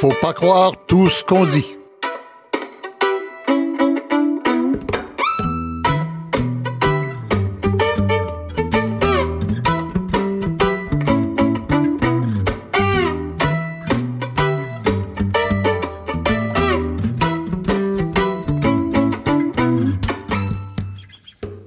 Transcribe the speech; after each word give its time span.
Faut 0.00 0.14
pas 0.22 0.32
croire 0.32 0.72
tout 0.86 1.10
ce 1.10 1.22
qu'on 1.22 1.44
dit. 1.44 1.76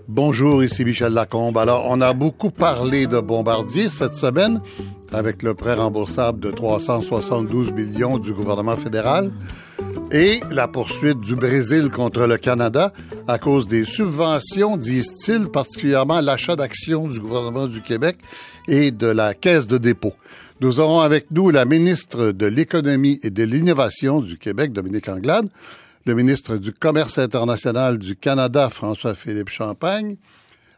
Bonjour, 0.08 0.64
ici 0.64 0.84
Michel 0.84 1.14
Lacombe. 1.14 1.60
Alors, 1.60 1.86
on 1.88 2.02
a 2.02 2.14
beaucoup 2.14 2.50
parlé 2.50 3.06
de 3.06 3.20
Bombardier 3.20 3.90
cette 3.90 4.16
semaine 4.16 4.60
avec 5.14 5.44
le 5.44 5.54
prêt 5.54 5.76
remboursable 5.76 6.40
de 6.40 6.52
372 6.52 7.72
millions 7.72 8.18
du 8.18 8.34
gouvernement 8.34 8.76
fédéral 8.76 9.32
et 10.12 10.42
la 10.52 10.68
poursuite 10.68 11.20
du 11.20 11.36
Brésil 11.36 11.90
contre 11.90 12.26
le 12.26 12.38
Canada 12.38 12.92
à 13.28 13.38
cause 13.38 13.68
des 13.68 13.86
subventions, 13.86 14.78
disent-ils, 14.78 15.48
particulièrement 15.48 16.22
l'achat 16.22 16.56
d'actions 16.56 17.08
du 17.08 17.20
gouvernement 17.20 17.68
du 17.68 17.82
Québec 17.82 18.18
et 18.68 18.92
de 18.92 19.08
la 19.08 19.34
Caisse 19.34 19.68
de 19.68 19.78
dépôt. 19.78 20.14
Nous 20.62 20.80
aurons 20.80 21.02
avec 21.02 21.32
nous 21.32 21.50
la 21.50 21.66
ministre 21.66 22.32
de 22.32 22.46
l'Économie 22.46 23.20
et 23.24 23.30
de 23.30 23.44
l'Innovation 23.44 24.22
du 24.22 24.38
Québec, 24.38 24.72
Dominique 24.72 25.10
Anglade, 25.10 25.50
le 26.06 26.14
ministre 26.16 26.58
du 26.58 26.74
Commerce 26.74 27.18
international 27.18 27.98
du 27.98 28.16
Canada, 28.16 28.70
François-Philippe 28.70 29.50
Champagne, 29.50 30.18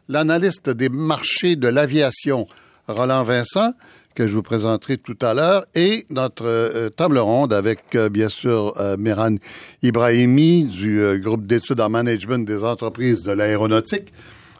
l'analyste 0.08 0.70
des 0.70 0.88
marchés 0.88 1.56
de 1.56 1.68
l'aviation, 1.68 2.46
Roland 2.88 3.22
Vincent, 3.22 3.72
que 4.16 4.26
je 4.26 4.34
vous 4.34 4.42
présenterai 4.42 4.96
tout 4.96 5.18
à 5.20 5.34
l'heure, 5.34 5.66
et 5.76 6.06
notre 6.10 6.46
euh, 6.46 6.88
table 6.88 7.18
ronde 7.18 7.52
avec, 7.52 7.94
euh, 7.94 8.08
bien 8.08 8.28
sûr, 8.28 8.74
euh, 8.80 8.96
Meran 8.96 9.36
Ibrahimi 9.82 10.64
du 10.64 11.00
euh, 11.00 11.18
groupe 11.18 11.46
d'études 11.46 11.80
en 11.80 11.88
management 11.88 12.44
des 12.44 12.64
entreprises 12.64 13.22
de 13.22 13.30
l'aéronautique 13.30 14.12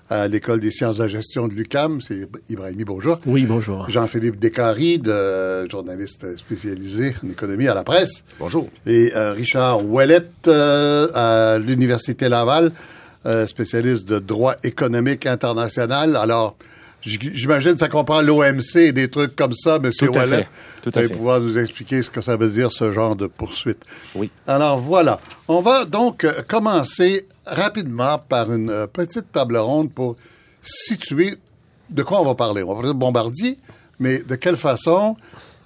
à 0.09 0.29
l'École 0.29 0.61
des 0.61 0.71
sciences 0.71 0.99
de 0.99 1.03
la 1.03 1.09
gestion 1.09 1.49
de 1.49 1.55
l'UCAM. 1.55 2.01
C'est 2.01 2.29
Ibrahimi, 2.49 2.85
bonjour. 2.85 3.19
Oui, 3.27 3.45
bonjour. 3.45 3.89
Jean-Philippe 3.91 4.39
Descaries, 4.39 4.99
de, 4.99 5.69
journaliste 5.69 6.37
spécialisé 6.37 7.15
en 7.25 7.31
économie 7.31 7.69
à 7.69 7.75
la 7.75 7.85
presse. 7.85 8.25
Bonjour. 8.39 8.69
Et 8.87 9.13
euh, 9.17 9.33
Richard 9.33 9.85
Ouellette 9.85 10.49
euh, 10.49 11.09
à 11.15 11.59
l'Université 11.59 12.29
Laval, 12.29 12.73
euh, 13.27 13.47
spécialiste 13.47 14.07
de 14.07 14.19
droit 14.19 14.55
économique 14.63 15.27
international. 15.27 16.17
Alors, 16.17 16.57
j'imagine 17.03 17.77
ça 17.77 17.89
comprend 17.89 18.21
l'OMC 18.23 18.77
et 18.77 18.93
des 18.93 19.09
trucs 19.11 19.37
comme 19.37 19.55
ça, 19.55 19.79
Monsieur 19.79 20.09
Tout 20.09 20.15
à 20.19 20.25
Ouellette. 20.25 20.47
fait. 20.47 20.83
Tout 20.83 20.91
Vous 20.91 20.99
allez 20.99 21.09
pouvoir 21.09 21.41
nous 21.41 21.59
expliquer 21.59 22.03
ce 22.03 22.11
que 22.11 22.21
ça 22.21 22.37
veut 22.37 22.49
dire, 22.49 22.71
ce 22.71 22.93
genre 22.93 23.17
de 23.17 23.27
poursuite. 23.27 23.85
Oui. 24.15 24.31
Alors 24.47 24.79
voilà, 24.79 25.21
on 25.49 25.61
va 25.61 25.85
donc 25.85 26.25
euh, 26.25 26.43
commencer 26.47 27.27
rapidement 27.47 28.19
par 28.19 28.53
une 28.53 28.71
euh, 28.71 28.87
petite 28.87 29.31
table 29.33 29.57
ronde 29.57 29.93
pour 29.93 30.17
situer 30.63 31.37
de 31.91 32.03
quoi 32.03 32.21
on 32.21 32.25
va 32.25 32.35
parler. 32.35 32.63
On 32.63 32.69
va 32.69 32.75
parler 32.75 32.89
de 32.89 32.99
Bombardier, 32.99 33.59
mais 33.99 34.19
de 34.23 34.35
quelle 34.35 34.57
façon, 34.57 35.17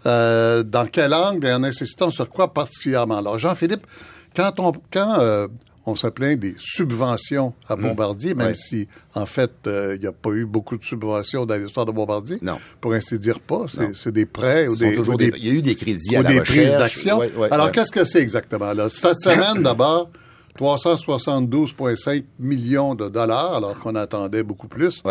euh, 0.06 0.62
dans 0.62 0.86
quel 0.86 1.14
angle 1.14 1.47
et 1.47 1.53
en 1.53 1.64
insistant 1.64 2.11
sur 2.11 2.28
quoi 2.28 2.53
particulièrement. 2.53 3.19
Alors 3.19 3.39
Jean-Philippe, 3.39 3.86
quand 4.34 4.58
on 4.58 4.73
quand 4.91 5.19
euh, 5.20 5.48
on 5.91 5.96
se 5.96 6.06
plaint 6.06 6.38
des 6.38 6.55
subventions 6.58 7.52
à 7.69 7.77
Bombardier, 7.77 8.34
même 8.34 8.55
si 8.55 8.88
en 9.14 9.27
fait 9.27 9.50
euh, 9.66 9.94
il 9.96 10.00
n'y 10.00 10.06
a 10.06 10.12
pas 10.12 10.30
eu 10.30 10.44
beaucoup 10.46 10.77
de 10.78 10.84
subventions 10.84 11.46
dans 11.46 11.56
l'histoire 11.56 11.86
de 11.86 11.92
Bombardier, 11.92 12.38
Non. 12.42 12.58
pour 12.80 12.92
ainsi 12.94 13.19
dire 13.19 13.41
pas, 13.41 13.66
c'est 13.94 14.12
des 14.12 14.27
prêts 14.27 14.68
ou 14.68 14.77
des, 14.77 14.96
ou 14.98 15.17
des- 15.17 15.33
Il 15.36 15.46
y 15.46 15.50
a 15.50 15.52
eu 15.55 15.62
des 15.62 15.74
crédits 15.74 16.17
à 16.17 16.20
ou 16.20 16.23
la 16.23 16.29
des 16.33 16.40
recherche. 16.40 16.58
prises 16.58 16.77
d'action. 16.77 17.20
Alors, 17.50 17.70
qu'est-ce 17.73 17.92
que 17.92 18.05
c'est 18.05 18.20
exactement? 18.23 18.73
Là? 18.73 18.89
Cette 18.89 19.20
semaine, 19.23 19.62
d'abord, 19.62 20.11
372,5 20.58 22.24
millions 22.39 22.95
de 22.95 23.08
dollars, 23.08 23.55
alors 23.55 23.79
qu'on 23.79 23.95
attendait 23.95 24.42
beaucoup 24.42 24.68
plus 24.68 25.02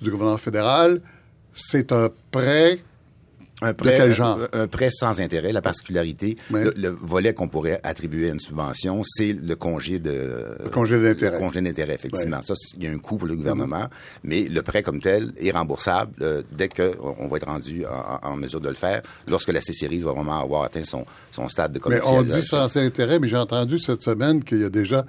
du 0.00 0.10
gouvernement 0.10 0.38
fédéral. 0.38 1.00
C'est 1.52 1.92
un 1.92 2.08
prêt 2.30 2.78
Un 3.62 3.72
quel 3.74 4.12
genre? 4.12 4.38
Un, 4.52 4.62
un 4.62 4.66
prêt 4.66 4.90
sans 4.90 5.20
intérêt. 5.20 5.52
La 5.52 5.62
particularité, 5.62 6.36
Ouais. 6.50 6.64
le, 6.64 6.72
le 6.76 6.88
volet 6.90 7.32
qu'on 7.34 7.48
pourrait 7.48 7.80
attribuer 7.84 8.28
à 8.30 8.32
une 8.32 8.40
subvention, 8.40 9.02
c'est 9.04 9.32
le 9.32 9.54
congé 9.56 9.98
de... 9.98 10.56
Le 10.62 10.68
congé 10.68 11.00
d'intérêt. 11.00 11.34
Le 11.38 11.38
congé 11.38 11.60
d'intérêt, 11.60 11.94
effectivement. 11.94 12.38
Ouais. 12.38 12.42
Ça, 12.42 12.54
il 12.76 12.84
y 12.84 12.86
a 12.86 12.90
un 12.90 12.98
coût 12.98 13.16
pour 13.16 13.28
le 13.28 13.36
gouvernement, 13.36 13.86
mais 14.24 14.42
le 14.48 14.62
prêt 14.62 14.82
comme 14.82 14.98
tel 15.00 15.32
est 15.38 15.50
remboursable 15.52 16.12
euh, 16.22 16.42
dès 16.52 16.68
qu'on 16.68 17.14
on 17.18 17.28
va 17.28 17.36
être 17.36 17.46
rendu 17.46 17.84
en, 17.86 18.28
en 18.30 18.36
mesure 18.36 18.60
de 18.60 18.68
le 18.68 18.74
faire, 18.74 19.02
lorsque 19.28 19.48
la 19.52 19.60
C-Series 19.60 19.98
va 20.00 20.12
vraiment 20.12 20.40
avoir 20.40 20.64
atteint 20.64 20.84
son, 20.84 21.04
son 21.30 21.48
stade 21.48 21.72
de 21.72 21.80
Mais 21.88 21.96
on 22.04 22.22
dit 22.22 22.28
commercialisation. 22.28 22.68
sans 22.68 22.76
intérêt, 22.78 23.18
mais 23.18 23.28
j'ai 23.28 23.36
entendu 23.36 23.78
cette 23.78 24.02
semaine 24.02 24.42
qu'il 24.42 24.60
y 24.60 24.64
a 24.64 24.70
déjà 24.70 25.04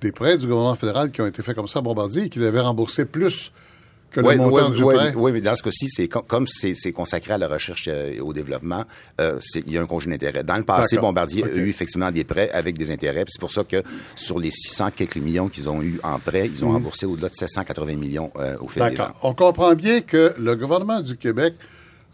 des 0.00 0.12
prêts 0.12 0.36
du 0.36 0.46
gouvernement 0.46 0.74
fédéral 0.74 1.10
qui 1.10 1.22
ont 1.22 1.26
été 1.26 1.42
faits 1.42 1.56
comme 1.56 1.68
ça 1.68 1.78
à 1.78 1.82
Bombardier 1.82 2.24
et 2.24 2.28
qu'il 2.28 2.44
avait 2.44 2.60
remboursé 2.60 3.04
plus 3.06 3.50
que 4.14 4.20
le 4.20 4.26
Oui, 4.28 4.36
montant 4.36 4.70
oui, 4.70 4.76
du 4.76 4.82
oui, 4.84 4.94
prêt. 4.94 5.12
oui, 5.16 5.32
mais 5.32 5.40
dans 5.40 5.54
ce 5.56 5.62
cas-ci, 5.62 5.88
c'est 5.88 6.08
com- 6.08 6.22
comme 6.26 6.46
c'est 6.46 6.92
consacré 6.92 7.34
à 7.34 7.38
la 7.38 7.48
recherche 7.48 7.86
euh, 7.88 8.12
et 8.14 8.20
au 8.20 8.32
développement, 8.32 8.84
euh, 9.20 9.38
il 9.56 9.72
y 9.72 9.78
a 9.78 9.82
un 9.82 9.86
congé 9.86 10.08
d'intérêt. 10.10 10.42
Dans 10.44 10.56
le 10.56 10.64
passé. 10.64 10.96
Bombardier 10.96 11.44
a 11.44 11.48
eu 11.48 11.68
effectivement 11.68 12.10
des 12.10 12.24
prêts 12.24 12.50
avec 12.52 12.78
des 12.78 12.90
intérêts. 12.90 13.24
C'est 13.28 13.40
pour 13.40 13.50
ça 13.50 13.64
que 13.64 13.82
sur 14.16 14.38
les 14.38 14.50
600 14.50 14.90
quelques 14.94 15.16
millions 15.16 15.48
qu'ils 15.48 15.68
ont 15.68 15.82
eu 15.82 16.00
en 16.02 16.18
prêt, 16.18 16.46
ils 16.46 16.64
ont 16.64 16.70
remboursé 16.72 17.04
au-delà 17.06 17.28
de 17.28 17.34
780 17.34 17.96
millions 17.96 18.30
euh, 18.36 18.56
au 18.60 18.68
fil 18.68 18.82
des 18.84 18.90
D'accord. 18.96 19.08
ans. 19.08 19.28
On 19.28 19.34
comprend 19.34 19.74
bien 19.74 20.00
que 20.00 20.34
le 20.38 20.54
gouvernement 20.56 21.00
du 21.00 21.16
Québec 21.16 21.54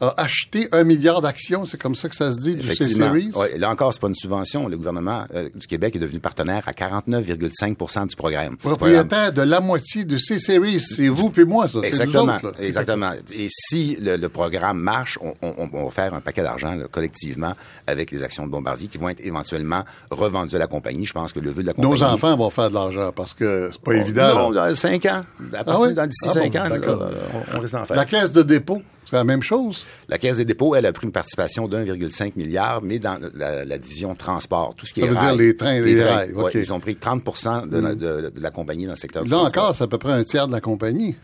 a 0.00 0.14
acheté 0.20 0.68
un 0.72 0.84
milliard 0.84 1.20
d'actions, 1.20 1.66
c'est 1.66 1.80
comme 1.80 1.94
ça 1.94 2.08
que 2.08 2.16
ça 2.16 2.32
se 2.32 2.40
dit, 2.40 2.54
du. 2.56 2.62
C-Series? 2.74 3.30
Ouais, 3.34 3.58
là 3.58 3.70
encore, 3.70 3.92
c'est 3.92 4.00
pas 4.00 4.08
une 4.08 4.14
subvention. 4.14 4.66
Le 4.68 4.76
gouvernement 4.76 5.24
euh, 5.34 5.48
du 5.54 5.66
Québec 5.66 5.96
est 5.96 5.98
devenu 5.98 6.20
partenaire 6.20 6.62
à 6.66 6.72
49,5 6.72 8.08
du 8.08 8.16
programme. 8.16 8.56
Propriétaire 8.56 9.32
de 9.32 9.42
la 9.42 9.60
moitié 9.60 10.04
du 10.04 10.18
C-Series. 10.18 10.80
C'est 10.80 11.08
vous 11.08 11.30
puis 11.30 11.44
moi, 11.44 11.68
ça. 11.68 11.78
Nous 11.78 11.84
Exactement, 11.84 12.36
autres, 12.36 12.46
là. 12.58 12.64
exactement. 12.66 13.12
Et 13.32 13.46
si 13.50 13.96
le, 14.00 14.16
le 14.16 14.28
programme 14.28 14.78
marche, 14.78 15.18
on, 15.22 15.34
on- 15.42 15.68
on 15.72 15.84
va 15.84 15.90
faire 15.90 16.14
un 16.14 16.20
paquet 16.20 16.42
d'argent 16.42 16.74
là, 16.74 16.86
collectivement 16.90 17.54
avec 17.86 18.10
les 18.10 18.22
actions 18.22 18.46
de 18.46 18.50
Bombardier 18.50 18.88
qui 18.88 18.98
vont 18.98 19.08
être 19.08 19.20
éventuellement 19.24 19.84
revendues 20.10 20.56
à 20.56 20.58
la 20.58 20.66
compagnie. 20.66 21.06
Je 21.06 21.12
pense 21.12 21.32
que 21.32 21.40
le 21.40 21.50
vœu 21.50 21.62
de 21.62 21.68
la 21.68 21.72
compagnie... 21.74 21.94
Nos 21.94 22.02
enfants 22.02 22.36
vont 22.36 22.50
faire 22.50 22.68
de 22.70 22.74
l'argent 22.74 23.12
parce 23.14 23.34
que 23.34 23.68
c'est 23.72 23.80
pas 23.80 23.92
évident. 23.94 24.34
Non, 24.34 24.50
là. 24.50 24.68
dans 24.70 24.74
5 24.74 25.04
ans. 25.06 25.22
À 25.52 25.64
partir, 25.64 25.80
oui? 25.80 25.94
Dans 25.94 26.06
d'ici 26.06 26.26
Ah 26.28 26.34
bon, 26.34 26.40
5 26.42 26.56
ans, 26.56 26.62
là, 26.64 26.68
d'accord. 26.78 27.10
on, 27.52 27.56
on 27.56 27.60
risque 27.60 27.72
d'en 27.74 27.84
faire. 27.84 27.96
La 27.96 28.04
caisse 28.04 28.32
de 28.32 28.42
dépôt, 28.42 28.82
c'est 29.10 29.16
la 29.16 29.24
même 29.24 29.42
chose. 29.42 29.84
La 30.08 30.18
Caisse 30.18 30.36
des 30.38 30.44
dépôts, 30.44 30.74
elle 30.74 30.86
a 30.86 30.92
pris 30.92 31.06
une 31.06 31.12
participation 31.12 31.66
de 31.68 31.76
1,5 31.78 32.32
milliard, 32.36 32.80
mais 32.82 32.98
dans 32.98 33.18
la, 33.34 33.64
la 33.64 33.78
division 33.78 34.14
transport, 34.14 34.74
tout 34.76 34.86
ce 34.86 34.94
qui 34.94 35.00
Ça 35.00 35.06
est 35.06 35.10
veut 35.10 35.16
dire 35.16 35.34
les 35.36 35.56
trains 35.56 35.74
et 35.74 35.80
les 35.82 36.02
rails, 36.02 36.32
ouais, 36.32 36.44
ok. 36.44 36.54
Ils 36.54 36.72
ont 36.72 36.80
pris 36.80 36.96
30 36.96 37.22
de, 37.68 37.78
la- 37.78 37.94
de- 37.94 38.30
de 38.30 38.40
la 38.40 38.50
compagnie 38.50 38.84
dans 38.86 38.92
le 38.92 38.96
secteur 38.98 39.24
du 39.24 39.30
Là 39.30 39.38
encore, 39.40 39.74
c'est 39.74 39.84
à 39.84 39.88
peu 39.88 39.98
près 39.98 40.12
un 40.12 40.24
tiers 40.24 40.46
de 40.46 40.52
la 40.52 40.60
compagnie. 40.60 41.16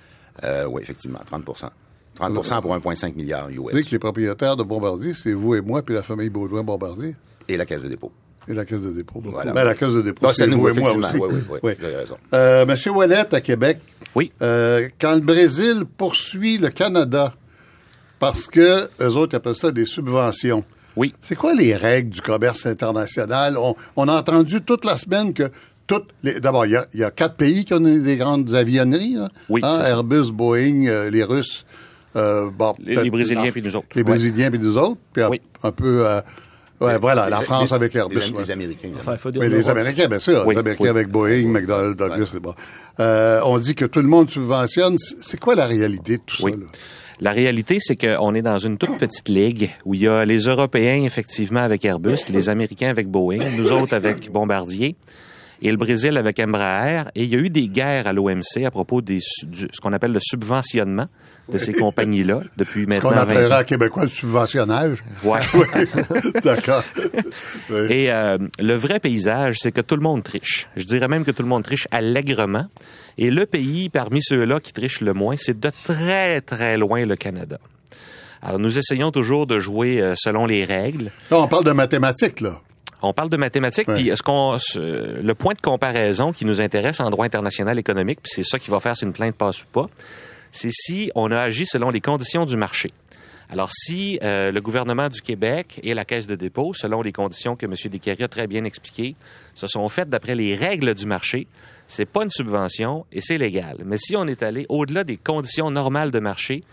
Euh, 0.44 0.66
oui, 0.66 0.82
effectivement, 0.82 1.20
30% 1.30 1.70
30% 2.18 2.62
pour 2.62 2.74
1,5 2.74 3.14
milliard 3.14 3.48
Vous 3.50 3.68
savez 3.70 3.80
US. 3.80 3.86
que 3.86 3.90
les 3.92 3.98
propriétaires 3.98 4.56
de 4.56 4.62
Bombardier, 4.62 5.12
c'est 5.14 5.32
vous 5.32 5.54
et 5.54 5.60
moi, 5.60 5.82
puis 5.82 5.94
la 5.94 6.02
famille 6.02 6.30
Baudouin-Bombardier 6.30 7.14
Et 7.48 7.56
la 7.56 7.66
Caisse 7.66 7.82
de 7.82 7.88
dépôt. 7.88 8.10
et 8.48 8.54
la 8.54 8.64
caisse 8.64 8.82
de 8.82 8.92
dépôt. 8.92 9.20
Voilà. 9.24 9.52
Ben, 9.52 9.64
la 9.64 9.74
caisse 9.74 9.92
de 9.92 10.00
dépôt, 10.02 10.32
c'est 10.32 10.46
nous, 10.46 10.66
et 10.68 10.72
moi 10.72 10.90
effectivement. 10.92 11.08
aussi. 11.08 11.16
Oui, 11.18 11.28
oui, 11.50 11.58
oui, 11.62 11.72
vous 11.78 11.84
avez 11.84 11.96
raison. 11.96 12.16
Euh, 12.32 12.64
Monsieur 12.64 12.92
Ouellette, 12.92 13.34
à 13.34 13.40
Québec, 13.42 13.80
Oui. 14.14 14.32
euh, 14.40 14.88
quand 15.00 15.14
le 15.14 15.20
Brésil 15.20 15.82
poursuit 15.98 16.56
le 16.56 16.68
Canada 16.70 17.34
parce 18.18 18.46
que 18.46 18.88
eux 19.00 19.16
autres 19.16 19.36
appellent 19.36 19.54
ça 19.54 19.70
des 19.72 19.86
subventions, 19.86 20.64
Oui. 20.96 21.14
C'est 21.20 21.36
quoi 21.36 21.54
les 21.54 21.74
règles 21.76 22.10
du 22.10 22.20
commerce 22.22 22.64
international? 22.66 23.56
On, 23.58 23.74
on 23.96 24.08
a 24.08 24.14
entendu 24.14 24.62
toute 24.62 24.84
la 24.84 24.96
semaine 24.96 25.34
que 25.34 25.50
toutes 25.86 26.08
les. 26.22 26.40
D'abord, 26.40 26.64
il 26.66 26.72
y 26.72 26.76
a, 26.76 26.86
il 26.94 27.00
y 27.00 27.04
a 27.04 27.10
quatre 27.10 27.34
pays 27.36 27.64
qui 27.64 27.74
ont 27.74 27.80
des 27.80 28.16
grandes 28.16 28.54
avionneries. 28.54 29.14
Là. 29.14 29.28
Oui, 29.48 29.60
Hein. 29.62 29.80
Airbus, 29.84 30.32
Boeing, 30.32 30.86
euh, 30.86 31.10
les 31.10 31.22
Russes. 31.22 31.64
euh, 32.16 32.48
bon, 32.50 32.72
Les- 32.82 33.10
Brésiliens 33.10 33.50
puis 33.52 33.60
nous 33.62 33.76
autres. 33.76 33.86
Les 33.94 34.00
Ouais. 34.02 34.08
Brésiliens 34.08 34.50
puis 34.50 34.58
nous 34.58 34.78
autres. 34.78 34.96
Puis 35.12 35.22
un- 35.22 35.28
Oui. 35.28 35.40
un, 35.62 35.70
peu. 35.70 36.06
euh, 36.06 36.20
ouais, 36.80 36.98
voilà, 36.98 37.28
la 37.28 37.36
France 37.42 37.68
les- 37.70 37.74
avec 37.76 37.94
Airbus. 37.94 38.16
Les, 38.18 38.30
ouais. 38.32 38.42
les 38.42 38.50
Américains. 38.50 38.88
Enfin, 38.98 39.16
faut 39.18 39.30
dire 39.30 39.42
Oui, 39.42 39.50
les. 39.50 39.68
Américains, 39.68 40.08
bien 40.08 40.18
sûr. 40.18 40.44
Oui, 40.46 40.54
les 40.54 40.60
Américains 40.60 40.84
oui. 40.84 40.88
avec 40.90 41.08
Boeing, 41.08 41.48
McDonnell 41.48 41.94
Douglas, 41.94 42.28
c'est 42.32 42.40
bon. 42.40 42.54
Euh, 43.00 43.40
on 43.44 43.58
dit 43.58 43.74
que 43.74 43.84
tout 43.84 44.00
le 44.00 44.08
monde 44.08 44.30
subventionne. 44.30 44.96
C'est 44.98 45.16
c'est 45.22 45.38
quoi 45.38 45.54
la 45.54 45.66
réalité 45.66 46.16
de 46.16 46.22
tout 46.24 46.42
Oui. 46.42 46.52
ça? 46.52 46.56
Là? 46.58 46.66
La 47.20 47.32
réalité, 47.32 47.78
c'est 47.80 47.96
qu'on 47.96 48.34
est 48.34 48.42
dans 48.42 48.58
une 48.58 48.76
toute 48.76 48.98
petite 48.98 49.28
ligue 49.28 49.70
où 49.84 49.94
il 49.94 50.02
y 50.02 50.08
a 50.08 50.24
les 50.26 50.40
Européens, 50.40 51.02
effectivement, 51.04 51.60
avec 51.60 51.84
Airbus, 51.84 52.18
les 52.28 52.48
Américains 52.50 52.88
avec 52.90 53.08
Boeing, 53.08 53.38
nous 53.56 53.72
autres 53.72 53.94
avec 53.94 54.30
Bombardier, 54.30 54.96
et 55.62 55.70
le 55.70 55.78
Brésil 55.78 56.18
avec 56.18 56.38
Embraer. 56.38 57.04
Et 57.14 57.24
il 57.24 57.30
y 57.30 57.36
a 57.36 57.38
eu 57.38 57.48
des 57.48 57.68
guerres 57.68 58.06
à 58.06 58.12
l'OMC 58.12 58.64
à 58.66 58.70
propos 58.70 59.00
des, 59.00 59.20
du, 59.44 59.68
ce 59.72 59.80
qu'on 59.80 59.94
appelle 59.94 60.12
le 60.12 60.20
subventionnement 60.20 61.06
de 61.50 61.56
ces 61.58 61.72
compagnies-là 61.72 62.40
depuis 62.58 62.82
Ce 62.82 62.88
maintenant 62.88 63.10
qu'on 63.10 63.16
20 63.16 63.22
appellera 63.22 63.56
ans. 63.56 63.60
en 63.60 63.64
québécois 63.64 64.04
le 64.04 64.10
subventionnage. 64.10 65.02
Ouais. 65.24 65.38
D'accord. 66.44 66.82
Oui. 67.70 67.86
Et 67.88 68.12
euh, 68.12 68.36
le 68.58 68.74
vrai 68.74 69.00
paysage, 69.00 69.56
c'est 69.60 69.72
que 69.72 69.80
tout 69.80 69.96
le 69.96 70.02
monde 70.02 70.22
triche. 70.22 70.68
Je 70.76 70.84
dirais 70.84 71.08
même 71.08 71.24
que 71.24 71.30
tout 71.30 71.42
le 71.42 71.48
monde 71.48 71.62
triche 71.64 71.88
allègrement. 71.90 72.66
Et 73.18 73.30
le 73.30 73.46
pays 73.46 73.88
parmi 73.88 74.20
ceux-là 74.22 74.60
qui 74.60 74.72
trichent 74.72 75.00
le 75.00 75.14
moins, 75.14 75.36
c'est 75.38 75.58
de 75.58 75.70
très, 75.84 76.40
très 76.40 76.76
loin 76.76 77.06
le 77.06 77.16
Canada. 77.16 77.58
Alors, 78.42 78.58
nous 78.58 78.78
essayons 78.78 79.10
toujours 79.10 79.46
de 79.46 79.58
jouer 79.58 80.00
euh, 80.00 80.14
selon 80.16 80.46
les 80.46 80.64
règles. 80.64 81.10
On 81.30 81.48
parle 81.48 81.64
de 81.64 81.72
mathématiques, 81.72 82.40
là. 82.40 82.60
On 83.02 83.12
parle 83.12 83.28
de 83.28 83.36
mathématiques, 83.36 83.88
puis 83.88 84.08
est-ce 84.08 84.22
qu'on 84.22 84.56
le 84.76 85.32
point 85.34 85.52
de 85.52 85.60
comparaison 85.60 86.32
qui 86.32 86.44
nous 86.44 86.60
intéresse 86.60 86.98
en 87.00 87.10
droit 87.10 87.26
international 87.26 87.78
économique, 87.78 88.20
puis 88.22 88.32
c'est 88.34 88.42
ça 88.42 88.58
qui 88.58 88.70
va 88.70 88.80
faire 88.80 88.96
si 88.96 89.04
une 89.04 89.12
plainte 89.12 89.36
passe 89.36 89.62
ou 89.62 89.66
pas, 89.66 89.86
c'est 90.50 90.72
si 90.72 91.10
on 91.14 91.30
a 91.30 91.38
agi 91.38 91.66
selon 91.66 91.90
les 91.90 92.00
conditions 92.00 92.46
du 92.46 92.56
marché. 92.56 92.92
Alors, 93.48 93.70
si 93.72 94.18
euh, 94.22 94.50
le 94.50 94.60
gouvernement 94.60 95.08
du 95.08 95.20
Québec 95.20 95.78
et 95.82 95.94
la 95.94 96.04
Caisse 96.04 96.26
de 96.26 96.34
dépôt, 96.34 96.72
selon 96.74 97.02
les 97.02 97.12
conditions 97.12 97.54
que 97.54 97.66
M. 97.66 97.74
Descaries 97.90 98.24
a 98.24 98.28
très 98.28 98.46
bien 98.46 98.64
expliquées, 98.64 99.14
se 99.54 99.66
sont 99.66 99.88
faites 99.88 100.08
d'après 100.08 100.34
les 100.34 100.56
règles 100.56 100.94
du 100.94 101.06
marché, 101.06 101.46
c'est 101.88 102.06
pas 102.06 102.24
une 102.24 102.30
subvention 102.30 103.06
et 103.12 103.20
c'est 103.20 103.38
légal. 103.38 103.78
Mais 103.84 103.98
si 103.98 104.16
on 104.16 104.26
est 104.26 104.42
allé 104.42 104.66
au-delà 104.68 105.04
des 105.04 105.16
conditions 105.16 105.70
normales 105.70 106.10
de 106.10 106.18
marché, 106.18 106.64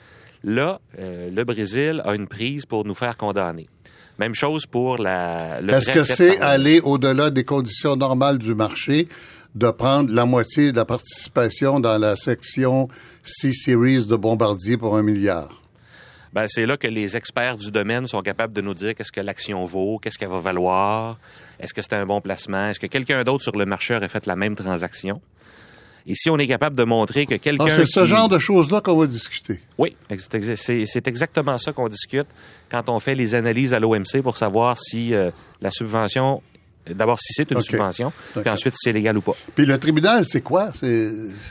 là, 0.44 0.80
euh, 1.00 1.30
le 1.30 1.44
Brésil 1.44 2.02
a 2.06 2.16
une 2.16 2.28
prise 2.28 2.66
pour 2.66 2.86
nous 2.86 2.96
faire 2.96 3.18
condamner. 3.18 3.68
Même 4.20 4.36
chose 4.36 4.66
pour 4.66 4.98
la. 4.98 5.60
Est-ce 5.62 5.90
que 5.90 6.04
c'est 6.04 6.40
aller 6.40 6.80
au-delà 6.80 7.32
des 7.32 7.44
conditions 7.44 7.96
normales 7.96 8.38
du 8.38 8.54
marché 8.54 9.08
de 9.56 9.70
prendre 9.72 10.14
la 10.14 10.26
moitié 10.26 10.72
de 10.72 10.78
la 10.78 10.86
participation 10.86 11.80
dans 11.80 11.98
la 11.98 12.16
section 12.16 12.88
C-Series 13.24 14.06
de 14.06 14.16
Bombardier 14.16 14.78
pour 14.78 14.98
un 14.98 15.04
milliard? 15.04 15.63
Ben, 16.34 16.48
c'est 16.48 16.66
là 16.66 16.78
que 16.78 16.88
les 16.88 17.16
experts 17.16 17.58
du 17.58 17.70
domaine 17.70 18.08
sont 18.08 18.22
capables 18.22 18.54
de 18.54 18.62
nous 18.62 18.74
dire 18.74 18.96
qu'est-ce 18.96 19.12
que 19.12 19.22
l'action 19.22 19.66
vaut, 19.66 20.00
qu'est-ce 20.00 20.18
qu'elle 20.18 20.30
va 20.30 20.40
valoir, 20.40 21.20
est-ce 21.60 21.76
que 21.76 21.84
c'est 21.84 21.94
un 21.94 22.08
bon 22.08 22.22
placement, 22.22 22.70
est-ce 22.70 22.80
que 22.80 22.88
quelqu'un 22.88 23.24
d'autre 23.24 23.44
sur 23.44 23.56
le 23.56 23.66
marché 23.66 23.96
aurait 23.96 24.08
fait 24.08 24.26
la 24.26 24.36
même 24.36 24.56
transaction. 24.56 25.22
Et 26.06 26.16
si 26.16 26.30
on 26.30 26.38
est 26.38 26.48
capable 26.48 26.76
de 26.76 26.84
montrer 26.84 27.26
que 27.26 27.36
quelqu'un... 27.36 27.68
Ah, 27.68 27.70
c'est 27.70 27.86
ce 27.86 28.06
genre 28.06 28.28
de 28.28 28.40
choses-là 28.40 28.82
qu'on 28.82 28.98
va 28.98 29.08
discuter. 29.08 29.62
Oui, 29.78 29.96
c'est 30.10 31.08
exactement 31.08 31.58
ça 31.60 31.72
qu'on 31.72 31.88
discute 31.88 32.28
quand 32.70 32.90
on 32.90 33.00
fait 33.00 33.16
les 33.16 33.36
analyses 33.36 33.74
à 33.74 33.80
l'OMC 33.80 34.22
pour 34.22 34.36
savoir 34.36 34.78
si 34.78 35.14
euh, 35.14 35.32
la 35.62 35.72
subvention 35.72 36.42
D'abord, 36.90 37.20
si 37.20 37.34
c'est 37.34 37.50
une 37.52 37.62
subvention, 37.62 38.12
puis 38.36 38.50
ensuite, 38.50 38.74
si 38.74 38.90
c'est 38.90 38.94
légal 38.94 39.18
ou 39.18 39.22
pas. 39.22 39.36
Puis 39.56 39.66
le 39.66 39.78
tribunal, 39.78 40.26
c'est 40.26 40.42
quoi? 40.42 40.72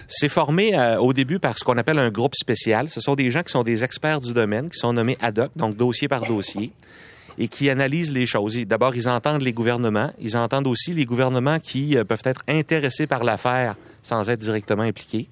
C'est 0.09 0.29
formé 0.29 0.79
euh, 0.79 0.99
au 0.99 1.13
début 1.13 1.39
par 1.39 1.59
ce 1.59 1.65
qu'on 1.65 1.79
appelle 1.79 1.99
un 1.99 2.11
groupe 2.11 2.35
spécial. 2.35 2.91
Ce 2.91 3.01
sont 3.01 3.15
des 3.15 3.31
gens 3.31 3.43
qui 3.43 3.53
sont 3.53 3.63
des 3.63 3.83
experts 3.83 4.21
du 4.21 4.33
domaine, 4.33 4.69
qui 4.69 4.79
sont 4.79 4.93
nommés 4.93 5.17
ad 5.21 5.39
hoc, 5.39 5.51
donc 5.57 5.77
dossier 5.77 6.09
par 6.09 6.27
dossier, 6.27 6.73
et 7.39 7.49
qui 7.49 7.71
analysent 7.71 8.13
les 8.13 8.27
choses. 8.27 8.59
D'abord, 8.67 8.95
ils 8.95 9.09
entendent 9.09 9.43
les 9.43 9.55
gouvernements. 9.55 10.13
Ils 10.21 10.37
entendent 10.37 10.67
aussi 10.67 10.93
les 10.93 11.07
gouvernements 11.07 11.59
qui 11.61 11.97
euh, 11.97 12.05
peuvent 12.05 12.23
être 12.25 12.43
intéressés 12.47 13.07
par 13.07 13.25
l'affaire 13.25 13.77
sans 14.03 14.29
être 14.29 14.41
directement 14.41 14.83
impliqués. 14.83 15.29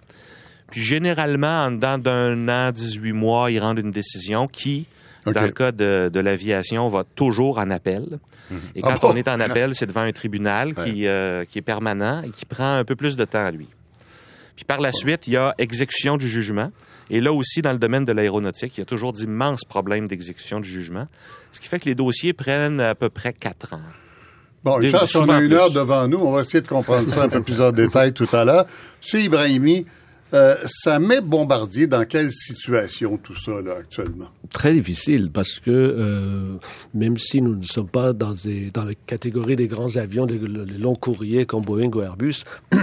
Puis 0.70 0.80
généralement, 0.80 1.64
en 1.64 1.72
dedans 1.72 1.98
d'un 1.98 2.48
an, 2.48 2.70
18 2.72 3.12
mois, 3.12 3.50
ils 3.50 3.58
rendent 3.58 3.80
une 3.80 3.90
décision 3.90 4.46
qui, 4.46 4.86
dans 5.26 5.42
le 5.42 5.50
cas 5.50 5.72
de, 5.72 6.10
de 6.12 6.20
l'aviation, 6.20 6.88
va 6.88 7.04
toujours 7.04 7.58
en 7.58 7.70
appel. 7.70 8.18
Mhm. 8.50 8.60
Et 8.74 8.82
quand 8.82 8.94
ah 8.94 9.06
on 9.06 9.16
est 9.16 9.28
en 9.28 9.40
appel, 9.40 9.74
c'est 9.74 9.86
devant 9.86 10.00
un 10.00 10.12
tribunal 10.12 10.74
qui, 10.74 11.06
euh, 11.06 11.44
qui 11.44 11.58
est 11.58 11.62
permanent 11.62 12.22
et 12.22 12.30
qui 12.30 12.44
prend 12.46 12.76
un 12.76 12.84
peu 12.84 12.96
plus 12.96 13.16
de 13.16 13.24
temps 13.24 13.44
à 13.44 13.50
lui. 13.50 13.68
Puis 14.56 14.64
par 14.64 14.80
la 14.80 14.92
suite, 14.92 15.26
il 15.26 15.34
y 15.34 15.36
a 15.36 15.54
exécution 15.58 16.16
du 16.16 16.28
jugement. 16.28 16.70
Et 17.08 17.20
là 17.20 17.32
aussi, 17.32 17.62
dans 17.62 17.72
le 17.72 17.78
domaine 17.78 18.04
de 18.04 18.12
l'aéronautique, 18.12 18.76
il 18.76 18.80
y 18.80 18.82
a 18.82 18.86
toujours 18.86 19.12
d'immenses 19.12 19.64
problèmes 19.64 20.06
d'exécution 20.06 20.60
du 20.60 20.68
jugement, 20.68 21.08
ce 21.50 21.60
qui 21.60 21.68
fait 21.68 21.80
que 21.80 21.86
les 21.86 21.94
dossiers 21.94 22.32
prennent 22.32 22.80
à 22.80 22.94
peu 22.94 23.08
près 23.08 23.32
quatre 23.32 23.72
ans. 23.72 23.80
Bon, 24.62 24.78
ça, 25.06 25.20
on 25.20 25.28
a 25.30 25.40
une 25.40 25.54
heure 25.54 25.70
devant 25.70 26.06
nous, 26.06 26.18
on 26.18 26.32
va 26.32 26.42
essayer 26.42 26.60
de 26.60 26.68
comprendre 26.68 27.08
ça 27.08 27.24
un 27.24 27.28
peu 27.28 27.42
plus 27.42 27.62
en 27.62 27.72
détail 27.72 28.12
tout 28.12 28.28
à 28.32 28.44
l'heure. 28.44 28.66
Monsieur 29.02 29.20
Ibrahimi, 29.20 29.86
euh, 30.32 30.56
ça 30.66 30.98
met 30.98 31.20
Bombardier 31.20 31.86
dans 31.86 32.04
quelle 32.04 32.32
situation 32.32 33.16
tout 33.16 33.36
ça 33.36 33.60
là 33.60 33.76
actuellement? 33.78 34.28
Très 34.52 34.72
difficile 34.72 35.30
parce 35.32 35.58
que 35.58 35.70
euh, 35.70 36.56
même 36.94 37.18
si 37.18 37.42
nous 37.42 37.56
ne 37.56 37.64
sommes 37.64 37.88
pas 37.88 38.12
dans, 38.12 38.34
dans 38.74 38.84
la 38.84 38.94
catégorie 39.06 39.56
des 39.56 39.68
grands 39.68 39.96
avions, 39.96 40.26
des, 40.26 40.38
longs 40.38 40.94
courriers 40.94 41.46
comme 41.46 41.64
Boeing 41.64 41.90
ou 41.94 42.00
Airbus, 42.00 42.44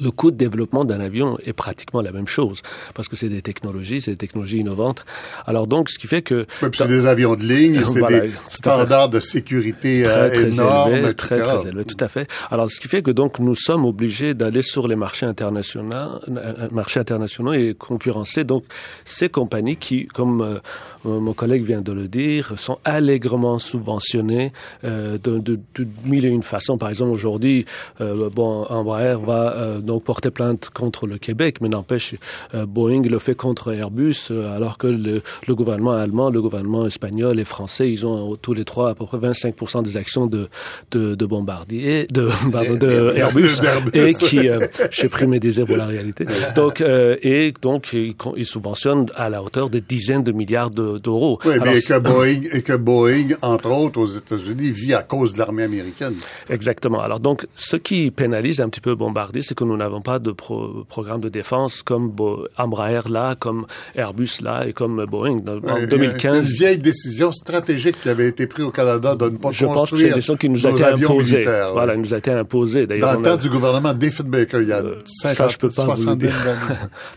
le 0.00 0.10
coût 0.10 0.30
de 0.30 0.36
développement 0.36 0.84
d'un 0.84 1.00
avion 1.00 1.38
est 1.44 1.52
pratiquement 1.52 2.00
la 2.00 2.12
même 2.12 2.26
chose 2.26 2.62
parce 2.94 3.08
que 3.08 3.16
c'est 3.16 3.28
des 3.28 3.42
technologies, 3.42 4.00
c'est 4.00 4.12
des 4.12 4.16
technologies 4.16 4.58
innovantes. 4.58 5.04
Alors 5.46 5.66
donc, 5.66 5.90
ce 5.90 5.98
qui 5.98 6.06
fait 6.06 6.22
que 6.22 6.46
c'est 6.72 6.88
des 6.88 7.06
avions 7.06 7.34
de 7.34 7.44
ligne, 7.44 7.82
c'est 7.86 8.06
des 8.06 8.30
standards 8.48 9.08
de 9.08 9.20
sécurité 9.20 10.02
très, 10.02 10.38
euh, 10.38 10.50
énormes, 10.50 10.92
élevé, 10.92 11.14
très 11.14 11.38
très 11.40 11.66
élevés, 11.66 11.84
tout 11.84 12.02
à 12.02 12.08
fait. 12.08 12.28
Alors 12.50 12.70
ce 12.70 12.80
qui 12.80 12.88
fait 12.88 13.02
que 13.02 13.10
donc 13.10 13.38
nous 13.38 13.54
sommes 13.54 13.84
obligés 13.84 14.34
d'aller 14.34 14.62
sur 14.62 14.88
les 14.88 14.96
marchés 14.96 15.26
internationaux, 15.26 16.20
euh, 16.28 16.68
marchés 16.70 17.00
internationaux 17.00 17.52
et 17.52 17.74
concurrencer 17.78 18.44
donc 18.44 18.64
ces 19.04 19.28
compagnies 19.28 19.76
qui, 19.76 20.06
comme 20.06 20.40
euh, 20.40 20.58
mon 21.04 21.32
collègue 21.32 21.64
vient 21.64 21.80
de 21.80 21.92
le 21.92 22.08
dire, 22.08 22.58
sont 22.58 22.78
allègrement 22.84 23.58
subventionnées 23.58 24.52
de, 24.82 25.16
de, 25.18 25.38
de, 25.74 25.86
mille 26.06 26.24
et 26.24 26.28
une 26.28 26.42
façons. 26.42 26.78
Par 26.78 26.88
exemple, 26.88 27.12
aujourd'hui, 27.12 27.64
bon, 27.98 28.66
Embraer 28.68 29.16
va 29.16 29.80
donc 29.80 30.04
porter 30.04 30.30
plainte 30.30 30.70
contre 30.70 31.06
le 31.06 31.18
Québec, 31.18 31.60
mais 31.60 31.68
n'empêche, 31.68 32.14
euh, 32.54 32.66
Boeing 32.66 33.02
le 33.02 33.18
fait 33.18 33.34
contre 33.34 33.72
Airbus, 33.72 34.28
euh, 34.30 34.54
alors 34.54 34.78
que 34.78 34.86
le, 34.86 35.22
le, 35.46 35.54
gouvernement 35.54 35.92
allemand, 35.92 36.30
le 36.30 36.40
gouvernement 36.40 36.86
espagnol 36.86 37.38
et 37.40 37.44
français, 37.44 37.90
ils 37.90 38.06
ont 38.06 38.36
tous 38.36 38.54
les 38.54 38.64
trois 38.64 38.90
à 38.90 38.94
peu 38.94 39.06
près 39.06 39.18
25% 39.18 39.82
des 39.82 39.96
actions 39.96 40.26
de, 40.26 40.48
de, 40.90 41.14
de 41.14 41.26
Bombardier, 41.26 42.06
de, 42.10 42.28
pardon, 42.50 42.74
de 42.74 43.12
Airbus, 43.16 43.60
et 43.94 44.14
qui, 44.14 44.48
euh, 44.48 44.60
j'ai 44.90 45.08
pris 45.08 45.26
mes 45.26 45.40
désirs 45.40 45.66
pour 45.66 45.76
la 45.76 45.86
réalité. 45.86 46.26
Donc, 46.56 46.80
euh, 46.80 47.16
et 47.22 47.52
donc, 47.62 47.92
ils, 47.92 48.14
ils, 48.36 48.46
subventionnent 48.46 49.06
à 49.14 49.28
la 49.28 49.42
hauteur 49.42 49.70
de 49.70 49.78
dizaines 49.78 50.22
de 50.22 50.32
milliards 50.32 50.70
d'euros. 50.98 51.38
oui, 51.44 51.54
mais 51.64 51.80
que 51.80 51.98
Boeing, 51.98 52.40
et 52.52 52.62
que 52.62 52.72
Boeing, 52.74 53.28
entre 53.42 53.70
autres, 53.70 54.00
aux 54.00 54.06
États-Unis, 54.06 54.70
vit 54.70 54.94
à 54.94 55.02
cause 55.02 55.34
de 55.34 55.38
l'armée 55.38 55.64
américaine. 55.64 56.14
Exactement. 56.48 57.00
Alors 57.00 57.20
donc, 57.20 57.46
ce 57.54 57.76
qui 57.76 58.10
pénalise 58.10 58.60
un 58.60 58.68
petit 58.68 58.80
peu 58.80 58.94
Bombardier, 58.94 59.42
c'est 59.42 59.54
que 59.54 59.64
nous 59.64 59.76
n'avons 59.76 60.00
pas 60.00 60.18
de 60.18 60.32
programme 60.32 61.20
de 61.20 61.28
défense 61.28 61.82
comme 61.82 62.12
Embraer 62.56 63.08
là, 63.08 63.34
comme 63.34 63.66
Airbus 63.94 64.40
là 64.40 64.66
et 64.66 64.72
comme 64.72 65.04
Boeing. 65.06 65.38
En 65.46 65.86
2015, 65.86 66.36
une 66.48 66.54
vieille 66.54 66.78
décision 66.78 67.32
stratégique 67.32 68.00
qui 68.00 68.08
avait 68.08 68.28
été 68.28 68.46
prise 68.46 68.64
au 68.66 68.70
Canada 68.70 69.14
de 69.14 69.24
ne 69.28 69.36
pas 69.36 69.52
je 69.52 69.66
construire 69.66 69.74
pense 69.74 69.90
que 69.90 69.96
c'est 69.96 70.08
une 70.08 70.14
décision 70.14 70.36
qui 70.36 70.48
nous 70.48 70.66
a 70.66 70.70
été 70.70 70.84
imposée. 70.84 71.44
Voilà, 71.72 71.96
nous 71.96 72.14
a 72.14 72.18
été 72.18 72.30
imposée. 72.30 72.86
Dans 72.86 73.12
le 73.12 73.22
temps 73.22 73.36
du 73.36 73.48
gouvernement 73.48 73.92
Diefenbaker, 73.92 74.60
il 74.60 74.68
y 74.68 74.72
a 74.72 74.78
euh, 74.78 74.96
50, 75.04 75.36
ça, 75.36 75.48
je 75.48 75.56
peux 75.58 75.70
pas 75.70 75.84
70 75.84 76.30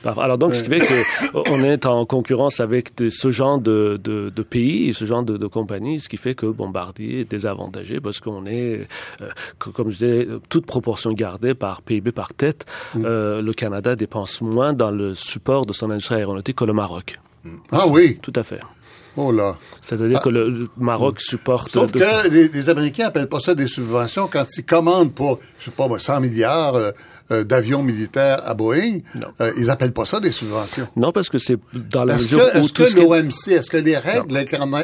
Alors 0.18 0.38
donc, 0.38 0.56
ce 0.56 0.64
qui 0.64 0.70
fait 0.70 1.06
qu'on 1.34 1.64
est 1.64 1.86
en 1.86 2.06
concurrence 2.06 2.60
avec 2.60 2.92
ce 3.10 3.32
genre 3.32 3.60
de, 3.66 4.00
de, 4.02 4.30
de 4.30 4.44
pays, 4.44 4.94
ce 4.94 5.06
genre 5.06 5.24
de, 5.24 5.38
de 5.38 5.48
compagnies, 5.48 6.00
ce 6.00 6.08
qui 6.08 6.18
fait 6.18 6.36
que 6.36 6.46
Bombardier 6.46 7.22
est 7.22 7.26
désavantagé 7.26 8.00
parce 8.00 8.20
qu'on 8.20 8.46
est, 8.46 8.88
euh, 9.22 9.30
comme 9.58 9.90
je 9.90 9.98
disais, 9.98 10.28
toute 10.50 10.66
proportion 10.66 11.12
gardée 11.12 11.56
par 11.56 11.82
PIB 11.82 12.12
par 12.12 12.34
tête, 12.34 12.66
mm. 12.94 13.04
euh, 13.06 13.42
le 13.42 13.54
Canada 13.54 13.96
dépense 13.96 14.42
moins 14.42 14.74
dans 14.74 14.92
le 14.92 15.16
support 15.16 15.66
de 15.66 15.74
son 15.74 15.90
industrie 15.90 16.16
aéronautique 16.16 16.58
que 16.58 16.66
le 16.66 16.74
Maroc. 16.74 17.20
Ah 17.72 17.88
oui? 17.88 18.18
Tout 18.22 18.34
à 18.36 18.44
fait. 18.44 18.62
Oh 19.18 19.32
là. 19.32 19.58
C'est-à-dire 19.82 20.22
que 20.22 20.30
le 20.30 20.70
Maroc 20.78 21.22
supporte... 21.22 21.72
Sauf 21.72 21.92
que 21.92 22.30
les, 22.30 22.50
les, 22.50 22.70
Américains 22.70 23.08
appellent 23.08 23.30
pas 23.30 23.40
ça 23.40 23.56
des 23.56 23.68
subventions 23.68 24.28
quand 24.32 24.46
ils 24.58 24.66
commandent 24.66 25.14
pour, 25.14 25.40
je 25.60 25.66
sais 25.66 25.72
pas, 25.72 25.88
100 25.98 26.22
milliards... 26.22 26.76
Euh, 26.76 26.92
euh, 27.32 27.44
d'avions 27.44 27.84
militaires 27.84 28.42
à 28.46 28.54
Boeing, 28.54 29.00
euh, 29.42 29.52
ils 29.58 29.70
appellent 29.70 29.94
pas 29.94 30.06
ça 30.06 30.20
des 30.20 30.32
subventions. 30.32 30.88
Non, 30.96 31.12
parce 31.12 31.30
que 31.30 31.38
c'est 31.38 31.58
dans 31.74 32.06
la 32.06 32.16
mesure 32.16 32.40
où... 32.56 32.66
Est-ce 32.66 32.96
que 32.96 33.02
l'OMC, 33.02 33.48
est-ce 33.48 33.70
que 33.70 33.78
les 33.78 33.98
règles 33.98 34.38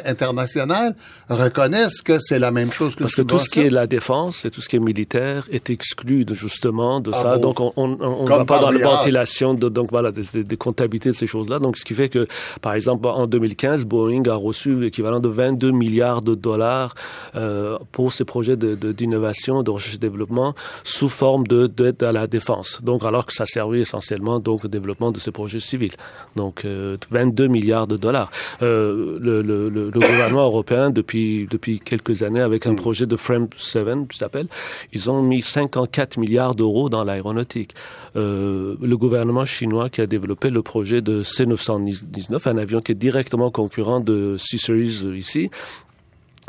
internationales 0.05 0.95
reconnaissent 1.29 2.01
que 2.01 2.17
c'est 2.19 2.39
la 2.39 2.51
même 2.51 2.71
chose 2.71 2.95
que 2.95 3.01
Parce 3.03 3.15
que 3.15 3.21
tout 3.21 3.39
ce 3.39 3.49
qui 3.49 3.61
est 3.61 3.69
la 3.69 3.87
défense 3.87 4.45
et 4.45 4.51
tout 4.51 4.61
ce 4.61 4.69
qui 4.69 4.75
est 4.75 4.79
militaire 4.79 5.47
est 5.51 5.69
exclu 5.69 6.25
de, 6.25 6.33
justement 6.33 6.99
de 6.99 7.11
ah 7.13 7.21
ça. 7.21 7.37
Donc, 7.37 7.59
on 7.59 7.71
on, 7.75 8.25
va 8.25 8.45
pas 8.45 8.59
dans 8.59 8.71
la 8.71 8.79
ventilation, 8.79 9.53
de, 9.53 9.69
donc 9.69 9.91
voilà, 9.91 10.11
des, 10.11 10.43
des, 10.43 10.57
comptabilités 10.57 11.09
de 11.09 11.15
ces 11.15 11.27
choses-là. 11.27 11.59
Donc, 11.59 11.77
ce 11.77 11.85
qui 11.85 11.93
fait 11.93 12.09
que, 12.09 12.27
par 12.61 12.73
exemple, 12.73 13.07
en 13.07 13.27
2015, 13.27 13.85
Boeing 13.85 14.23
a 14.27 14.35
reçu 14.35 14.79
l'équivalent 14.79 15.19
de 15.19 15.29
22 15.29 15.71
milliards 15.71 16.21
de 16.21 16.35
dollars 16.35 16.95
euh, 17.35 17.77
pour 17.91 18.13
ses 18.13 18.25
projets 18.25 18.55
d'innovation, 18.57 19.57
de, 19.57 19.59
de, 19.59 19.65
de 19.65 19.71
recherche 19.71 19.95
et 19.95 19.99
développement 19.99 20.55
sous 20.83 21.09
forme 21.09 21.45
de 21.47 21.67
d'aide 21.67 22.01
à 22.03 22.11
la 22.11 22.27
défense. 22.31 22.81
Donc, 22.81 23.05
alors 23.05 23.25
que 23.27 23.33
ça 23.33 23.45
servait 23.45 23.81
essentiellement 23.81 24.39
donc 24.39 24.65
au 24.65 24.67
développement 24.67 25.11
de 25.11 25.19
ces 25.19 25.31
projets 25.31 25.59
civils. 25.59 25.93
Donc, 26.35 26.65
22 26.65 27.43
euh, 27.43 27.47
milliards 27.47 27.85
de 27.85 27.97
dollars. 27.97 28.31
Euh, 28.63 29.19
le, 29.21 29.91
gouvernement 29.91 30.45
européen, 30.45 30.89
depuis 30.89 31.47
depuis 31.49 31.79
quelques 31.79 32.23
années, 32.23 32.41
avec 32.41 32.65
un 32.65 32.73
projet 32.73 33.05
de 33.05 33.15
Frame 33.15 33.47
7, 33.55 34.07
qui 34.09 34.17
s'appelle, 34.17 34.47
ils 34.93 35.09
ont 35.11 35.21
mis 35.21 35.43
54 35.43 36.17
milliards 36.17 36.55
d'euros 36.55 36.89
dans 36.89 37.03
l'aéronautique. 37.03 37.75
Euh, 38.15 38.75
le 38.81 38.97
gouvernement 38.97 39.45
chinois 39.45 39.89
qui 39.89 40.01
a 40.01 40.07
développé 40.07 40.49
le 40.49 40.61
projet 40.61 41.01
de 41.01 41.23
C919, 41.23 42.49
un 42.49 42.57
avion 42.57 42.81
qui 42.81 42.93
est 42.93 42.95
directement 42.95 43.51
concurrent 43.51 43.99
de 43.99 44.37
C-Series 44.39 45.05
ici, 45.17 45.49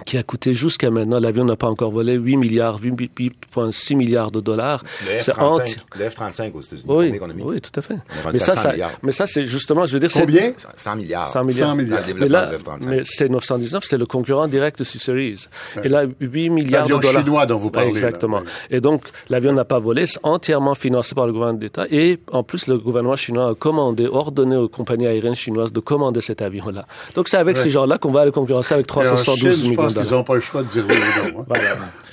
qui 0.07 0.17
a 0.19 0.23
coûté 0.23 0.55
jusqu'à 0.55 0.91
maintenant, 0.91 1.21
l'avion 1.21 1.45
n'a 1.45 1.57
pas 1.57 1.69
encore 1.69 1.93
volé 1.93 2.15
8 2.15 2.37
milliards, 2.37 2.81
8,6 2.81 3.95
milliards 3.95 4.31
de 4.31 4.41
dollars. 4.41 4.83
Le 5.07 5.21
F-35, 5.21 5.77
le 5.99 6.09
F-35 6.09 6.53
aux 6.55 6.61
États-Unis. 6.61 6.85
Oui, 6.89 7.21
oui, 7.45 7.61
tout 7.61 7.79
à 7.79 7.83
fait. 7.83 7.99
Mais 8.33 8.39
ça, 8.39 8.57
ça, 8.57 8.73
mais 9.03 9.13
ça, 9.13 9.27
c'est 9.27 9.45
justement, 9.45 9.87
je 9.87 9.93
veux 9.93 10.01
dire, 10.01 10.11
Combien? 10.13 10.53
100 10.77 10.97
milliards. 10.97 11.29
100 11.29 11.45
milliards. 11.45 11.67
100 11.67 11.77
milliards. 11.77 12.07
Mais, 12.17 12.29
là, 12.29 12.51
mais 12.81 13.03
c'est 13.05 13.29
919, 13.29 13.85
c'est 13.85 13.99
le 13.99 14.07
concurrent 14.07 14.49
direct 14.49 14.79
de 14.79 14.85
C-Series. 14.85 15.47
Et 15.85 15.89
là, 15.89 16.05
8 16.21 16.51
milliards 16.51 16.87
de 16.87 16.95
dollars. 16.95 17.23
chinois 17.23 17.47
dont 17.47 17.59
vous 17.59 17.71
parlez. 17.71 17.91
Exactement. 17.91 18.41
Là, 18.41 18.47
Et 18.71 18.81
donc, 18.81 19.05
l'avion 19.29 19.53
n'a 19.53 19.65
pas 19.65 19.79
volé, 19.79 20.07
c'est 20.07 20.21
entièrement 20.23 20.75
financé 20.75 21.15
par 21.15 21.27
le 21.27 21.33
gouvernement 21.33 21.59
d'État. 21.59 21.85
Et 21.91 22.19
en 22.33 22.43
plus, 22.43 22.67
le 22.67 22.79
gouvernement 22.79 23.17
chinois 23.17 23.51
a 23.51 23.55
commandé, 23.55 24.07
ordonné 24.07 24.57
aux 24.57 24.69
compagnies 24.69 25.07
aériennes 25.07 25.35
chinoises 25.35 25.73
de 25.73 25.81
commander 25.81 26.21
cet 26.21 26.43
avion-là. 26.43 26.87
Donc, 27.15 27.29
c'est 27.29 27.37
avec 27.37 27.59
ces 27.59 27.71
gens-là 27.71 27.99
qu'on 27.99 28.11
va 28.11 28.23
aller 28.23 28.33
concurrencer 28.33 28.75
avec 28.75 28.87
372 28.87 29.65
millions 29.65 29.92
Ils 29.97 30.11
n'ont 30.11 30.25
pas 30.25 30.35
le 30.35 30.41
choix 30.41 30.63
de 30.63 30.69
dire 30.69 30.85
oui 30.89 30.97
ou 30.97 31.33
non. 31.39 31.47
Hein. 31.51 31.57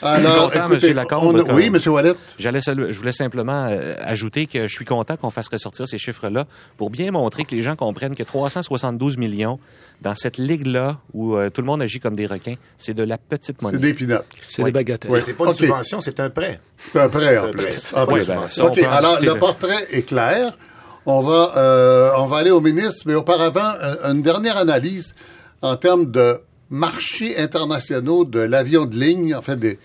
Alors, 0.02 0.56
écoutez, 0.56 0.94
Lacombe, 0.94 1.44
on, 1.48 1.54
oui, 1.54 1.68
M. 1.68 1.78
Wallet. 1.88 2.14
J'allais, 2.38 2.62
je 2.62 2.98
voulais 2.98 3.12
simplement 3.14 3.68
euh, 3.70 3.96
ajouter 4.00 4.46
que 4.46 4.68
je 4.68 4.74
suis 4.74 4.86
content 4.86 5.18
qu'on 5.18 5.30
fasse 5.30 5.48
ressortir 5.50 5.88
ces 5.88 5.98
chiffres-là 5.98 6.46
pour 6.78 6.90
bien 6.90 7.12
montrer 7.12 7.44
que 7.44 7.54
les 7.54 7.64
gens 7.64 7.76
comprennent 7.76 8.16
que 8.16 8.24
372 8.24 9.18
millions 9.18 9.60
dans 10.02 10.16
cette 10.16 10.38
ligue-là 10.38 11.00
où 11.14 11.36
euh, 11.36 11.50
tout 11.50 11.62
le 11.62 11.68
monde 11.68 11.82
agit 11.82 12.00
comme 12.00 12.16
des 12.16 12.26
requins, 12.26 12.56
c'est 12.78 12.94
de 12.94 13.04
la 13.04 13.18
petite 13.18 13.62
monnaie. 13.62 13.76
C'est 13.76 13.82
des 13.82 13.94
pinottes. 13.94 14.26
C'est 14.42 14.64
des 14.64 14.72
bagatelles. 14.72 15.12
Oui. 15.12 15.20
C'est 15.24 15.34
pas 15.34 15.44
une 15.44 15.50
okay. 15.52 15.60
subvention, 15.66 16.02
c'est 16.02 16.20
un 16.20 16.30
prêt. 16.30 16.60
C'est 16.92 17.00
un 17.00 17.10
prêt, 17.10 17.38
en 17.38 17.52
plus. 17.52 17.94
En 17.96 18.06
plus. 18.06 18.28
Ben, 18.28 18.46
OK, 18.64 18.78
alors 18.80 19.22
le 19.22 19.34
portrait 19.36 19.88
est 19.92 20.04
clair. 20.04 20.58
On 21.06 21.22
va, 21.22 21.54
euh, 21.58 22.12
on 22.18 22.26
va 22.26 22.38
aller 22.38 22.52
au 22.52 22.62
ministre, 22.62 23.04
mais 23.06 23.16
auparavant, 23.16 23.74
une 24.04 24.22
dernière 24.22 24.58
analyse 24.58 25.16
en 25.62 25.76
termes 25.76 26.12
de 26.12 26.40
marchés 26.70 27.38
internationaux 27.38 28.26
de 28.26 28.40
l'avion 28.40 28.86
de 28.86 28.98
ligne, 28.98 29.36
en 29.36 29.42
fait, 29.42 29.58
des, 29.58 29.78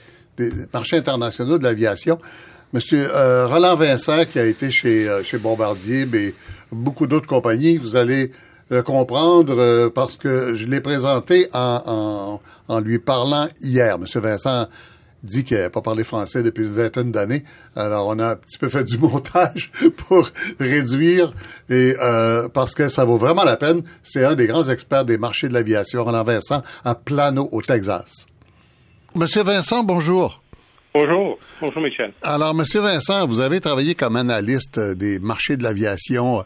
marchés 0.72 0.96
internationaux 0.96 1.58
de 1.58 1.64
l'aviation. 1.64 2.18
Monsieur 2.72 3.08
euh, 3.14 3.46
Roland 3.46 3.76
Vincent, 3.76 4.24
qui 4.24 4.38
a 4.38 4.44
été 4.44 4.70
chez, 4.70 5.08
euh, 5.08 5.22
chez 5.22 5.38
Bombardier, 5.38 6.06
mais 6.06 6.34
beaucoup 6.72 7.06
d'autres 7.06 7.26
compagnies, 7.26 7.76
vous 7.76 7.96
allez 7.96 8.32
le 8.68 8.82
comprendre 8.82 9.54
euh, 9.56 9.90
parce 9.90 10.16
que 10.16 10.54
je 10.54 10.66
l'ai 10.66 10.80
présenté 10.80 11.48
en, 11.52 11.82
en, 11.86 12.40
en, 12.74 12.80
lui 12.80 12.98
parlant 12.98 13.46
hier. 13.60 13.98
Monsieur 13.98 14.20
Vincent 14.20 14.66
dit 15.24 15.42
qu'il 15.42 15.58
n'a 15.58 15.70
pas 15.70 15.80
parlé 15.80 16.04
français 16.04 16.42
depuis 16.42 16.64
une 16.64 16.72
vingtaine 16.72 17.10
d'années. 17.10 17.42
Alors, 17.74 18.06
on 18.08 18.18
a 18.18 18.32
un 18.32 18.36
petit 18.36 18.58
peu 18.58 18.68
fait 18.68 18.84
du 18.84 18.98
montage 19.04 19.72
pour 19.96 20.28
réduire 20.60 21.32
et 21.68 21.94
euh, 22.00 22.48
parce 22.48 22.74
que 22.74 22.88
ça 22.88 23.04
vaut 23.04 23.16
vraiment 23.16 23.44
la 23.44 23.56
peine. 23.56 23.82
C'est 24.02 24.24
un 24.24 24.34
des 24.34 24.46
grands 24.46 24.68
experts 24.68 25.04
des 25.04 25.18
marchés 25.18 25.48
de 25.48 25.54
l'aviation, 25.54 26.04
Roland 26.04 26.24
Vincent, 26.24 26.62
à 26.84 26.94
Plano, 26.94 27.48
au 27.50 27.62
Texas. 27.62 28.26
Monsieur 29.14 29.42
Vincent, 29.42 29.82
bonjour. 29.82 30.42
Bonjour. 30.94 31.38
Bonjour, 31.60 31.82
Michel. 31.82 32.12
Alors, 32.22 32.54
Monsieur 32.54 32.80
Vincent, 32.80 33.26
vous 33.26 33.40
avez 33.40 33.60
travaillé 33.60 33.96
comme 33.96 34.14
analyste 34.14 34.78
des 34.78 35.18
marchés 35.18 35.56
de 35.56 35.64
l'aviation 35.64 36.44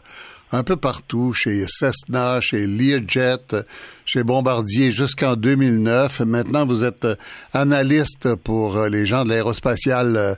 un 0.51 0.63
peu 0.63 0.75
partout, 0.75 1.33
chez 1.33 1.65
Cessna, 1.67 2.41
chez 2.41 2.65
Learjet, 2.65 3.65
chez 4.05 4.23
Bombardier 4.23 4.91
jusqu'en 4.91 5.35
2009. 5.35 6.21
Maintenant, 6.21 6.65
vous 6.65 6.83
êtes 6.83 7.07
analyste 7.53 8.35
pour 8.35 8.83
les 8.85 9.05
gens 9.05 9.23
de 9.23 9.29
l'aérospatiale 9.29 10.37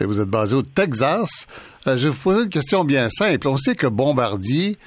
et 0.00 0.04
vous 0.04 0.20
êtes 0.20 0.28
basé 0.28 0.54
au 0.54 0.62
Texas. 0.62 1.46
Je 1.86 1.92
vais 1.92 2.08
vous 2.08 2.14
poser 2.14 2.44
une 2.44 2.50
question 2.50 2.84
bien 2.84 3.08
simple. 3.10 3.46
On 3.48 3.58
sait 3.58 3.74
que 3.74 3.86
Bombardier 3.86 4.78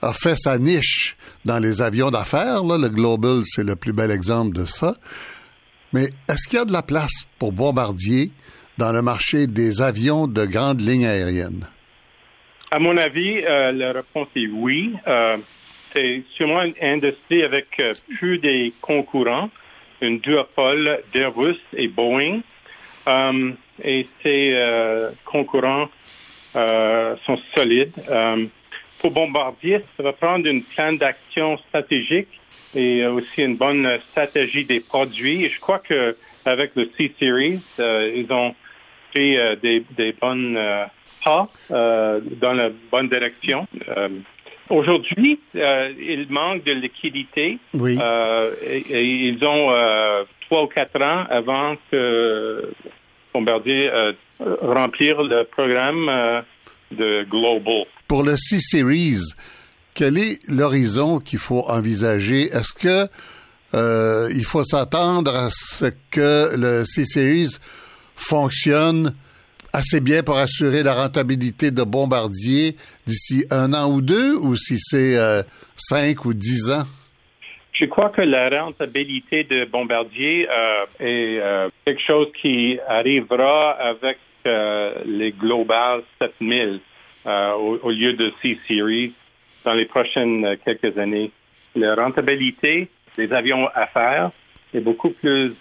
a 0.00 0.12
fait 0.12 0.36
sa 0.36 0.58
niche 0.58 1.16
dans 1.44 1.58
les 1.58 1.82
avions 1.82 2.10
d'affaires. 2.10 2.62
Le 2.62 2.88
Global, 2.88 3.42
c'est 3.46 3.64
le 3.64 3.76
plus 3.76 3.92
bel 3.92 4.10
exemple 4.10 4.56
de 4.56 4.64
ça. 4.64 4.96
Mais 5.92 6.10
est-ce 6.28 6.48
qu'il 6.48 6.58
y 6.58 6.62
a 6.62 6.64
de 6.64 6.72
la 6.72 6.82
place 6.82 7.24
pour 7.38 7.52
Bombardier 7.52 8.30
dans 8.78 8.92
le 8.92 9.02
marché 9.02 9.46
des 9.46 9.80
avions 9.80 10.26
de 10.26 10.44
grandes 10.44 10.80
lignes 10.80 11.06
aériennes? 11.06 11.68
À 12.70 12.78
mon 12.78 12.96
avis, 12.96 13.42
euh, 13.44 13.72
la 13.72 13.92
réponse 13.92 14.28
est 14.34 14.46
oui. 14.46 14.94
Euh, 15.06 15.36
c'est 15.94 16.22
sûrement 16.34 16.62
une 16.62 16.74
industrie 16.82 17.42
avec 17.42 17.68
euh, 17.78 17.94
plus 18.16 18.38
des 18.38 18.72
concurrents, 18.80 19.48
une 20.00 20.18
duopole 20.18 21.02
d'Airbus 21.12 21.58
et 21.76 21.88
Boeing. 21.88 22.40
Euh, 23.06 23.52
et 23.82 24.06
ces 24.22 24.52
euh, 24.54 25.10
concurrents 25.24 25.88
sont 26.54 27.38
solides. 27.56 27.92
pour 29.00 29.10
Bombardier, 29.10 29.80
ça 29.96 30.04
va 30.04 30.12
prendre 30.12 30.46
une 30.46 30.62
plan 30.62 30.92
d'action 30.92 31.58
stratégique 31.58 32.28
et 32.76 33.04
aussi 33.06 33.42
une 33.42 33.56
bonne 33.56 33.98
stratégie 34.10 34.64
des 34.64 34.78
produits. 34.78 35.44
Et 35.44 35.48
je 35.48 35.58
crois 35.58 35.80
que 35.80 36.16
avec 36.44 36.76
le 36.76 36.88
C-Series, 36.96 37.60
ils 37.78 38.26
ont 38.30 38.54
fait 39.12 39.56
des, 39.60 39.84
des 39.96 40.12
bonnes 40.12 40.56
pas 41.24 41.42
euh, 41.70 42.20
dans 42.40 42.52
la 42.52 42.70
bonne 42.90 43.08
direction. 43.08 43.66
Euh, 43.88 44.08
Aujourd'hui, 44.70 45.38
euh, 45.56 45.92
il 46.00 46.26
manque 46.30 46.64
de 46.64 46.72
liquidité. 46.72 47.58
Oui. 47.74 47.98
Et, 48.66 48.78
et, 48.78 49.04
ils 49.04 49.44
ont 49.44 49.68
trois 50.40 50.62
ou 50.62 50.66
quatre 50.68 51.02
ans 51.02 51.26
avant 51.28 51.76
que 51.90 52.72
Bombardier 53.34 53.90
remplir 54.40 55.22
le 55.22 55.44
programme 55.44 56.42
de 56.92 57.24
Global. 57.24 57.84
Pour 58.08 58.22
le 58.22 58.38
C-Series, 58.38 59.20
quel 59.92 60.16
est 60.16 60.40
l'horizon 60.48 61.18
qu'il 61.18 61.38
faut 61.38 61.64
envisager? 61.68 62.44
Est-ce 62.44 62.72
que 62.72 63.10
euh, 63.74 64.28
il 64.34 64.44
faut 64.44 64.64
s'attendre 64.64 65.34
à 65.34 65.48
ce 65.50 65.86
que 66.10 66.56
le 66.56 66.84
C-Series 66.84 67.56
fonctionne 68.16 69.14
assez 69.74 70.00
bien 70.00 70.22
pour 70.22 70.38
assurer 70.38 70.82
la 70.82 70.94
rentabilité 70.94 71.70
de 71.70 71.82
Bombardier 71.82 72.76
d'ici 73.06 73.44
un 73.50 73.74
an 73.74 73.90
ou 73.90 74.00
deux, 74.00 74.34
ou 74.36 74.56
si 74.56 74.76
c'est 74.78 75.18
euh, 75.18 75.42
cinq 75.76 76.24
ou 76.24 76.32
dix 76.32 76.70
ans? 76.70 76.84
Je 77.74 77.86
crois 77.86 78.10
que 78.10 78.22
la 78.22 78.48
rentabilité 78.48 79.42
de 79.42 79.64
Bombardier 79.64 80.48
euh, 80.48 80.84
est 81.00 81.40
euh, 81.40 81.68
quelque 81.84 82.00
chose 82.06 82.28
qui 82.40 82.78
arrivera 82.88 83.72
avec 83.72 84.18
les 84.44 85.32
Global 85.32 86.02
7000 86.20 86.78
euh, 87.26 87.52
au, 87.54 87.78
au, 87.82 87.90
lieu 87.90 88.12
de 88.12 88.30
C-Series 88.42 89.14
dans 89.64 89.72
les 89.72 89.86
prochaines 89.86 90.56
quelques 90.64 90.98
années. 90.98 91.30
La 91.74 91.94
rentabilité 91.94 92.88
des 93.16 93.32
avions 93.32 93.66
à 93.74 93.86
faire 93.86 94.30
est 94.74 94.80
beaucoup 94.80 95.10
plus 95.10 95.54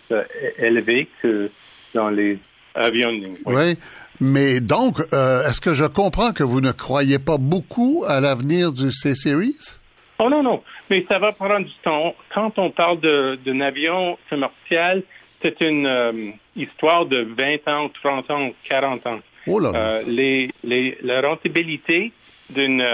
élevée 0.57 1.07
que 1.21 1.49
dans 1.93 2.09
les 2.09 2.37
avions 2.75 3.13
de 3.13 3.23
ligne. 3.23 3.37
Oui. 3.45 3.77
Mais 4.19 4.59
donc, 4.59 4.99
euh, 5.13 5.47
est-ce 5.47 5.59
que 5.61 5.73
je 5.73 5.85
comprends 5.85 6.31
que 6.31 6.43
vous 6.43 6.61
ne 6.61 6.71
croyez 6.71 7.19
pas 7.19 7.37
beaucoup 7.37 8.03
à 8.07 8.21
l'avenir 8.21 8.71
du 8.71 8.91
C-Series? 8.91 9.79
Oh 10.19 10.29
non, 10.29 10.43
non. 10.43 10.61
Mais 10.89 11.05
ça 11.09 11.19
va 11.19 11.31
prendre 11.31 11.65
du 11.65 11.73
temps. 11.83 12.15
Quand 12.33 12.57
on 12.57 12.69
parle 12.69 12.99
d'un 12.99 13.61
avion 13.61 14.17
commercial, 14.29 15.03
c'est 15.41 15.59
une 15.61 15.87
euh, 15.87 16.31
histoire 16.55 17.05
de 17.05 17.27
20 17.37 17.67
ans, 17.67 17.89
30 18.01 18.31
ans, 18.31 18.49
40 18.69 19.07
ans. 19.07 19.19
Oh 19.47 19.59
là 19.59 19.71
là. 19.71 19.79
Euh, 19.79 20.03
les, 20.05 20.51
les, 20.63 20.97
la 21.01 21.21
rentabilité 21.21 22.11
d'une 22.49 22.85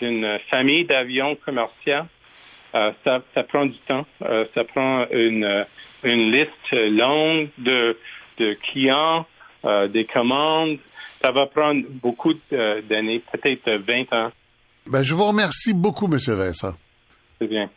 d'une 0.00 0.38
famille 0.50 0.84
d'avions 0.84 1.36
commerciaux, 1.36 2.06
ça, 2.72 3.22
ça 3.34 3.42
prend 3.44 3.66
du 3.66 3.78
temps. 3.86 4.04
ça 4.54 4.64
prend 4.64 5.06
une, 5.12 5.64
une 6.02 6.32
liste 6.32 6.72
longue 6.72 7.48
de, 7.58 7.96
de 8.38 8.54
clients 8.54 9.24
euh, 9.64 9.88
des 9.88 10.04
commandes. 10.04 10.78
Ça 11.22 11.32
va 11.32 11.46
prendre 11.46 11.82
beaucoup 11.88 12.34
euh, 12.52 12.80
d'années, 12.88 13.22
peut-être 13.32 13.70
20 13.70 14.12
ans. 14.12 14.30
Ben, 14.86 15.02
je 15.02 15.14
vous 15.14 15.24
remercie 15.24 15.74
beaucoup, 15.74 16.06
M. 16.06 16.18
Vincent. 16.18 16.74
C'est 17.40 17.48
bien. 17.48 17.68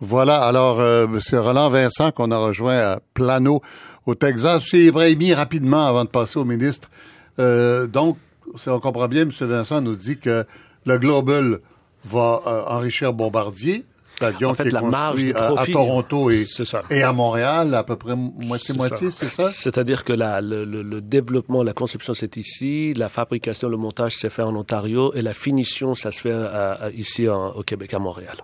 Voilà, 0.00 0.42
alors, 0.44 0.78
euh, 0.80 1.06
M. 1.06 1.20
Roland 1.38 1.70
Vincent, 1.70 2.10
qu'on 2.10 2.30
a 2.30 2.36
rejoint 2.36 2.76
à 2.76 2.98
Plano, 3.14 3.62
au 4.04 4.14
Texas. 4.14 4.62
M. 4.72 4.80
Ibrahimi, 4.80 5.32
rapidement, 5.32 5.86
avant 5.86 6.04
de 6.04 6.10
passer 6.10 6.38
au 6.38 6.44
ministre. 6.44 6.90
Euh, 7.38 7.86
donc, 7.86 8.18
si 8.56 8.68
on 8.68 8.78
comprend 8.78 9.08
bien, 9.08 9.22
M. 9.22 9.30
Vincent 9.30 9.80
nous 9.80 9.96
dit 9.96 10.18
que 10.18 10.44
le 10.84 10.98
Global 10.98 11.60
va 12.04 12.42
euh, 12.46 12.62
enrichir 12.66 13.14
Bombardier 13.14 13.84
l'avion 14.20 14.50
en 14.50 14.54
fait, 14.54 14.64
qui 14.64 14.68
est 14.68 14.72
la 14.72 14.82
marge 14.82 15.22
de 15.22 15.32
construit 15.32 15.42
à, 15.42 15.44
à 15.44 15.54
profit, 15.54 15.72
Toronto 15.72 16.30
et, 16.30 16.44
c'est 16.44 16.64
ça. 16.64 16.82
et 16.90 17.02
à 17.02 17.12
Montréal, 17.12 17.74
à 17.74 17.84
peu 17.84 17.96
près 17.96 18.14
moitié-moitié, 18.16 19.10
c'est 19.10 19.28
ça? 19.28 19.50
C'est-à-dire 19.50 20.04
que 20.04 20.12
la, 20.12 20.40
le, 20.40 20.64
le, 20.64 20.82
le 20.82 21.00
développement, 21.00 21.62
la 21.62 21.72
conception, 21.72 22.14
c'est 22.14 22.36
ici, 22.36 22.94
la 22.94 23.08
fabrication, 23.08 23.68
le 23.68 23.76
montage 23.76 24.16
s'est 24.16 24.30
fait 24.30 24.42
en 24.42 24.54
Ontario 24.54 25.12
et 25.14 25.22
la 25.22 25.34
finition, 25.34 25.94
ça 25.94 26.10
se 26.10 26.20
fait 26.20 26.32
à, 26.32 26.72
à, 26.72 26.90
ici 26.90 27.28
en, 27.28 27.50
au 27.50 27.62
Québec, 27.62 27.94
à 27.94 27.98
Montréal. 27.98 28.36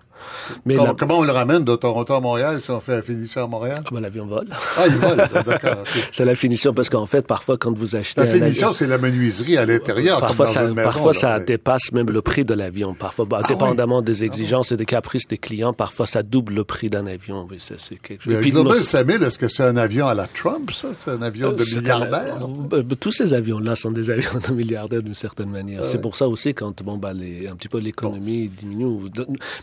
Mais 0.64 0.76
comment, 0.76 0.88
la... 0.88 0.94
comment, 0.94 1.18
on 1.18 1.22
le 1.22 1.32
ramène 1.32 1.64
de 1.64 1.74
Toronto 1.76 2.14
à 2.14 2.20
Montréal 2.20 2.60
si 2.60 2.70
on 2.70 2.80
fait 2.80 2.96
la 2.96 3.02
finition 3.02 3.44
à 3.44 3.46
Montréal? 3.46 3.82
Ah 3.84 3.88
ben, 3.92 4.00
l'avion 4.00 4.26
vole. 4.26 4.46
Ah, 4.76 4.84
il 4.86 4.96
vole, 4.96 5.16
d'accord. 5.16 5.80
Okay. 5.80 6.00
c'est 6.12 6.24
la 6.24 6.34
finition 6.34 6.72
parce 6.72 6.88
qu'en 6.88 7.06
fait, 7.06 7.26
parfois, 7.26 7.56
quand 7.56 7.76
vous 7.76 7.96
achetez. 7.96 8.20
La 8.20 8.26
finition, 8.26 8.72
c'est 8.72 8.86
la 8.86 8.98
menuiserie 8.98 9.58
à 9.58 9.66
l'intérieur. 9.66 10.20
Parfois, 10.20 10.46
ça, 10.46 10.62
maison, 10.62 10.74
parfois 10.74 11.12
là, 11.12 11.18
ça 11.18 11.38
mais... 11.38 11.44
dépasse 11.44 11.92
même 11.92 12.10
le 12.10 12.22
prix 12.22 12.44
de 12.44 12.54
l'avion. 12.54 12.94
Parfois, 12.94 13.24
bah, 13.24 13.40
ah, 13.42 13.48
dépendamment 13.48 13.98
oui. 13.98 14.04
des 14.04 14.24
exigences 14.24 14.70
ah, 14.70 14.74
et 14.74 14.76
des 14.76 14.86
caprices 14.86 15.26
des 15.26 15.38
clients 15.38 15.61
payant. 15.62 15.72
Parfois, 15.72 16.06
ça 16.06 16.22
double 16.22 16.54
le 16.54 16.64
prix 16.64 16.88
d'un 16.88 17.06
avion. 17.06 17.46
Oui, 17.50 17.58
ça, 17.58 17.74
c'est 17.78 17.96
quelque 17.96 18.24
chose. 18.24 18.34
Le 18.34 18.40
Global 18.40 18.82
5000, 18.82 19.22
est-ce 19.22 19.38
que 19.38 19.48
c'est 19.48 19.62
un 19.62 19.76
avion 19.76 20.06
à 20.06 20.14
la 20.14 20.26
Trump, 20.26 20.70
ça? 20.70 20.88
C'est 20.94 21.10
un 21.10 21.22
avion 21.22 21.52
de 21.52 21.62
milliardaire? 21.76 22.38
tous 23.00 23.12
ces 23.12 23.34
avions-là 23.34 23.74
sont 23.74 23.90
des 23.90 24.10
avions 24.10 24.38
de 24.46 24.52
milliardaires 24.52 25.02
d'une 25.02 25.14
certaine 25.14 25.50
manière. 25.50 25.84
C'est 25.84 26.00
pour 26.00 26.16
ça 26.16 26.28
aussi 26.28 26.54
quand, 26.54 26.82
bon, 26.82 26.96
bah, 26.98 27.12
les, 27.12 27.48
un 27.48 27.56
petit 27.56 27.68
peu 27.68 27.78
l'économie 27.78 28.48
diminue. 28.48 29.08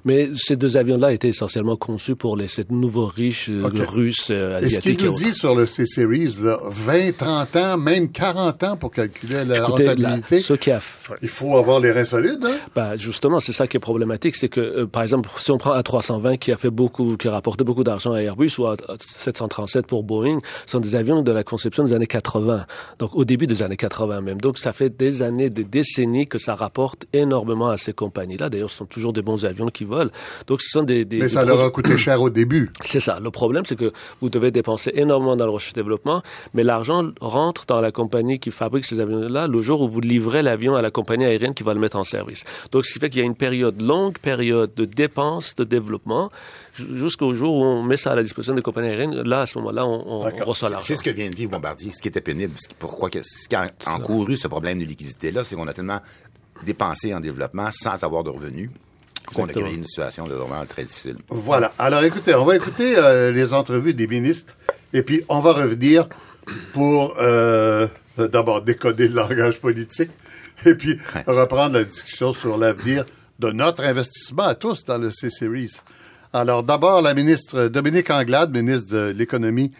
Mais 0.05 0.29
ces 0.35 0.55
deux 0.55 0.77
avions-là 0.77 1.13
étaient 1.13 1.29
essentiellement 1.29 1.75
conçus 1.75 2.15
pour 2.15 2.37
les, 2.37 2.47
cette 2.47 2.71
nouveau 2.71 3.05
riche 3.05 3.49
okay. 3.49 3.83
russe, 3.83 4.29
asiatique. 4.29 4.77
Est-ce 4.77 4.95
qu'il 4.97 5.05
nous 5.05 5.15
dit 5.15 5.33
sur 5.33 5.55
le 5.55 5.65
C-Series, 5.65 6.35
20, 6.37 7.17
30 7.17 7.55
ans, 7.55 7.77
même 7.77 8.11
40 8.11 8.63
ans 8.63 8.77
pour 8.77 8.91
calculer 8.91 9.45
la 9.45 9.65
rentabilité? 9.65 10.41
ce 10.41 10.53
qui 10.53 10.71
a... 10.71 10.79
Il 11.21 11.27
faut 11.27 11.57
avoir 11.57 11.79
les 11.79 11.91
reins 11.91 12.05
solides, 12.05 12.45
hein? 12.45 12.57
Bah, 12.75 12.95
justement, 12.95 13.39
c'est 13.39 13.53
ça 13.53 13.67
qui 13.67 13.77
est 13.77 13.79
problématique, 13.79 14.35
c'est 14.35 14.49
que, 14.49 14.59
euh, 14.59 14.85
par 14.85 15.03
exemple, 15.03 15.29
si 15.37 15.51
on 15.51 15.57
prend 15.57 15.73
A320 15.89 16.37
qui 16.37 16.51
a 16.51 16.57
fait 16.57 16.69
beaucoup, 16.69 17.17
qui 17.17 17.27
a 17.27 17.31
rapporté 17.31 17.63
beaucoup 17.63 17.83
d'argent 17.83 18.13
à 18.13 18.21
Airbus 18.21 18.51
ou 18.59 18.63
A737 18.63 19.83
pour 19.83 20.03
Boeing, 20.03 20.39
sont 20.65 20.79
des 20.79 20.95
avions 20.95 21.21
de 21.21 21.31
la 21.31 21.43
conception 21.43 21.83
des 21.83 21.93
années 21.93 22.07
80. 22.07 22.65
Donc, 22.99 23.15
au 23.15 23.25
début 23.25 23.47
des 23.47 23.63
années 23.63 23.77
80 23.77 24.21
même. 24.21 24.41
Donc, 24.41 24.57
ça 24.57 24.73
fait 24.73 24.89
des 24.89 25.21
années, 25.21 25.49
des 25.49 25.63
décennies 25.63 26.27
que 26.27 26.37
ça 26.37 26.55
rapporte 26.55 27.05
énormément 27.13 27.69
à 27.69 27.77
ces 27.77 27.93
compagnies-là. 27.93 28.49
D'ailleurs, 28.49 28.69
ce 28.69 28.77
sont 28.77 28.85
toujours 28.85 29.13
des 29.13 29.21
bons 29.21 29.45
avions 29.45 29.67
qui 29.67 29.83
volent. 29.83 30.11
Donc, 30.47 30.61
ce 30.61 30.69
sont 30.69 30.83
des... 30.83 31.05
des 31.05 31.19
Mais 31.19 31.29
ça 31.29 31.45
leur 31.45 31.61
a 31.63 31.69
coûté 31.69 31.97
cher 31.97 32.21
au 32.21 32.29
début. 32.29 32.71
C'est 32.81 32.99
ça. 32.99 33.19
Le 33.19 33.31
problème, 33.31 33.65
c'est 33.65 33.77
que 33.77 33.91
vous 34.21 34.29
devez 34.29 34.51
dépenser 34.51 34.91
énormément 34.95 35.35
dans 35.35 35.45
le 35.45 35.51
recherche 35.51 35.73
et 35.73 35.75
développement, 35.75 36.21
mais 36.53 36.63
l'argent 36.63 37.09
rentre 37.21 37.65
dans 37.65 37.81
la 37.81 37.91
compagnie 37.91 38.39
qui 38.39 38.51
fabrique 38.51 38.85
ces 38.85 38.99
avions-là 38.99 39.47
le 39.47 39.61
jour 39.61 39.81
où 39.81 39.89
vous 39.89 40.01
livrez 40.01 40.41
l'avion 40.41 40.75
à 40.75 40.81
la 40.81 40.91
compagnie 40.91 41.25
aérienne 41.25 41.53
qui 41.53 41.63
va 41.63 41.73
le 41.73 41.79
mettre 41.79 41.97
en 41.97 42.03
service. 42.03 42.43
Donc, 42.71 42.85
ce 42.85 42.93
qui 42.93 42.99
fait 42.99 43.09
qu'il 43.09 43.19
y 43.19 43.23
a 43.23 43.25
une 43.25 43.35
période, 43.35 43.81
longue 43.81 44.17
période 44.17 44.73
de 44.75 44.85
dépenses, 44.85 45.55
de 45.55 45.63
développement, 45.79 46.31
jusqu'au 46.73 47.33
jour 47.33 47.55
où 47.55 47.63
on 47.63 47.83
met 47.83 47.97
ça 47.97 48.11
à 48.11 48.15
la 48.15 48.23
disposition 48.23 48.53
des 48.53 48.61
compagnies 48.61 48.89
aériennes. 48.89 49.21
Là, 49.21 49.41
à 49.41 49.45
ce 49.45 49.57
moment-là, 49.59 49.85
on, 49.85 50.03
on, 50.05 50.27
on 50.27 50.45
reçoit 50.45 50.69
l'argent. 50.69 50.85
C'est 50.85 50.95
ce 50.95 51.03
que 51.03 51.09
vient 51.09 51.29
de 51.29 51.35
vivre 51.35 51.51
Bombardier, 51.51 51.91
ce 51.91 52.01
qui 52.01 52.07
était 52.07 52.21
pénible. 52.21 52.55
Pourquoi, 52.77 53.09
ce 53.11 53.47
qui 53.47 53.55
a 53.55 53.69
encouru 53.87 54.37
ce 54.37 54.47
problème 54.47 54.79
de 54.79 54.85
liquidité-là, 54.85 55.43
c'est 55.43 55.55
qu'on 55.55 55.67
a 55.67 55.73
tellement 55.73 55.99
dépensé 56.65 57.13
en 57.13 57.19
développement 57.19 57.69
sans 57.71 58.03
avoir 58.03 58.23
de 58.23 58.29
revenus 58.29 58.69
qu'on 59.33 59.45
a 59.45 59.47
créé 59.47 59.73
une 59.73 59.83
situation 59.83 60.25
de 60.25 60.33
vraiment 60.33 60.65
très 60.65 60.83
difficile. 60.83 61.17
Voilà. 61.29 61.71
Alors, 61.77 62.03
écoutez, 62.03 62.33
on 62.35 62.45
va 62.45 62.55
écouter 62.55 62.97
euh, 62.97 63.31
les 63.31 63.53
entrevues 63.53 63.93
des 63.93 64.07
ministres 64.07 64.55
et 64.93 65.03
puis 65.03 65.23
on 65.29 65.39
va 65.39 65.53
revenir 65.53 66.07
pour 66.73 67.15
euh, 67.19 67.87
d'abord 68.17 68.61
décoder 68.61 69.07
le 69.07 69.15
langage 69.15 69.59
politique 69.59 70.09
et 70.65 70.73
puis 70.73 70.97
ouais. 71.15 71.23
reprendre 71.27 71.75
la 71.75 71.83
discussion 71.83 72.33
sur 72.33 72.57
l'avenir 72.57 73.05
de 73.39 73.51
notre 73.51 73.83
investissement 73.83 74.43
à 74.43 74.55
tous 74.55 74.83
dans 74.83 74.97
le 74.97 75.11
C-Series. 75.11 75.71
Alors, 76.33 76.63
d'abord, 76.63 77.01
la 77.01 77.13
ministre 77.13 77.67
Dominique 77.67 78.11
Anglade, 78.11 78.55
ministre 78.55 78.93
de 78.93 79.07
l'Économie, 79.09 79.71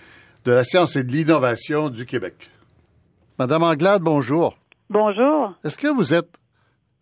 de 0.45 0.51
la 0.51 0.63
Science 0.63 0.95
et 0.95 1.03
de 1.03 1.11
l'Innovation 1.11 1.89
du 1.89 2.05
Québec. 2.05 2.49
Madame 3.37 3.63
Anglade, 3.63 4.01
bonjour. 4.01 4.57
Bonjour. 4.89 5.53
Est-ce 5.63 5.77
que 5.77 5.87
vous 5.87 6.13
êtes 6.13 6.29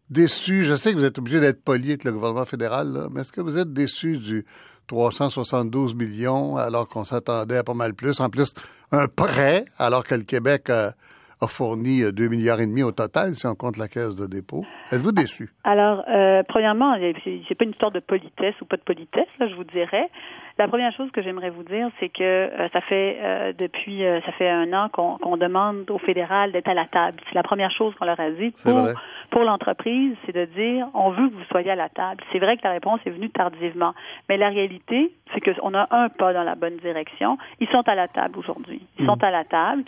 déçu, 0.09 0.65
je 0.65 0.75
sais 0.75 0.91
que 0.93 0.97
vous 0.97 1.05
êtes 1.05 1.19
obligé 1.19 1.39
d'être 1.39 1.63
poli 1.63 1.89
avec 1.89 2.03
le 2.03 2.11
gouvernement 2.11 2.45
fédéral, 2.45 2.91
là, 2.91 3.07
mais 3.11 3.21
est-ce 3.21 3.31
que 3.31 3.41
vous 3.41 3.57
êtes 3.57 3.71
déçu 3.71 4.17
du 4.17 4.45
372 4.87 5.95
millions 5.95 6.57
alors 6.57 6.87
qu'on 6.87 7.03
s'attendait 7.03 7.57
à 7.57 7.63
pas 7.63 7.73
mal 7.73 7.93
plus? 7.93 8.19
En 8.19 8.29
plus, 8.29 8.53
un 8.91 9.07
prêt 9.07 9.65
alors 9.77 10.03
que 10.03 10.15
le 10.15 10.23
Québec 10.23 10.69
a, 10.69 10.93
a 11.41 11.47
fourni 11.47 12.01
2 12.11 12.27
milliards 12.29 12.59
et 12.59 12.67
demi 12.67 12.83
au 12.83 12.91
total 12.91 13.35
si 13.35 13.45
on 13.45 13.55
compte 13.55 13.77
la 13.77 13.87
caisse 13.87 14.15
de 14.15 14.27
dépôt. 14.27 14.65
Êtes-vous 14.91 15.11
déçu? 15.11 15.49
Alors, 15.63 16.03
euh, 16.09 16.43
premièrement, 16.47 16.95
c'est 17.23 17.55
pas 17.55 17.65
une 17.65 17.71
histoire 17.71 17.91
de 17.91 17.99
politesse 17.99 18.55
ou 18.61 18.65
pas 18.65 18.77
de 18.77 18.81
politesse, 18.81 19.27
là, 19.39 19.47
je 19.47 19.55
vous 19.55 19.63
dirais. 19.63 20.09
La 20.57 20.67
première 20.67 20.91
chose 20.93 21.11
que 21.11 21.21
j'aimerais 21.21 21.51
vous 21.51 21.63
dire, 21.63 21.89
c'est 21.99 22.09
que 22.09 22.23
euh, 22.23 22.67
ça 22.73 22.81
fait 22.81 23.19
euh, 23.21 23.53
depuis 23.55 24.03
euh, 24.03 24.19
ça 24.21 24.31
fait 24.31 24.49
un 24.49 24.73
an 24.73 24.89
qu'on 24.89 25.17
qu 25.17 25.37
demande 25.37 25.89
au 25.91 25.99
fédéral 25.99 26.51
d'être 26.51 26.67
à 26.67 26.73
la 26.73 26.85
table. 26.85 27.19
C'est 27.29 27.35
la 27.35 27.43
première 27.43 27.69
chose 27.69 27.93
qu'on 27.95 28.05
leur 28.05 28.19
a 28.19 28.31
dit 28.31 28.51
pour 28.63 28.87
pour 29.29 29.43
l'entreprise, 29.43 30.15
c'est 30.25 30.33
de 30.33 30.45
dire 30.45 30.87
on 30.95 31.11
veut 31.11 31.29
que 31.29 31.35
vous 31.35 31.43
soyez 31.51 31.69
à 31.69 31.75
la 31.75 31.89
table. 31.89 32.23
C'est 32.31 32.39
vrai 32.39 32.57
que 32.57 32.63
la 32.63 32.71
réponse 32.71 32.99
est 33.05 33.11
venue 33.11 33.29
tardivement, 33.29 33.93
mais 34.29 34.37
la 34.37 34.49
réalité, 34.49 35.13
c'est 35.33 35.41
qu'on 35.41 35.75
a 35.75 35.87
un 35.91 36.09
pas 36.09 36.33
dans 36.33 36.43
la 36.43 36.55
bonne 36.55 36.77
direction. 36.77 37.37
Ils 37.59 37.67
sont 37.67 37.87
à 37.87 37.93
la 37.93 38.07
table 38.07 38.39
aujourd'hui. 38.39 38.81
Ils 38.97 39.05
mmh. 39.05 39.07
sont 39.07 39.23
à 39.23 39.29
la 39.29 39.43
table. 39.43 39.83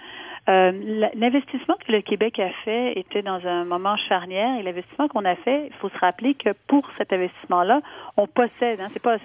Euh, 0.50 0.72
l'investissement 1.16 1.76
que 1.86 1.92
le 1.92 2.02
Québec 2.02 2.40
a 2.40 2.50
fait 2.66 2.98
était 2.98 3.22
dans 3.22 3.40
un 3.46 3.66
moment 3.66 3.96
charnière 3.98 4.60
et 4.60 4.64
l'investissement 4.64 5.08
qu'on 5.08 5.26
a 5.26 5.36
fait, 5.36 5.68
il 5.68 5.74
faut 5.80 5.90
se 5.90 5.98
rappeler 6.00 6.34
que 6.34 6.50
pour 6.68 6.90
cet 6.98 7.14
investissement-là, 7.14 7.82
on 8.18 8.26
possède. 8.26 8.80
Hein, 8.82 8.88
c'est 8.92 9.02
pas 9.02 9.18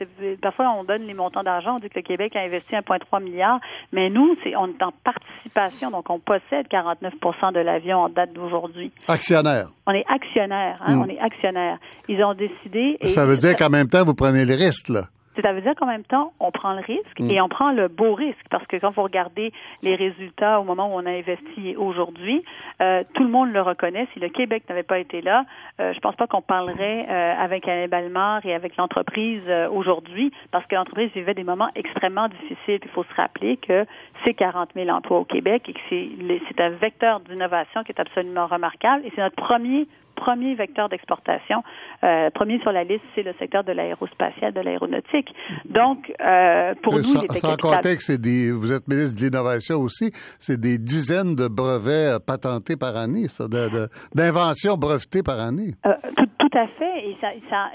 parfois 0.42 0.74
on 0.78 0.84
donne 0.84 1.06
les 1.06 1.14
montants 1.14 1.42
d'argent, 1.42 1.76
on 1.76 1.78
dit 1.78 1.88
que 1.88 1.96
le 1.96 2.02
Québec 2.02 2.36
a 2.36 2.40
investi 2.40 2.74
1,3 2.74 3.22
milliard, 3.22 3.58
mais 3.92 4.10
nous, 4.10 4.36
c'est 4.42 4.54
on 4.54 4.66
est 4.66 4.82
en 4.82 4.92
participation, 5.02 5.90
donc 5.90 6.10
on 6.10 6.18
possède 6.18 6.66
49% 6.68 7.54
de 7.54 7.60
l'avion 7.60 8.00
en 8.00 8.08
date 8.10 8.34
d'aujourd'hui. 8.34 8.92
Actionnaire. 9.08 9.68
On 9.86 9.92
est 9.92 10.04
actionnaire, 10.08 10.78
hein, 10.84 10.96
mmh. 10.96 11.02
on 11.02 11.08
est 11.08 11.20
actionnaire. 11.20 11.78
Ils 12.08 12.22
ont 12.22 12.34
décidé. 12.34 12.98
Et 13.00 13.08
ça 13.08 13.24
veut 13.24 13.38
dire 13.38 13.56
qu'en 13.56 13.70
même 13.70 13.88
temps, 13.88 14.04
vous 14.04 14.14
prenez 14.14 14.44
les 14.44 14.56
risques 14.56 14.90
là. 14.90 15.04
Ça 15.42 15.52
veut 15.52 15.60
dire 15.60 15.74
qu'en 15.74 15.86
même 15.86 16.04
temps, 16.04 16.32
on 16.40 16.50
prend 16.50 16.74
le 16.74 16.80
risque 16.80 17.20
mm. 17.20 17.30
et 17.30 17.40
on 17.40 17.48
prend 17.48 17.72
le 17.72 17.88
beau 17.88 18.14
risque 18.14 18.46
parce 18.50 18.66
que 18.66 18.76
quand 18.76 18.90
vous 18.90 19.02
regardez 19.02 19.52
les 19.82 19.94
résultats 19.94 20.60
au 20.60 20.64
moment 20.64 20.88
où 20.88 20.98
on 20.98 21.06
a 21.06 21.10
investi 21.10 21.76
aujourd'hui, 21.76 22.42
euh, 22.80 23.02
tout 23.14 23.24
le 23.24 23.30
monde 23.30 23.52
le 23.52 23.62
reconnaît. 23.62 24.06
Si 24.12 24.20
le 24.20 24.28
Québec 24.28 24.64
n'avait 24.68 24.82
pas 24.82 24.98
été 24.98 25.20
là, 25.20 25.44
euh, 25.80 25.92
je 25.92 26.00
pense 26.00 26.16
pas 26.16 26.26
qu'on 26.26 26.42
parlerait 26.42 27.06
euh, 27.08 27.34
avec 27.38 27.66
Alain 27.68 27.88
Balmar 27.88 28.44
et 28.46 28.54
avec 28.54 28.76
l'entreprise 28.76 29.42
euh, 29.48 29.68
aujourd'hui 29.68 30.32
parce 30.50 30.66
que 30.66 30.74
l'entreprise 30.74 31.10
vivait 31.14 31.34
des 31.34 31.44
moments 31.44 31.70
extrêmement 31.74 32.28
difficiles. 32.28 32.80
Il 32.82 32.90
faut 32.90 33.04
se 33.04 33.14
rappeler 33.14 33.56
que 33.56 33.86
c'est 34.24 34.34
40 34.34 34.70
000 34.74 34.88
emplois 34.90 35.18
au 35.18 35.24
Québec 35.24 35.68
et 35.68 35.72
que 35.72 35.80
c'est 35.88 36.60
un 36.60 36.70
vecteur 36.70 37.20
d'innovation 37.20 37.82
qui 37.82 37.92
est 37.92 38.00
absolument 38.00 38.46
remarquable 38.46 39.04
et 39.04 39.12
c'est 39.14 39.22
notre 39.22 39.36
premier 39.36 39.86
premier 40.14 40.54
vecteur 40.54 40.88
d'exportation. 40.88 41.62
Euh, 42.02 42.30
premier 42.30 42.60
sur 42.60 42.72
la 42.72 42.84
liste, 42.84 43.04
c'est 43.14 43.22
le 43.22 43.34
secteur 43.38 43.64
de 43.64 43.72
l'aérospatial, 43.72 44.52
de 44.52 44.60
l'aéronautique. 44.60 45.34
Donc, 45.64 46.12
euh, 46.20 46.74
pour 46.82 46.94
nous, 46.94 47.04
sans, 47.04 47.20
il 47.20 47.24
était 47.24 47.38
sans 47.38 48.18
des, 48.18 48.52
vous 48.52 48.72
êtes 48.72 48.88
ministre 48.88 49.16
de 49.16 49.22
l'innovation 49.22 49.80
aussi, 49.80 50.10
c'est 50.38 50.60
des 50.60 50.78
dizaines 50.78 51.34
de 51.34 51.48
brevets 51.48 52.18
patentés 52.24 52.76
par 52.76 52.96
année, 52.96 53.28
ça, 53.28 53.46
d'inventions 54.14 54.76
brevetées 54.76 55.22
par 55.22 55.40
année. 55.40 55.74
Euh, 55.86 55.92
tout, 56.16 56.28
à 56.54 56.66
fait, 56.66 57.08
et 57.08 57.16
ça, 57.20 57.28
ça, 57.50 57.70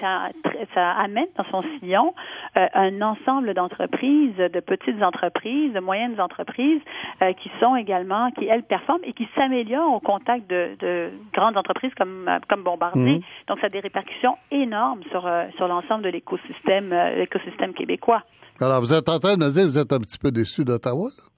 ça, 0.00 0.28
ça 0.74 0.90
amène 0.92 1.26
dans 1.36 1.44
son 1.50 1.62
sillon 1.78 2.14
euh, 2.56 2.66
un 2.74 3.00
ensemble 3.02 3.54
d'entreprises, 3.54 4.36
de 4.36 4.60
petites 4.60 5.02
entreprises, 5.02 5.72
de 5.72 5.80
moyennes 5.80 6.20
entreprises, 6.20 6.80
euh, 7.22 7.32
qui 7.32 7.50
sont 7.60 7.76
également, 7.76 8.30
qui 8.32 8.46
elles 8.46 8.62
performent 8.62 9.04
et 9.04 9.12
qui 9.12 9.28
s'améliorent 9.34 9.94
au 9.94 10.00
contact 10.00 10.48
de, 10.48 10.76
de 10.78 11.10
grandes 11.32 11.56
entreprises 11.56 11.94
comme 11.96 12.28
comme 12.48 12.62
Bombardier. 12.62 13.18
Mmh. 13.18 13.48
Donc, 13.48 13.60
ça 13.60 13.66
a 13.66 13.70
des 13.70 13.80
répercussions 13.80 14.36
énormes 14.50 15.02
sur 15.10 15.26
euh, 15.26 15.44
sur 15.56 15.68
l'ensemble 15.68 16.04
de 16.04 16.10
l'écosystème 16.10 16.90
l'écosystème 17.16 17.72
québécois. 17.74 18.22
Alors, 18.60 18.80
vous 18.80 18.92
êtes 18.92 19.08
en 19.08 19.18
train 19.18 19.36
de 19.36 19.44
me 19.44 19.50
dire 19.52 19.64
que 19.64 19.68
vous 19.68 19.78
êtes 19.78 19.92
un 19.92 20.00
petit 20.00 20.18
peu 20.18 20.30
déçu 20.30 20.64
d'Ottawa, 20.64 21.10
là? 21.16 21.37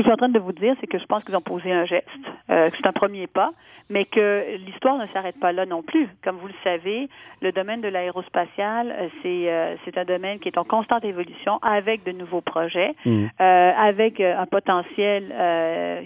Je 0.00 0.04
suis 0.04 0.12
en 0.12 0.16
train 0.16 0.30
de 0.30 0.38
vous 0.38 0.52
dire, 0.52 0.74
c'est 0.80 0.86
que 0.86 0.98
je 0.98 1.04
pense 1.04 1.22
qu'ils 1.24 1.36
ont 1.36 1.42
posé 1.42 1.70
un 1.70 1.84
geste, 1.84 2.08
euh, 2.48 2.70
que 2.70 2.76
c'est 2.78 2.86
un 2.86 2.92
premier 2.92 3.26
pas, 3.26 3.52
mais 3.90 4.04
que 4.06 4.56
l'histoire 4.64 4.96
ne 4.96 5.06
s'arrête 5.08 5.38
pas 5.38 5.52
là 5.52 5.66
non 5.66 5.82
plus. 5.82 6.08
Comme 6.24 6.36
vous 6.36 6.46
le 6.46 6.54
savez, 6.64 7.08
le 7.42 7.52
domaine 7.52 7.80
de 7.80 7.88
l'aérospatial, 7.88 8.90
euh, 8.90 9.08
c'est 9.22 9.50
euh, 9.50 9.74
c'est 9.84 9.98
un 9.98 10.04
domaine 10.04 10.38
qui 10.38 10.48
est 10.48 10.56
en 10.56 10.64
constante 10.64 11.04
évolution 11.04 11.58
avec 11.60 12.04
de 12.04 12.12
nouveaux 12.12 12.40
projets, 12.40 12.94
mmh. 13.04 13.24
euh, 13.40 13.72
avec 13.76 14.20
un 14.20 14.46
potentiel 14.46 15.34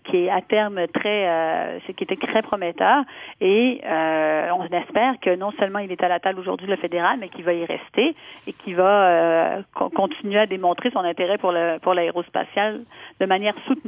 qui 0.04 0.16
est 0.16 0.30
à 0.30 0.40
terme 0.40 0.87
très, 0.88 1.80
qui 1.96 2.04
était 2.04 2.16
très 2.16 2.42
prometteur. 2.42 3.04
Et 3.40 3.80
on 3.85 4.64
espère 4.64 5.20
que 5.20 5.37
non 5.37 5.52
seulement 5.59 5.80
il 5.80 5.92
est 5.92 6.02
à 6.02 6.09
la 6.09 6.20
table 6.20 6.40
aujourd'hui 6.40 6.66
le 6.66 6.76
fédéral, 6.76 7.18
mais 7.20 7.28
qu'il 7.28 7.44
va 7.44 7.52
y 7.52 7.64
rester 7.64 8.14
et 8.46 8.52
qu'il 8.52 8.76
va 8.76 9.59
continuer 9.74 10.38
à 10.38 10.46
démontrer 10.46 10.90
son 10.90 11.00
intérêt 11.00 11.37
pour 11.37 11.52
le 11.52 11.78
pour 11.80 11.92
l'aérospatial 11.92 12.80
de 13.20 13.26
manière 13.26 13.54
soutenue. 13.66 13.83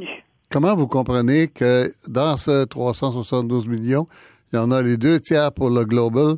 Comment 0.50 0.76
vous 0.76 0.86
comprenez 0.86 1.48
que 1.48 1.92
dans 2.08 2.36
ce 2.36 2.64
372 2.64 3.66
millions, 3.66 4.06
il 4.52 4.56
y 4.56 4.58
en 4.58 4.70
a 4.70 4.80
les 4.82 4.96
deux 4.96 5.20
tiers 5.20 5.52
pour 5.52 5.70
le 5.70 5.84
Global 5.84 6.36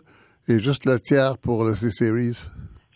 et 0.49 0.61
juste 0.61 0.87
le 0.87 0.99
tiers 0.99 1.37
pour 1.39 1.65
le 1.65 1.75
C-Series? 1.75 2.49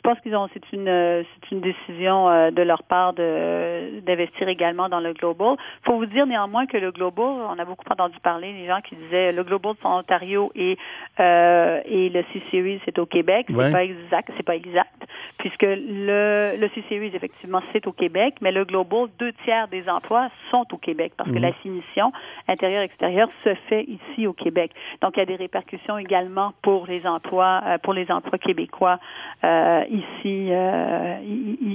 Je 0.05 0.11
pense 0.11 0.19
qu'ils 0.21 0.35
ont 0.35 0.49
c'est 0.53 0.73
une 0.73 0.87
c'est 1.23 1.55
une 1.55 1.61
décision 1.61 2.29
euh, 2.29 2.51
de 2.51 2.63
leur 2.63 2.83
part 2.83 3.13
de 3.13 4.01
d'investir 4.01 4.49
également 4.49 4.89
dans 4.89 4.99
le 4.99 5.13
global. 5.13 5.55
Faut 5.85 5.97
vous 5.97 6.07
dire 6.07 6.27
néanmoins 6.27 6.67
que 6.67 6.77
le 6.77 6.91
global, 6.91 7.25
on 7.25 7.57
a 7.57 7.65
beaucoup 7.65 7.85
entendu 7.89 8.19
parler 8.21 8.53
des 8.53 8.67
gens 8.67 8.81
qui 8.81 8.97
disaient 8.97 9.31
le 9.31 9.45
global 9.45 9.75
c'est 9.81 9.87
en 9.87 10.01
Ontario 10.01 10.51
et 10.57 10.77
euh, 11.21 11.81
et 11.85 12.09
le 12.09 12.25
C 12.33 12.43
series 12.51 12.81
c'est 12.85 12.99
au 12.99 13.07
Québec. 13.07 13.47
C'est 13.49 13.55
ouais. 13.55 13.71
pas 13.71 13.85
exact, 13.85 14.33
c'est 14.37 14.43
pas 14.43 14.57
exact 14.57 15.07
puisque 15.39 15.63
le 15.63 16.57
le 16.57 16.69
C 16.75 16.83
series 16.89 17.13
effectivement 17.15 17.63
c'est 17.73 17.87
au 17.87 17.93
Québec, 17.93 18.35
mais 18.41 18.51
le 18.51 18.65
global 18.65 19.07
deux 19.21 19.33
tiers 19.45 19.69
des 19.69 19.89
emplois 19.89 20.31
sont 20.51 20.67
au 20.73 20.79
Québec 20.79 21.13
parce 21.17 21.31
mmh. 21.31 21.35
que 21.35 21.39
la 21.39 21.53
finition 21.53 22.13
intérieure 22.49 22.83
extérieure 22.83 23.29
se 23.45 23.55
fait 23.69 23.85
ici 23.85 24.27
au 24.27 24.33
Québec. 24.33 24.73
Donc 25.01 25.17
il 25.17 25.21
y 25.21 25.23
a 25.23 25.27
des 25.27 25.37
répercussions 25.37 25.97
également 25.97 26.55
pour 26.63 26.89
les 26.89 27.07
emplois 27.07 27.61
euh, 27.67 27.79
pour 27.79 27.93
les 27.93 28.11
emplois 28.11 28.39
québécois 28.39 28.99
euh, 29.45 29.85
ici, 29.93 30.51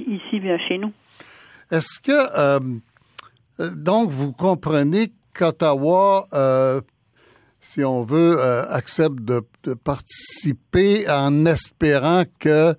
ici 0.08 0.42
chez 0.68 0.78
nous. 0.78 0.92
Est-ce 1.72 2.00
que 2.00 2.70
donc 3.76 4.10
vous 4.10 4.32
comprenez 4.32 5.12
qu'Ottawa 5.34 6.28
si 7.60 7.84
on 7.84 8.04
veut, 8.04 8.42
accepte 8.70 9.20
de, 9.20 9.42
participer 9.84 11.10
en 11.10 11.46
espérant 11.46 12.24
que 12.40 12.76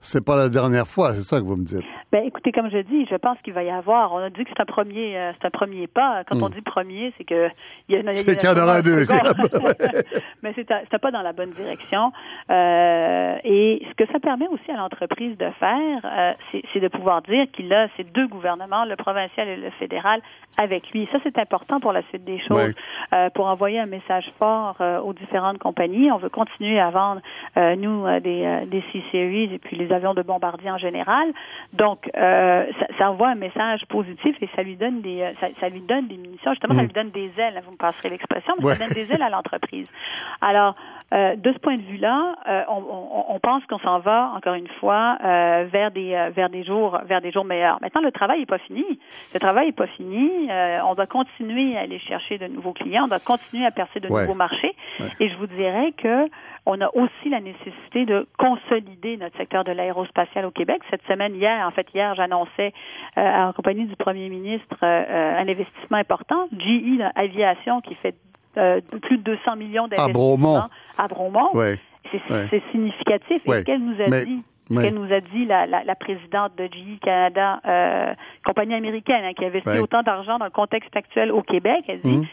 c'est 0.00 0.24
pas 0.24 0.36
la 0.36 0.48
dernière 0.48 0.86
fois, 0.86 1.14
c'est 1.14 1.22
ça 1.22 1.38
que 1.38 1.44
vous 1.44 1.56
me 1.56 1.64
dites? 1.64 1.84
Ben, 2.12 2.24
écoutez, 2.26 2.52
comme 2.52 2.70
je 2.70 2.76
dis, 2.76 3.06
je 3.10 3.16
pense 3.16 3.38
qu'il 3.42 3.54
va 3.54 3.62
y 3.62 3.70
avoir. 3.70 4.12
On 4.12 4.18
a 4.18 4.28
dit 4.28 4.44
que 4.44 4.50
c'est 4.54 4.60
un 4.60 4.66
premier, 4.66 5.16
euh, 5.16 5.32
c'est 5.40 5.46
un 5.46 5.50
premier 5.50 5.86
pas. 5.86 6.24
Quand 6.24 6.42
on 6.42 6.50
hmm. 6.50 6.52
dit 6.52 6.60
premier, 6.60 7.14
c'est 7.16 7.24
que 7.24 7.48
il 7.88 7.94
y, 7.94 7.98
a, 7.98 8.14
c'est 8.14 8.36
qu'il 8.36 8.50
y 8.50 8.52
en 8.52 8.62
aura 8.62 8.76
un 8.76 8.82
deuxième. 8.82 9.22
Mais 10.42 10.52
c'est, 10.54 10.98
pas 10.98 11.10
dans 11.10 11.22
la 11.22 11.32
bonne 11.32 11.52
direction. 11.52 12.12
Euh, 12.50 13.36
et 13.44 13.82
ce 13.88 13.94
que 13.94 14.12
ça 14.12 14.20
permet 14.20 14.46
aussi 14.48 14.70
à 14.70 14.76
l'entreprise 14.76 15.38
de 15.38 15.48
faire, 15.58 16.00
euh, 16.04 16.32
c'est, 16.74 16.80
de 16.80 16.88
pouvoir 16.88 17.22
dire 17.22 17.46
qu'il 17.50 17.72
a 17.72 17.88
ces 17.96 18.04
deux 18.04 18.28
gouvernements, 18.28 18.84
le 18.84 18.96
provincial 18.96 19.48
et 19.48 19.56
le 19.56 19.70
fédéral, 19.70 20.20
avec 20.58 20.90
lui. 20.90 21.08
Ça, 21.12 21.18
c'est 21.22 21.38
important 21.38 21.80
pour 21.80 21.92
la 21.92 22.02
suite 22.10 22.24
des 22.24 22.40
choses, 22.40 22.74
euh, 23.14 23.30
pour 23.30 23.46
envoyer 23.46 23.80
un 23.80 23.86
message 23.86 24.30
fort 24.38 24.76
euh, 24.82 25.00
aux 25.00 25.14
différentes 25.14 25.58
compagnies. 25.58 26.12
On 26.12 26.18
veut 26.18 26.28
continuer 26.28 26.78
à 26.78 26.90
vendre 26.90 27.22
nous 27.56 28.04
des, 28.20 28.66
des 28.66 28.84
C-Series 28.92 29.54
et 29.54 29.58
puis 29.58 29.76
les 29.76 29.92
avions 29.92 30.12
de 30.12 30.22
bombardier 30.22 30.70
en 30.70 30.78
général. 30.78 31.32
Donc 31.72 32.01
euh, 32.16 32.64
ça, 32.98 33.10
envoie 33.10 33.28
un 33.28 33.34
message 33.34 33.84
positif 33.88 34.36
et 34.40 34.48
ça 34.56 34.62
lui 34.62 34.76
donne 34.76 35.02
des, 35.02 35.22
euh, 35.22 35.32
ça, 35.60 35.68
lui 35.68 35.80
donne 35.80 36.08
des 36.08 36.16
munitions. 36.16 36.50
Justement, 36.52 36.74
ça 36.74 36.82
mm. 36.82 36.86
lui 36.86 36.92
donne 36.92 37.10
des 37.10 37.32
ailes. 37.38 37.62
Vous 37.64 37.72
me 37.72 37.76
passerez 37.76 38.10
l'expression, 38.10 38.54
mais 38.58 38.74
ça 38.74 38.86
donne 38.86 38.94
des 38.94 39.12
ailes 39.12 39.22
à 39.22 39.30
l'entreprise. 39.30 39.86
Alors, 40.40 40.74
euh, 41.14 41.36
de 41.36 41.52
ce 41.52 41.58
point 41.58 41.76
de 41.76 41.82
vue-là, 41.82 42.36
on, 42.68 43.38
pense 43.40 43.64
qu'on 43.66 43.78
s'en 43.78 43.98
va 43.98 44.32
encore 44.36 44.54
une 44.54 44.68
fois 44.80 45.18
vers 45.20 45.90
des 45.90 46.30
vers 46.34 46.48
des 46.48 46.64
jours 46.64 46.98
vers 47.04 47.20
des 47.20 47.32
jours 47.32 47.44
meilleurs. 47.44 47.78
Maintenant, 47.82 48.00
le 48.00 48.12
travail 48.12 48.40
n'est 48.40 48.46
pas 48.46 48.58
fini. 48.58 48.84
Le 49.34 49.40
travail 49.40 49.66
n'est 49.66 49.72
pas 49.72 49.88
fini. 49.88 50.48
on 50.84 50.94
doit 50.94 51.06
continuer 51.06 51.76
à 51.76 51.80
aller 51.80 51.98
chercher 51.98 52.38
de 52.38 52.46
nouveaux 52.46 52.72
clients. 52.72 53.04
On 53.04 53.08
doit 53.08 53.20
continuer 53.20 53.66
à 53.66 53.70
percer 53.70 54.00
de 54.00 54.08
nouveaux 54.08 54.34
marchés. 54.34 54.74
Et 55.20 55.28
je 55.28 55.36
vous 55.36 55.46
dirais 55.46 55.92
que 55.96 56.28
on 56.64 56.80
a 56.80 56.88
aussi 56.94 57.28
la 57.28 57.40
nécessité 57.40 58.06
de 58.06 58.26
consolider 58.38 59.16
notre 59.16 59.36
secteur 59.36 59.64
de 59.64 59.72
l'aérospatial 59.72 60.44
au 60.44 60.50
Québec. 60.50 60.80
Cette 60.90 61.02
semaine, 61.08 61.34
hier, 61.34 61.66
en 61.66 61.72
fait, 61.72 61.86
hier, 61.92 62.14
j'annonçais 62.14 62.72
euh, 63.18 63.20
en 63.20 63.52
compagnie 63.52 63.86
du 63.86 63.96
premier 63.96 64.28
ministre 64.28 64.76
euh, 64.82 64.86
euh, 64.86 65.38
un 65.38 65.48
investissement 65.48 65.98
important, 65.98 66.48
GE 66.52 67.02
Aviation, 67.16 67.80
qui 67.80 67.94
fait 67.96 68.14
plus 68.54 69.16
de 69.16 69.22
200 69.22 69.56
millions 69.56 69.88
d'investissements 69.88 70.68
à 70.98 71.08
Bromont. 71.08 71.50
C'est 72.10 72.62
significatif. 72.70 73.42
Et 73.46 73.50
ce 73.50 73.64
qu'elle 73.64 73.82
nous 73.82 74.00
a 74.00 74.24
dit, 74.24 74.42
ce 74.70 74.80
qu'elle 74.80 74.94
nous 74.94 75.12
a 75.12 75.20
dit, 75.20 75.46
la, 75.46 75.66
la, 75.66 75.94
présidente 75.94 76.52
de 76.56 76.66
GE 76.66 77.00
Canada, 77.00 77.60
compagnie 78.44 78.74
américaine, 78.74 79.24
hein, 79.24 79.32
qui 79.34 79.46
investit 79.46 79.78
autant 79.78 80.02
d'argent 80.02 80.38
dans 80.38 80.44
le 80.44 80.50
contexte 80.50 80.94
actuel 80.94 81.32
au 81.32 81.42
Québec, 81.42 81.84
elle 81.88 82.00
dit, 82.02 82.16
hum. 82.18 82.26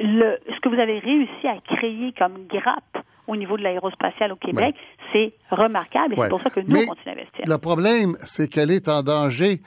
le, 0.00 0.38
ce 0.52 0.60
que 0.60 0.68
vous 0.68 0.80
avez 0.80 0.98
réussi 0.98 1.46
à 1.46 1.56
créer 1.76 2.12
comme 2.18 2.46
grappe 2.48 2.98
au 3.32 3.36
niveau 3.36 3.56
de 3.56 3.62
l'aérospatial 3.62 4.32
au 4.32 4.36
Québec, 4.36 4.74
c'est 5.12 5.32
remarquable 5.50 6.14
et 6.14 6.16
c'est 6.20 6.28
pour 6.28 6.42
ça 6.42 6.50
que 6.50 6.60
nous, 6.60 6.76
on 6.76 6.86
continue 6.86 7.08
à 7.08 7.12
investir. 7.12 7.44
Le 7.46 7.58
problème, 7.58 8.16
c'est 8.24 8.48
qu'elle 8.48 8.70
est 8.70 8.88
en 8.88 9.02
danger. 9.02 9.60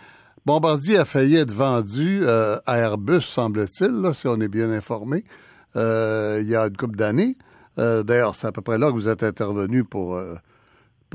Bombardier 0.45 0.97
a 0.97 1.05
failli 1.05 1.37
être 1.37 1.51
vendu 1.51 2.21
euh, 2.23 2.57
à 2.67 2.77
Airbus, 2.77 3.21
semble-t-il, 3.21 4.13
si 4.13 4.27
on 4.27 4.39
est 4.39 4.47
bien 4.47 4.71
informé, 4.71 5.23
euh, 5.75 6.39
il 6.41 6.47
y 6.47 6.55
a 6.55 6.67
une 6.67 6.77
couple 6.77 6.95
d'années. 6.95 7.35
Euh, 7.79 8.03
d'ailleurs, 8.03 8.35
c'est 8.35 8.47
à 8.47 8.51
peu 8.51 8.61
près 8.61 8.77
là 8.77 8.87
que 8.87 8.93
vous 8.93 9.09
êtes 9.09 9.23
intervenu 9.23 9.83
pour 9.83 10.19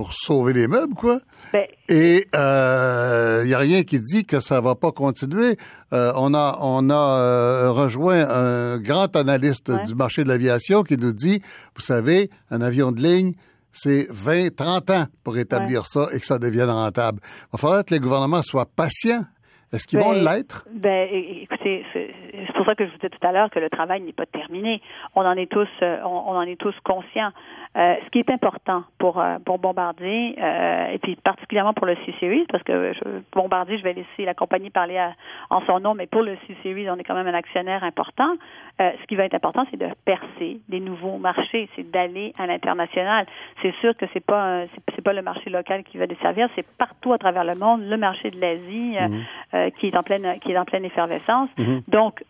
pour 0.00 0.14
sauver 0.14 0.54
les 0.54 0.66
meubles, 0.66 0.94
quoi. 0.94 1.18
Ben, 1.52 1.66
Et 1.90 2.24
il 2.24 2.24
euh, 2.34 3.44
n'y 3.44 3.52
a 3.52 3.58
rien 3.58 3.82
qui 3.82 4.00
dit 4.00 4.24
que 4.24 4.40
ça 4.40 4.58
va 4.62 4.74
pas 4.74 4.92
continuer. 4.92 5.58
Euh, 5.92 6.10
on 6.16 6.32
a 6.32 6.56
on 6.62 6.88
a 6.88 7.18
euh, 7.18 7.70
rejoint 7.70 8.26
un 8.26 8.78
grand 8.78 9.14
analyste 9.14 9.70
du 9.84 9.94
marché 9.94 10.24
de 10.24 10.28
l'aviation 10.28 10.84
qui 10.84 10.96
nous 10.96 11.12
dit, 11.12 11.42
vous 11.74 11.82
savez, 11.82 12.30
un 12.50 12.62
avion 12.62 12.92
de 12.92 13.02
ligne, 13.02 13.34
c'est 13.72 14.06
20, 14.08 14.56
30 14.56 14.88
ans 14.88 15.04
pour 15.22 15.36
établir 15.36 15.84
ça 15.84 16.08
et 16.14 16.18
que 16.18 16.24
ça 16.24 16.38
devienne 16.38 16.70
rentable. 16.70 17.20
Il 17.22 17.48
va 17.52 17.58
falloir 17.58 17.84
que 17.84 17.92
les 17.92 18.00
gouvernements 18.00 18.42
soient 18.42 18.64
patients. 18.74 19.26
Est-ce 19.70 19.86
qu'ils 19.86 19.98
vont 19.98 20.12
ben, 20.12 20.24
l'être? 20.24 20.66
Ben, 20.72 21.08
écoutez, 21.12 21.84
pour 22.60 22.66
ça 22.66 22.74
que 22.74 22.84
je 22.84 22.90
vous 22.90 22.96
disais 22.96 23.08
tout 23.08 23.26
à 23.26 23.32
l'heure 23.32 23.48
que 23.48 23.58
le 23.58 23.70
travail 23.70 24.02
n'est 24.02 24.12
pas 24.12 24.26
terminé. 24.26 24.82
On 25.14 25.24
en 25.24 25.32
est 25.32 25.50
tous, 25.50 25.68
on, 25.80 26.04
on 26.04 26.36
en 26.36 26.42
est 26.42 26.60
tous 26.60 26.74
conscients. 26.84 27.32
Euh, 27.76 27.94
ce 28.04 28.10
qui 28.10 28.18
est 28.18 28.28
important 28.30 28.82
pour 28.98 29.20
euh, 29.20 29.38
pour 29.44 29.60
Bombardier 29.60 30.34
euh, 30.42 30.88
et 30.88 30.98
puis 30.98 31.14
particulièrement 31.14 31.72
pour 31.72 31.86
le 31.86 31.94
C-Series 32.04 32.44
parce 32.50 32.64
que 32.64 32.92
je, 32.94 33.20
Bombardier, 33.32 33.78
je 33.78 33.84
vais 33.84 33.92
laisser 33.92 34.24
la 34.24 34.34
compagnie 34.34 34.70
parler 34.70 35.00
en 35.50 35.60
son 35.66 35.78
nom, 35.78 35.94
mais 35.94 36.08
pour 36.08 36.22
le 36.22 36.36
C-Series, 36.48 36.90
on 36.90 36.96
est 36.96 37.04
quand 37.04 37.14
même 37.14 37.28
un 37.28 37.34
actionnaire 37.34 37.84
important. 37.84 38.34
ce 38.80 39.06
qui 39.06 39.14
va 39.14 39.24
être 39.24 39.34
important, 39.34 39.64
c'est 39.70 39.76
de 39.76 39.86
percer 40.04 40.58
des 40.68 40.80
nouveaux 40.80 41.18
marchés, 41.18 41.68
c'est 41.76 41.88
d'aller 41.88 42.34
à 42.38 42.48
l'international. 42.48 43.26
C'est 43.62 43.74
sûr 43.76 43.96
que 43.96 44.06
c'est 44.12 44.24
pas 44.24 44.64
c'est 44.96 45.04
pas 45.04 45.12
le 45.12 45.22
marché 45.22 45.48
local 45.48 45.84
qui 45.84 45.96
va 45.96 46.08
desservir, 46.08 46.48
c'est 46.56 46.66
partout 46.76 47.12
à 47.12 47.18
travers 47.18 47.44
le 47.44 47.54
monde 47.54 47.82
le 47.82 47.96
marché 47.96 48.32
de 48.32 48.40
l'Asie 48.40 48.96
mhm. 48.98 49.70
qui 49.78 49.86
est 49.86 49.96
en 49.96 50.02
pleine 50.02 50.40
qui 50.40 50.50
est 50.50 50.58
en 50.58 50.64
pleine 50.64 50.84
effervescence. 50.84 51.50
Mhm. 51.56 51.82
Donc 51.86 52.24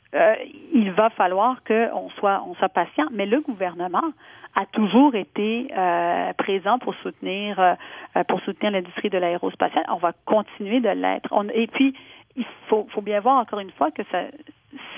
il 0.73 0.91
va 0.93 1.11
falloir 1.11 1.63
qu'on 1.65 2.11
soit 2.19 2.43
on 2.47 2.55
soit 2.55 2.69
patient, 2.69 3.07
mais 3.13 3.27
le 3.27 3.41
gouvernement 3.41 4.13
a 4.57 4.67
toujours 4.67 5.15
été 5.15 5.69
euh, 5.77 6.33
présent 6.35 6.79
pour 6.79 6.95
soutenir 6.97 7.59
euh, 7.61 8.25
pour 8.29 8.41
soutenir 8.41 8.73
l'industrie 8.73 9.11
de 9.11 9.19
l'aérospatiale. 9.19 9.85
On 9.89 9.97
va 9.97 10.13
continuer 10.25 10.81
de 10.81 10.89
l'être. 10.89 11.29
Et 11.55 11.67
puis 11.69 11.95
il 12.37 12.45
faut, 12.69 12.87
faut 12.91 13.03
bien 13.03 13.21
voir 13.21 13.39
encore 13.39 13.61
une 13.61 13.71
fois 13.73 13.91
que 13.91 14.03
ça, 14.11 14.23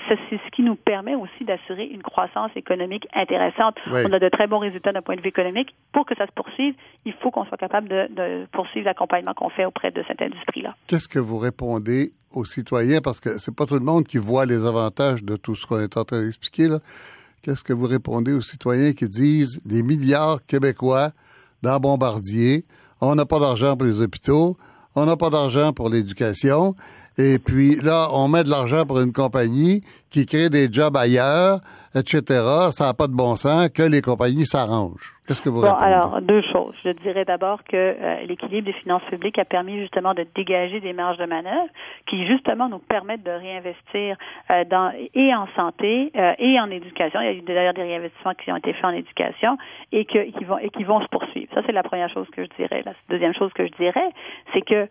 c'est 0.07 0.37
ce 0.37 0.51
qui 0.51 0.61
nous 0.61 0.75
permet 0.75 1.15
aussi 1.15 1.45
d'assurer 1.45 1.85
une 1.85 2.03
croissance 2.03 2.51
économique 2.55 3.07
intéressante. 3.13 3.75
On 3.87 4.11
a 4.11 4.19
de 4.19 4.29
très 4.29 4.47
bons 4.47 4.59
résultats 4.59 4.91
d'un 4.91 5.01
point 5.01 5.15
de 5.15 5.21
vue 5.21 5.29
économique. 5.29 5.73
Pour 5.91 6.05
que 6.05 6.15
ça 6.15 6.27
se 6.27 6.31
poursuive, 6.31 6.75
il 7.05 7.13
faut 7.13 7.31
qu'on 7.31 7.45
soit 7.45 7.57
capable 7.57 7.89
de, 7.89 8.07
de 8.13 8.45
poursuivre 8.51 8.85
l'accompagnement 8.85 9.33
qu'on 9.33 9.49
fait 9.49 9.65
auprès 9.65 9.91
de 9.91 10.03
cette 10.07 10.21
industrie-là. 10.21 10.75
Qu'est-ce 10.87 11.07
que 11.07 11.19
vous 11.19 11.37
répondez 11.37 12.11
aux 12.31 12.45
citoyens? 12.45 13.01
Parce 13.01 13.19
que 13.19 13.37
c'est 13.37 13.55
pas 13.55 13.65
tout 13.65 13.75
le 13.75 13.79
monde 13.79 14.05
qui 14.05 14.17
voit 14.17 14.45
les 14.45 14.65
avantages 14.65 15.23
de 15.23 15.35
tout 15.35 15.55
ce 15.55 15.65
qu'on 15.65 15.79
est 15.79 15.97
en 15.97 16.03
train 16.03 16.23
d'expliquer. 16.23 16.67
Là. 16.67 16.79
Qu'est-ce 17.41 17.63
que 17.63 17.73
vous 17.73 17.87
répondez 17.87 18.33
aux 18.33 18.41
citoyens 18.41 18.93
qui 18.93 19.09
disent 19.09 19.59
les 19.65 19.83
milliards 19.83 20.45
québécois 20.45 21.11
dans 21.61 21.79
Bombardier, 21.79 22.65
on 23.01 23.15
n'a 23.15 23.25
pas 23.25 23.39
d'argent 23.39 23.75
pour 23.75 23.87
les 23.87 24.01
hôpitaux, 24.01 24.57
on 24.95 25.05
n'a 25.05 25.17
pas 25.17 25.29
d'argent 25.29 25.73
pour 25.73 25.89
l'éducation, 25.89 26.75
et 27.17 27.37
puis 27.37 27.75
là, 27.75 28.07
on 28.13 28.27
met 28.27 28.43
de 28.43 28.49
l'argent 28.49 28.85
pour 28.85 28.99
une 28.99 29.13
compagnie 29.13 29.81
qui 30.09 30.25
crée 30.25 30.49
des 30.49 30.71
jobs 30.71 30.95
ailleurs, 30.95 31.59
etc. 31.95 32.21
Ça 32.71 32.85
n'a 32.85 32.93
pas 32.93 33.07
de 33.07 33.13
bon 33.13 33.35
sens 33.35 33.69
que 33.69 33.83
les 33.83 34.01
compagnies 34.01 34.45
s'arrangent. 34.45 35.13
Qu'est-ce 35.27 35.41
que 35.41 35.49
vous 35.49 35.61
bon, 35.61 35.71
alors, 35.71 36.21
deux 36.21 36.41
choses. 36.51 36.75
Je 36.83 36.89
dirais 36.89 37.23
d'abord 37.23 37.63
que 37.63 37.77
euh, 37.77 38.23
l'équilibre 38.27 38.65
des 38.65 38.73
finances 38.73 39.03
publiques 39.09 39.39
a 39.39 39.45
permis 39.45 39.79
justement 39.79 40.13
de 40.13 40.25
dégager 40.35 40.81
des 40.81 40.91
marges 40.91 41.17
de 41.17 41.25
manœuvre 41.25 41.69
qui 42.07 42.27
justement 42.27 42.67
nous 42.67 42.79
permettent 42.79 43.23
de 43.23 43.31
réinvestir 43.31 44.17
euh, 44.51 44.65
dans 44.65 44.91
et 45.13 45.33
en 45.33 45.47
santé 45.55 46.11
euh, 46.17 46.33
et 46.39 46.59
en 46.59 46.69
éducation. 46.69 47.21
Il 47.21 47.25
y 47.25 47.29
a 47.29 47.33
eu 47.33 47.41
d'ailleurs 47.41 47.73
des 47.73 47.83
réinvestissements 47.83 48.33
qui 48.33 48.51
ont 48.51 48.57
été 48.57 48.73
faits 48.73 48.85
en 48.85 48.91
éducation 48.91 49.57
et 49.93 50.03
que, 50.03 50.29
qui 50.37 50.43
vont 50.43 50.57
et 50.57 50.69
qui 50.69 50.83
vont 50.83 51.01
se 51.01 51.07
poursuivre. 51.07 51.47
Ça, 51.53 51.61
c'est 51.65 51.71
la 51.71 51.83
première 51.83 52.09
chose 52.09 52.27
que 52.35 52.43
je 52.43 52.49
dirais. 52.57 52.83
La 52.85 52.93
deuxième 53.09 53.33
chose 53.33 53.53
que 53.53 53.65
je 53.65 53.71
dirais, 53.77 54.09
c'est 54.53 54.61
que 54.61 54.89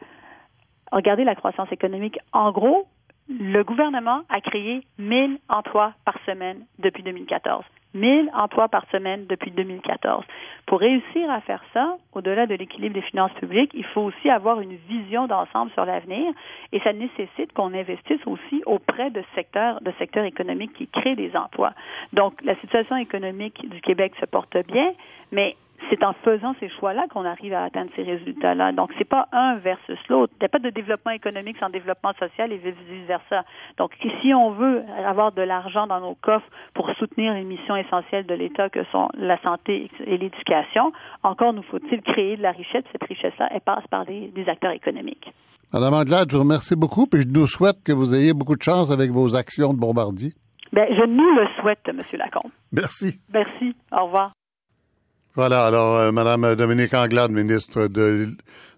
regardez 0.92 1.24
la 1.24 1.34
croissance 1.34 1.72
économique. 1.72 2.18
En 2.32 2.52
gros, 2.52 2.86
le 3.28 3.62
gouvernement 3.62 4.22
a 4.28 4.40
créé 4.40 4.82
1000 4.98 5.38
emplois 5.48 5.94
par 6.04 6.16
semaine 6.26 6.64
depuis 6.78 7.02
2014. 7.02 7.64
1000 7.94 8.30
emplois 8.34 8.68
par 8.68 8.86
semaine 8.90 9.26
depuis 9.26 9.50
2014. 9.50 10.24
Pour 10.66 10.80
réussir 10.80 11.30
à 11.30 11.40
faire 11.42 11.62
ça, 11.74 11.96
au-delà 12.14 12.46
de 12.46 12.54
l'équilibre 12.54 12.94
des 12.94 13.02
finances 13.02 13.32
publiques, 13.32 13.72
il 13.74 13.84
faut 13.84 14.00
aussi 14.02 14.30
avoir 14.30 14.60
une 14.60 14.76
vision 14.88 15.26
d'ensemble 15.26 15.70
sur 15.72 15.84
l'avenir 15.84 16.32
et 16.72 16.80
ça 16.80 16.92
nécessite 16.92 17.52
qu'on 17.52 17.74
investisse 17.74 18.20
aussi 18.26 18.62
auprès 18.66 19.10
de 19.10 19.22
secteurs, 19.34 19.80
de 19.82 19.92
secteurs 19.98 20.24
économiques 20.24 20.72
qui 20.72 20.86
créent 20.88 21.16
des 21.16 21.36
emplois. 21.36 21.74
Donc, 22.12 22.40
la 22.42 22.56
situation 22.56 22.96
économique 22.96 23.68
du 23.68 23.80
Québec 23.80 24.12
se 24.20 24.26
porte 24.26 24.56
bien, 24.66 24.92
mais 25.30 25.56
c'est 25.90 26.02
en 26.04 26.12
faisant 26.24 26.54
ces 26.60 26.68
choix-là 26.68 27.06
qu'on 27.08 27.24
arrive 27.24 27.52
à 27.54 27.64
atteindre 27.64 27.90
ces 27.96 28.02
résultats-là. 28.02 28.72
Donc, 28.72 28.90
c'est 28.98 29.08
pas 29.08 29.28
un 29.32 29.56
versus 29.56 29.98
l'autre. 30.08 30.32
Il 30.36 30.42
n'y 30.42 30.46
a 30.46 30.48
pas 30.48 30.58
de 30.58 30.70
développement 30.70 31.12
économique 31.12 31.56
sans 31.58 31.70
développement 31.70 32.12
social 32.18 32.52
et 32.52 32.58
vice-versa. 32.58 33.44
Donc, 33.78 33.92
si 34.20 34.34
on 34.34 34.50
veut 34.52 34.82
avoir 35.06 35.32
de 35.32 35.42
l'argent 35.42 35.86
dans 35.86 36.00
nos 36.00 36.14
coffres 36.14 36.48
pour 36.74 36.90
soutenir 36.98 37.34
les 37.34 37.44
missions 37.44 37.76
essentielles 37.76 38.26
de 38.26 38.34
l'État 38.34 38.68
que 38.68 38.84
sont 38.92 39.08
la 39.14 39.40
santé 39.42 39.90
et 40.06 40.16
l'éducation, 40.16 40.92
encore 41.22 41.52
nous 41.52 41.62
faut-il 41.62 42.02
créer 42.02 42.36
de 42.36 42.42
la 42.42 42.52
richesse. 42.52 42.84
Cette 42.92 43.04
richesse-là, 43.04 43.48
elle 43.52 43.60
passe 43.60 43.86
par 43.90 44.04
des, 44.04 44.32
acteurs 44.46 44.72
économiques. 44.72 45.32
Madame 45.72 45.94
Anglade, 45.94 46.28
je 46.30 46.36
vous 46.36 46.42
remercie 46.42 46.76
beaucoup, 46.76 47.06
puis 47.06 47.22
je 47.22 47.28
nous 47.28 47.46
souhaite 47.46 47.82
que 47.84 47.92
vous 47.92 48.14
ayez 48.14 48.34
beaucoup 48.34 48.56
de 48.56 48.62
chance 48.62 48.90
avec 48.90 49.10
vos 49.10 49.36
actions 49.36 49.72
de 49.72 49.78
bombardier. 49.78 50.32
Bien, 50.72 50.86
je 50.90 51.06
nous 51.06 51.34
le 51.34 51.46
souhaite, 51.60 51.80
M. 51.86 52.00
Lacombe. 52.18 52.50
Merci. 52.72 53.20
Merci. 53.32 53.74
Au 53.92 54.04
revoir. 54.04 54.32
Voilà, 55.34 55.64
alors, 55.64 55.96
euh, 55.96 56.12
Madame 56.12 56.54
Dominique 56.54 56.92
Anglade, 56.92 57.30
ministre 57.30 57.86
de, 57.86 58.28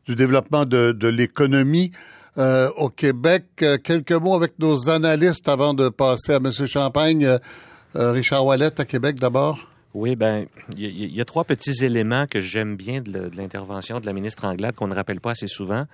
du 0.07 0.14
développement 0.14 0.64
de, 0.64 0.93
de 0.93 1.09
l'économie 1.09 1.90
euh, 2.37 2.69
au 2.77 2.88
Québec. 2.88 3.45
Euh, 3.62 3.79
quelques 3.79 4.12
mots 4.12 4.35
avec 4.35 4.59
nos 4.59 4.88
analystes 4.88 5.49
avant 5.49 5.73
de 5.73 5.88
passer 5.88 6.33
à 6.33 6.37
M. 6.37 6.51
Champagne. 6.67 7.25
Euh, 7.25 8.11
Richard 8.12 8.45
Wallet 8.45 8.81
à 8.81 8.85
Québec 8.85 9.21
d'abord. 9.21 9.69
Oui, 9.95 10.17
ben, 10.17 10.47
il 10.77 11.14
y, 11.14 11.21
a 11.21 11.25
trois 11.25 11.45
petits 11.45 11.85
éléments 11.85 12.27
que 12.27 12.40
j'aime 12.40 12.75
bien 12.75 13.01
de 13.01 13.31
l'intervention 13.37 14.01
de 14.01 14.07
la 14.07 14.12
ministre 14.12 14.45
Anglade 14.45 14.75
qu'on 14.75 14.88
ne 14.88 14.95
rappelle 14.95 15.21
pas 15.21 15.31
assez 15.33 15.47
souvent. 15.47 15.87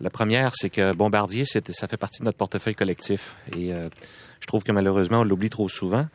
La 0.00 0.10
première, 0.10 0.52
c'est 0.54 0.70
que 0.70 0.92
Bombardier, 0.94 1.44
ça 1.44 1.88
fait 1.88 1.96
partie 1.96 2.20
de 2.20 2.26
notre 2.26 2.38
portefeuille 2.38 2.76
collectif. 2.76 3.34
Et 3.56 3.72
je 3.72 4.46
trouve 4.46 4.62
que 4.62 4.70
malheureusement, 4.70 5.22
on 5.22 5.24
l'oublie 5.24 5.50
trop 5.50 5.68
souvent. 5.68 6.06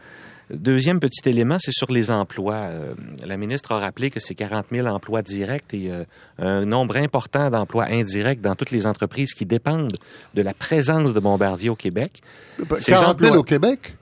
Deuxième 0.52 1.00
petit 1.00 1.28
élément, 1.28 1.58
c'est 1.60 1.72
sur 1.74 1.92
les 1.92 2.12
emplois. 2.12 2.56
Euh, 2.56 2.94
la 3.26 3.36
ministre 3.36 3.72
a 3.72 3.80
rappelé 3.80 4.12
que 4.12 4.20
c'est 4.20 4.36
40 4.36 4.68
000 4.72 4.88
emplois 4.88 5.24
directs 5.24 5.74
et 5.74 5.92
euh, 5.92 6.04
un 6.38 6.66
nombre 6.66 6.98
important 6.98 7.50
d'emplois 7.50 7.86
indirects 7.90 8.42
dans 8.42 8.54
toutes 8.54 8.72
les 8.72 8.86
entreprises 8.86 9.34
qui 9.34 9.46
dépendent 9.46 9.98
de 10.36 10.42
la 10.42 10.54
présence 10.54 11.14
de 11.14 11.20
Bombardier 11.20 11.70
au 11.70 11.76
Québec. 11.76 12.22
40 12.86 13.20
000 13.20 13.36
au 13.36 13.44
Québec? 13.44 13.96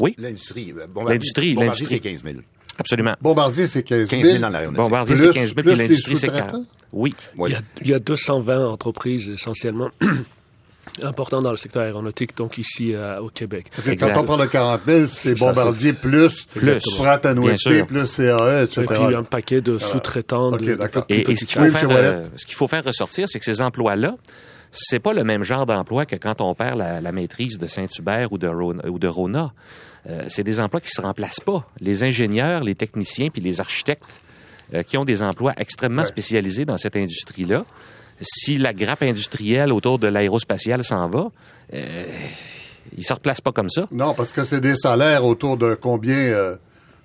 Oui. 0.00 0.14
L'industrie. 0.18 0.74
Euh, 0.76 0.86
l'industrie. 1.08 1.54
Bombardier, 1.54 1.86
c'est 1.86 1.98
15 1.98 2.24
000. 2.24 2.36
Absolument. 2.78 3.14
Bombardier, 3.20 3.66
c'est 3.66 3.82
15 3.82 4.08
000. 4.08 4.22
15 4.22 4.32
000 4.32 4.42
dans 4.42 4.48
l'aéronautique. 4.50 4.82
Bombardier, 4.82 5.16
c'est 5.16 5.32
15 5.32 5.54
000, 5.54 5.54
puis 5.54 5.76
l'industrie, 5.76 6.16
c'est 6.16 6.28
40 6.28 6.66
Oui. 6.92 7.14
Il 7.38 7.52
y, 7.52 7.54
a, 7.54 7.60
il 7.82 7.88
y 7.88 7.94
a 7.94 7.98
220 7.98 8.66
entreprises 8.66 9.30
essentiellement 9.30 9.90
important 11.02 11.42
dans 11.42 11.50
le 11.50 11.56
secteur 11.56 11.82
aéronautique, 11.82 12.36
donc 12.36 12.58
ici 12.58 12.94
euh, 12.94 13.20
au 13.20 13.28
Québec. 13.28 13.70
Quand 13.98 14.10
on 14.16 14.24
parle 14.24 14.40
de 14.42 14.46
40 14.46 14.80
000, 14.86 15.06
c'est 15.06 15.38
Bombardier 15.38 15.92
plus, 15.92 16.46
plus 16.54 16.80
Pratt 16.96 17.24
Whitney, 17.24 17.84
plus 17.84 18.16
CAE, 18.16 18.62
etc. 18.64 18.82
Et 18.82 18.84
puis 18.86 19.14
un 19.14 19.22
paquet 19.22 19.60
de 19.60 19.78
sous-traitants. 19.78 20.52
Okay, 20.54 20.76
d'accord. 20.76 21.04
Et, 21.08 21.30
et 21.30 21.36
ce 21.36 21.44
qu'il 21.44 21.58
faut, 21.58 21.70
faire, 21.70 21.88
euh, 21.90 22.24
ce 22.36 22.46
qu'il 22.46 22.54
faut 22.54 22.68
faire 22.68 22.84
ressortir, 22.84 23.28
c'est 23.28 23.38
que 23.38 23.44
ces 23.44 23.60
emplois-là, 23.62 24.16
c'est 24.72 25.00
pas 25.00 25.12
le 25.12 25.24
même 25.24 25.42
genre 25.42 25.66
d'emploi 25.66 26.06
que 26.06 26.16
quand 26.16 26.40
on 26.40 26.54
perd 26.54 26.78
la, 26.78 27.00
la 27.00 27.12
maîtrise 27.12 27.58
de 27.58 27.66
Saint-Hubert 27.66 28.32
ou 28.32 28.38
de 28.38 28.48
Rona. 28.48 28.88
Ou 28.88 28.98
de 28.98 29.08
Rona. 29.08 29.52
Euh, 30.08 30.24
c'est 30.28 30.44
des 30.44 30.60
emplois 30.60 30.80
qui 30.80 30.90
se 30.90 31.00
remplacent 31.00 31.40
pas. 31.44 31.68
Les 31.80 32.04
ingénieurs, 32.04 32.64
les 32.64 32.74
techniciens 32.74 33.28
puis 33.28 33.42
les 33.42 33.60
architectes 33.60 34.22
euh, 34.74 34.82
qui 34.82 34.96
ont 34.96 35.04
des 35.04 35.22
emplois 35.22 35.52
extrêmement 35.56 36.02
ouais. 36.02 36.08
spécialisés 36.08 36.64
dans 36.64 36.78
cette 36.78 36.96
industrie-là, 36.96 37.64
si 38.20 38.58
la 38.58 38.72
grappe 38.72 39.02
industrielle 39.02 39.72
autour 39.72 39.98
de 39.98 40.06
l'aérospatiale 40.08 40.84
s'en 40.84 41.08
va, 41.08 41.30
euh, 41.74 42.04
il 42.92 43.00
ne 43.00 43.04
se 43.04 43.12
replace 43.12 43.40
pas 43.40 43.52
comme 43.52 43.70
ça. 43.70 43.86
Non, 43.92 44.14
parce 44.14 44.32
que 44.32 44.44
c'est 44.44 44.60
des 44.60 44.76
salaires 44.76 45.24
autour 45.24 45.56
de 45.56 45.74
combien 45.74 46.14
euh, 46.16 46.56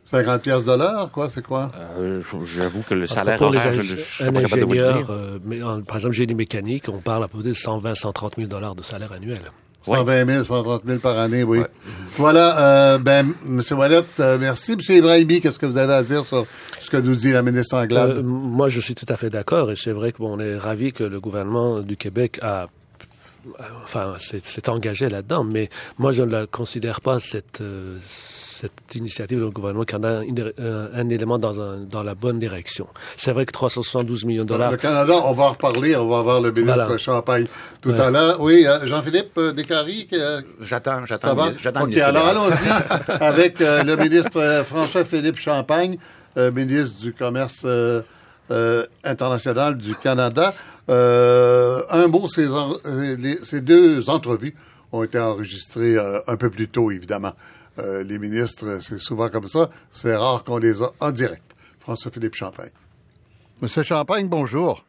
50 0.06 0.42
pièces 0.42 0.64
de 0.66 0.74
l'heure, 0.74 1.10
quoi, 1.12 1.30
c'est 1.30 1.44
quoi? 1.46 1.72
Euh, 1.98 2.22
J'avoue 2.46 2.82
que 2.82 2.94
le 2.94 3.08
salaire 3.08 3.38
pour 3.38 3.48
horaire, 3.48 3.72
les 3.72 3.78
je, 3.78 3.82
je, 3.82 3.96
je 3.96 4.24
un 4.24 4.32
pas 4.34 4.42
capable 4.42 4.62
de 4.62 4.66
vous 4.66 4.74
le 4.74 4.94
dire. 4.94 5.08
euh, 5.10 5.40
mais 5.44 5.64
en- 5.64 5.82
par 5.82 5.98
exemple, 5.98 6.14
génie 6.16 6.36
mécanique, 6.36 6.86
on 6.90 7.00
parle 7.00 7.24
à 7.24 7.28
peu 7.28 7.40
près 7.40 7.48
de 7.50 7.54
120, 7.54 7.96
130 7.96 8.36
000 8.36 8.48
dollars 8.48 8.76
de 8.76 8.82
salaire 8.84 9.12
annuel. 9.12 9.42
120 9.86 10.28
000, 10.28 10.44
130 10.44 10.82
000 10.86 11.00
par 11.00 11.18
année, 11.20 11.44
oui. 11.44 11.60
Voilà, 12.18 12.60
euh, 12.60 12.98
ben, 12.98 13.34
M. 13.46 13.62
Wallet, 13.72 14.04
euh, 14.20 14.38
merci. 14.40 14.74
M. 14.74 14.80
Ibrahimi, 14.90 15.42
qu'est-ce 15.42 15.60
que 15.60 15.66
vous 15.66 15.78
avez 15.78 15.94
à 15.94 16.04
dire 16.04 16.26
sur 16.26 16.46
ce 16.80 16.90
que 16.90 16.98
nous 16.98 17.16
dit 17.16 17.32
la 17.32 17.44
ministre 17.44 17.76
Anglade? 17.76 18.18
Euh, 18.18 18.24
moi, 18.24 18.70
je 18.70 18.80
suis 18.80 18.96
tout 18.96 19.06
à 19.10 19.18
fait 19.18 19.30
d'accord, 19.30 19.72
et 19.72 19.76
c'est 19.76 19.92
vrai 19.92 20.12
qu'on 20.12 20.40
est 20.40 20.58
ravi 20.58 20.92
que 20.92 21.04
le 21.04 21.20
gouvernement 21.20 21.82
du 21.82 21.98
Québec 21.98 22.40
a 22.42 22.68
enfin, 23.84 24.14
s'est 24.20 24.70
engagé 24.70 25.10
là-dedans, 25.10 25.44
mais 25.44 25.70
moi, 25.98 26.12
je 26.12 26.24
ne 26.24 26.32
la 26.32 26.48
considère 26.48 27.02
pas 27.02 27.20
cette, 27.20 27.62
euh, 27.62 27.98
cette 28.08 28.96
initiative 28.96 29.44
du 29.44 29.50
gouvernement 29.52 29.84
Canada 29.86 30.24
une- 30.24 30.54
un, 30.58 30.90
un 30.94 31.10
élément 31.10 31.38
dans, 31.38 31.60
un, 31.62 31.78
dans 31.80 32.04
la 32.04 32.16
bonne 32.16 32.40
direction. 32.40 32.88
C'est 33.18 33.32
vrai 33.32 33.46
que 33.46 33.52
372 33.52 34.26
millions 34.26 34.44
de 34.44 34.50
dollars, 34.50 34.72
Le 34.72 34.78
Canada, 34.78 35.14
on 35.26 35.34
va 35.34 35.44
en 35.46 35.50
reparler, 35.50 35.96
on 35.96 36.08
va 36.08 36.22
voir 36.22 36.42
le 36.42 36.52
ministre 36.52 36.76
Voilà. 36.84 36.98
Champagne 36.98 37.46
tout 37.82 37.90
Ouais. 37.92 38.00
à 38.00 38.10
l'heure. 38.10 38.40
Oui, 38.42 38.66
euh, 38.66 38.86
Jean-Philippe 38.88 39.38
euh, 39.38 39.52
Descaries, 39.52 40.08
que- 40.08 40.42
J'attends, 40.62 41.00
ça 41.00 41.06
j'attends. 41.06 41.50
J'attends 41.62 41.84
OK, 41.84 41.98
alors 41.98 42.26
allons-y 42.28 43.12
avec 43.24 43.62
euh, 43.62 43.84
le 43.84 43.96
ministre 43.98 44.38
euh, 44.40 44.64
François-Philippe 44.64 45.38
Champagne, 45.38 45.98
euh, 46.38 46.52
ministre 46.52 47.00
du 47.00 47.14
Commerce 47.14 47.62
euh, 47.66 48.02
euh, 48.52 48.86
international 49.04 49.78
du 49.78 49.96
Canada. 49.96 50.54
Euh, 50.90 51.82
un 51.90 52.08
mot, 52.08 52.28
ces, 52.28 52.52
en- 52.54 52.74
euh, 52.86 53.16
les- 53.18 53.44
ces 53.44 53.62
deux 53.62 54.10
entrevues 54.10 54.56
ont 54.92 55.04
été 55.04 55.20
enregistrées 55.20 55.98
euh, 55.98 56.20
un 56.28 56.38
peu 56.38 56.50
plus 56.50 56.68
tôt, 56.68 56.92
évidemment. 56.92 57.34
Euh, 57.80 58.04
les 58.04 58.20
ministres, 58.20 58.80
c'est 58.82 59.00
souvent 59.00 59.30
comme 59.30 59.48
ça. 59.48 59.70
C'est 59.92 60.16
rare 60.16 60.44
qu'on 60.44 60.58
les 60.58 60.82
a 60.84 60.90
en 61.00 61.12
direct. 61.12 61.44
François-Philippe 61.80 62.36
Champagne. 62.36 62.70
Monsieur 63.62 63.84
Champagne, 63.84 64.28
bonjour. 64.28 64.86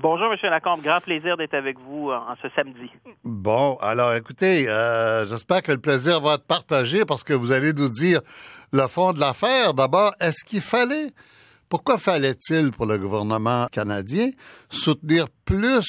Bonjour, 0.00 0.26
M. 0.32 0.38
Lacombe. 0.50 0.82
Grand 0.82 1.00
plaisir 1.00 1.36
d'être 1.36 1.54
avec 1.54 1.76
vous 1.78 2.10
en 2.10 2.34
ce 2.40 2.48
samedi. 2.56 2.90
Bon, 3.24 3.76
alors 3.80 4.14
écoutez, 4.14 4.66
euh, 4.68 5.26
j'espère 5.26 5.62
que 5.62 5.72
le 5.72 5.78
plaisir 5.78 6.20
va 6.20 6.34
être 6.34 6.44
partagé 6.44 7.04
parce 7.04 7.22
que 7.24 7.34
vous 7.34 7.52
allez 7.52 7.72
nous 7.72 7.88
dire 7.90 8.20
le 8.72 8.86
fond 8.86 9.12
de 9.12 9.20
l'affaire. 9.20 9.74
D'abord, 9.74 10.12
est-ce 10.20 10.44
qu'il 10.44 10.62
fallait, 10.62 11.10
pourquoi 11.72 11.96
fallait-il 11.96 12.70
pour 12.70 12.84
le 12.84 12.98
gouvernement 12.98 13.64
canadien 13.72 14.28
soutenir 14.68 15.24
plus 15.46 15.88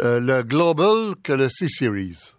euh, 0.00 0.18
le 0.18 0.42
Global 0.42 1.14
que 1.22 1.32
le 1.32 1.48
C-Series? 1.48 2.34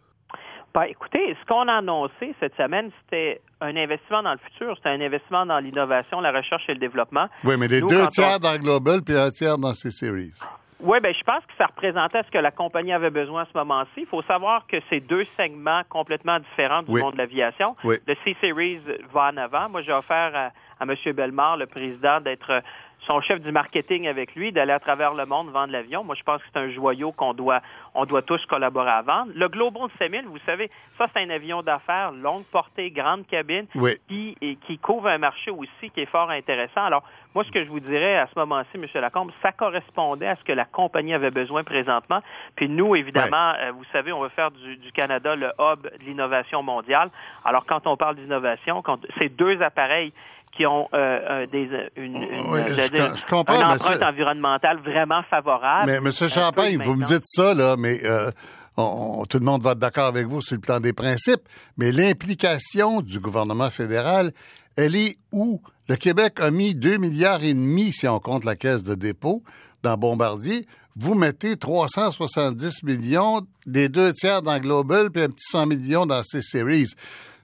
Ben, 0.73 0.81
écoutez, 0.89 1.33
ce 1.39 1.45
qu'on 1.47 1.65
a 1.69 1.75
annoncé 1.77 2.35
cette 2.41 2.53
semaine, 2.57 2.91
c'était 3.03 3.39
un 3.61 3.73
investissement 3.77 4.21
dans 4.23 4.33
le 4.33 4.39
futur, 4.49 4.75
c'était 4.75 4.89
un 4.89 4.99
investissement 4.99 5.45
dans 5.45 5.59
l'innovation, 5.59 6.19
la 6.19 6.33
recherche 6.33 6.63
et 6.67 6.73
le 6.73 6.79
développement. 6.79 7.27
Oui, 7.45 7.55
mais 7.57 7.69
les 7.69 7.79
Nous, 7.79 7.87
deux 7.87 8.05
tiers 8.09 8.35
on- 8.35 8.39
dans 8.39 8.51
le 8.51 8.59
Global 8.59 9.01
puis 9.01 9.15
un 9.17 9.31
tiers 9.31 9.57
dans 9.57 9.73
C-Series. 9.73 10.33
Oui, 10.81 10.97
ben, 11.01 11.13
je 11.17 11.23
pense 11.23 11.41
que 11.45 11.53
ça 11.57 11.67
représentait 11.67 12.21
ce 12.23 12.31
que 12.31 12.37
la 12.37 12.51
compagnie 12.51 12.91
avait 12.91 13.09
besoin 13.09 13.43
à 13.43 13.45
ce 13.45 13.57
moment-ci. 13.57 13.91
Il 14.01 14.07
faut 14.07 14.21
savoir 14.23 14.67
que 14.67 14.75
c'est 14.89 14.99
deux 14.99 15.25
segments 15.37 15.83
complètement 15.87 16.37
différents 16.39 16.83
du 16.83 16.91
Oui. 16.91 17.01
monde 17.01 17.13
de 17.13 17.17
l'aviation. 17.19 17.77
Oui. 17.85 17.95
Le 18.05 18.13
C-Series 18.25 18.81
va 19.13 19.31
en 19.31 19.37
avant. 19.37 19.69
Moi, 19.69 19.83
j'ai 19.83 19.93
offert 19.93 20.31
à, 20.35 20.49
à 20.79 20.83
M. 20.83 21.13
Bellemare, 21.13 21.57
le 21.57 21.65
président, 21.65 22.19
d'être 22.21 22.49
euh, 22.51 22.61
son 23.07 23.21
chef 23.21 23.39
du 23.39 23.51
marketing 23.51 24.07
avec 24.07 24.33
lui, 24.35 24.51
d'aller 24.51 24.71
à 24.73 24.79
travers 24.79 25.13
le 25.13 25.25
monde 25.27 25.49
vendre 25.51 25.71
l'avion. 25.71 26.03
Moi, 26.03 26.15
je 26.17 26.23
pense 26.23 26.41
que 26.41 26.47
c'est 26.51 26.59
un 26.59 26.71
joyau 26.71 27.11
qu'on 27.11 27.33
doit, 27.33 27.61
on 27.93 28.05
doit 28.05 28.23
tous 28.23 28.43
collaborer 28.47 28.89
à 28.89 29.01
vendre. 29.03 29.31
Le 29.35 29.47
Global 29.47 29.83
7000, 29.99 30.25
vous 30.25 30.39
savez, 30.45 30.71
ça, 30.97 31.05
c'est 31.13 31.21
un 31.21 31.29
avion 31.29 31.61
d'affaires, 31.61 32.11
longue 32.11 32.45
portée, 32.45 32.89
grande 32.89 33.27
cabine, 33.27 33.65
Oui. 33.75 33.91
qui, 34.07 34.35
et 34.41 34.55
qui 34.55 34.79
couvre 34.79 35.07
un 35.07 35.19
marché 35.19 35.51
aussi 35.51 35.91
qui 35.93 36.01
est 36.01 36.07
fort 36.07 36.31
intéressant. 36.31 36.83
Alors, 36.83 37.03
moi, 37.35 37.43
ce 37.43 37.51
que 37.51 37.63
je 37.63 37.69
vous 37.69 37.79
dirais 37.81 38.17
à 38.17 38.27
ce 38.33 38.39
moment-ci, 38.39 38.69
M. 38.75 38.85
Lacombe, 38.95 39.31
ça 39.43 39.51
correspondait 39.51 40.27
à 40.27 40.35
ce 40.37 40.43
que 40.43 40.53
la 40.53 40.65
compagnie 40.65 41.13
avait 41.13 41.31
besoin 41.31 41.63
présentement. 41.63 42.21
Puis 42.55 42.69
nous, 42.69 42.95
évidemment, 42.95 43.53
euh, 43.59 43.71
vous 43.71 43.83
savez, 43.91 44.13
on 44.13 44.21
veut 44.21 44.29
faire 44.29 44.49
du, 44.51 44.77
du 44.77 44.91
Canada 44.91 45.35
le 45.35 45.51
hub 45.59 45.83
de 45.83 46.05
l'innovation 46.05 46.63
mondiale. 46.63 47.09
Alors, 47.43 47.65
quand 47.67 47.85
on 47.85 47.97
parle 47.97 48.15
d'innovation, 48.15 48.81
quand 48.81 48.99
c'est 49.19 49.29
deux 49.29 49.61
appareils 49.61 50.11
qui 50.55 50.65
ont 50.65 50.87
euh, 50.93 50.97
euh, 50.97 51.47
des, 51.47 51.69
une, 51.97 52.15
une- 52.15 52.49
Oui, 52.49 52.59
j'allais 52.67 52.85
je 52.87 52.91
dire, 52.91 53.07
com- 53.09 53.17
je 53.17 53.25
comprends, 53.29 53.55
une 53.59 53.71
empreinte 53.71 54.01
environnementale 54.03 54.79
vraiment 54.81 55.21
favorable. 55.29 55.91
Mais 55.91 55.99
Monsieur 56.01 56.27
Un 56.27 56.29
Champagne, 56.29 56.79
vous 56.83 56.95
me 56.95 57.05
dites 57.05 57.25
ça 57.25 57.53
là, 57.53 57.75
mais 57.77 57.99
euh, 58.05 58.31
on- 58.77 59.19
on- 59.21 59.25
tout 59.25 59.39
le 59.39 59.45
monde 59.45 59.61
va 59.63 59.71
être 59.71 59.79
d'accord 59.79 60.05
avec 60.07 60.27
vous 60.27 60.41
sur 60.41 60.55
le 60.55 60.61
plan 60.61 60.79
des 60.79 60.93
principes. 60.93 61.41
Mais 61.77 61.91
l'implication 61.91 63.01
du 63.01 63.19
gouvernement 63.19 63.69
fédéral, 63.69 64.31
elle 64.77 64.95
est 64.95 65.17
où? 65.31 65.61
Le 65.87 65.95
Québec 65.97 66.39
a 66.41 66.49
mis 66.51 66.73
2 66.73 66.97
milliards 66.97 67.43
et 67.43 67.53
demi, 67.53 67.91
si 67.91 68.07
on 68.07 68.19
compte 68.19 68.43
la 68.45 68.55
caisse 68.55 68.83
de 68.83 68.95
dépôt, 68.95 69.43
dans 69.83 69.95
Bombardier. 69.97 70.65
Vous 70.95 71.13
mettez 71.13 71.57
370 71.57 72.83
millions, 72.83 73.41
des 73.65 73.89
deux 73.89 74.13
tiers 74.13 74.41
dans 74.41 74.57
Global, 74.59 75.11
puis 75.11 75.21
un 75.23 75.27
petit 75.27 75.45
100 75.51 75.67
millions 75.67 76.05
dans 76.05 76.23
C-Series. 76.23 76.87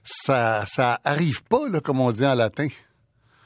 Ça, 0.02 0.64
ça 0.66 0.98
arrive 1.04 1.44
pas, 1.44 1.68
là, 1.70 1.80
comme 1.80 2.00
on 2.00 2.10
dit 2.10 2.26
en 2.26 2.34
latin. 2.34 2.66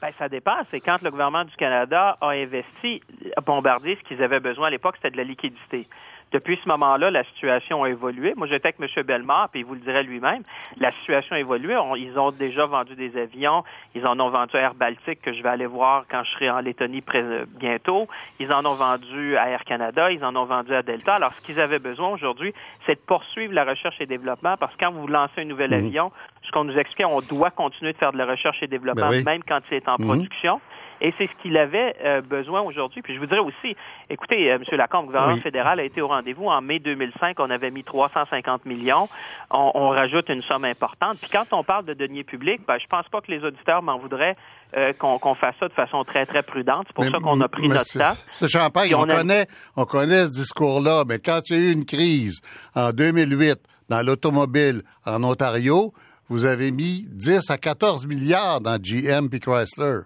Ben, 0.01 0.11
ça 0.19 0.29
dépend. 0.29 0.57
C'est 0.69 0.79
quand 0.79 1.01
le 1.01 1.09
gouvernement 1.09 1.43
du 1.43 1.55
Canada 1.55 2.17
a 2.21 2.29
investi 2.29 3.01
à 3.35 3.41
Bombardier, 3.41 3.95
ce 3.95 4.07
qu'ils 4.07 4.21
avaient 4.21 4.39
besoin 4.39 4.67
à 4.67 4.69
l'époque, 4.69 4.95
c'était 4.97 5.11
de 5.11 5.17
la 5.17 5.23
liquidité. 5.23 5.87
Depuis 6.33 6.59
ce 6.61 6.67
moment-là, 6.69 7.09
la 7.09 7.23
situation 7.23 7.83
a 7.83 7.89
évolué. 7.89 8.33
Moi, 8.35 8.47
j'étais 8.47 8.67
avec 8.77 8.79
M. 8.97 9.03
Bellemare, 9.03 9.47
puis 9.49 9.61
il 9.61 9.65
vous 9.65 9.75
le 9.75 9.79
dirait 9.79 10.03
lui-même. 10.03 10.43
La 10.77 10.91
situation 10.99 11.35
a 11.35 11.39
évolué. 11.39 11.77
On- 11.77 11.95
ils 11.95 12.19
ont 12.19 12.31
déjà 12.31 12.65
vendu 12.65 12.95
des 12.95 13.17
avions. 13.17 13.63
Ils 13.95 14.05
en 14.05 14.19
ont 14.19 14.29
vendu 14.29 14.55
à 14.57 14.59
Air 14.59 14.73
Baltique, 14.75 15.21
que 15.21 15.31
je 15.33 15.41
vais 15.41 15.49
aller 15.49 15.65
voir 15.65 16.03
quand 16.11 16.23
je 16.25 16.31
serai 16.31 16.49
en 16.49 16.59
Lettonie 16.59 16.99
près- 17.01 17.45
bientôt. 17.59 18.07
Ils 18.39 18.51
en 18.51 18.65
ont 18.65 18.73
vendu 18.73 19.37
à 19.37 19.49
Air 19.49 19.63
Canada. 19.63 20.11
Ils 20.11 20.23
en 20.25 20.35
ont 20.35 20.43
vendu 20.45 20.73
à 20.75 20.81
Delta. 20.81 21.15
Alors, 21.15 21.33
ce 21.35 21.41
qu'ils 21.45 21.61
avaient 21.61 21.79
besoin 21.79 22.09
aujourd'hui, 22.09 22.53
c'est 22.85 22.95
de 22.95 22.99
poursuivre 23.05 23.53
la 23.53 23.63
recherche 23.63 23.95
et 24.01 24.05
développement, 24.05 24.57
parce 24.57 24.75
que 24.75 24.83
quand 24.85 24.91
vous 24.91 25.07
lancez 25.07 25.41
un 25.41 25.45
nouvel 25.45 25.73
avion, 25.73 26.11
ce 26.43 26.51
qu'on 26.51 26.65
nous 26.65 26.77
expliquait, 26.77 27.05
on 27.05 27.21
doit 27.21 27.51
continuer 27.51 27.93
de 27.93 27.97
faire 27.97 28.11
de 28.11 28.17
la 28.17 28.25
recherche 28.25 28.61
et 28.61 28.67
développement, 28.67 29.09
Ben 29.09 29.17
oui. 29.17 29.23
même 29.23 29.43
quand 29.43 29.59
il 29.71 29.75
est 29.75 29.87
en 29.87 29.95
Mhm. 29.97 30.05
production. 30.07 30.59
Et 31.01 31.13
c'est 31.17 31.27
ce 31.27 31.41
qu'il 31.41 31.57
avait 31.57 31.95
euh, 32.03 32.21
besoin 32.21 32.61
aujourd'hui. 32.61 33.01
Puis 33.01 33.13
je 33.13 33.19
vous 33.19 33.25
dirais 33.25 33.39
aussi, 33.39 33.75
écoutez, 34.09 34.51
euh, 34.51 34.55
M. 34.55 34.77
Lacombe, 34.77 35.01
le 35.03 35.07
gouvernement 35.07 35.37
fédéral 35.37 35.79
a 35.79 35.83
été 35.83 36.01
au 36.01 36.07
rendez-vous. 36.07 36.47
En 36.47 36.61
mai 36.61 36.79
2005, 36.79 37.39
on 37.39 37.49
avait 37.49 37.71
mis 37.71 37.83
350 37.83 38.65
millions. 38.65 39.09
On, 39.51 39.89
rajoute 39.89 40.29
une 40.29 40.43
somme 40.43 40.65
importante. 40.65 41.17
Puis 41.19 41.29
quand 41.31 41.45
on 41.51 41.63
parle 41.63 41.85
de 41.85 41.93
deniers 41.93 42.23
publics, 42.23 42.61
ben, 42.67 42.77
je 42.79 42.87
pense 42.87 43.07
pas 43.09 43.21
que 43.21 43.31
les 43.31 43.43
auditeurs 43.43 43.81
m'en 43.81 43.97
voudraient 43.97 44.35
euh, 44.75 44.93
qu'on 44.93 45.35
fasse 45.35 45.55
ça 45.59 45.67
de 45.67 45.73
façon 45.73 46.03
très, 46.03 46.25
très 46.25 46.43
prudente. 46.43 46.85
C'est 46.87 46.93
pour 46.93 47.05
ça 47.05 47.19
qu'on 47.19 47.39
a 47.41 47.47
pris 47.47 47.67
notre 47.69 47.97
temps. 47.97 48.17
C'est 48.33 48.49
champagne. 48.49 48.93
On, 48.95 49.05
connaît, 49.05 49.47
on 49.75 49.85
connaît 49.85 50.25
ce 50.25 50.33
discours-là, 50.33 51.03
mais 51.07 51.19
quand 51.19 51.41
il 51.49 51.55
y 51.55 51.59
a 51.59 51.69
eu 51.69 51.73
une 51.73 51.85
crise 51.85 52.41
en 52.75 52.91
2008 52.91 53.59
dans 53.89 54.05
l'automobile 54.05 54.81
en 55.05 55.23
Ontario, 55.23 55.93
vous 56.29 56.45
avez 56.45 56.71
mis 56.71 57.07
10 57.09 57.49
à 57.49 57.57
14 57.57 58.05
milliards 58.05 58.59
dans 58.59 58.77
GM 58.77 59.29
et 59.31 59.39
Chrysler. 59.39 60.01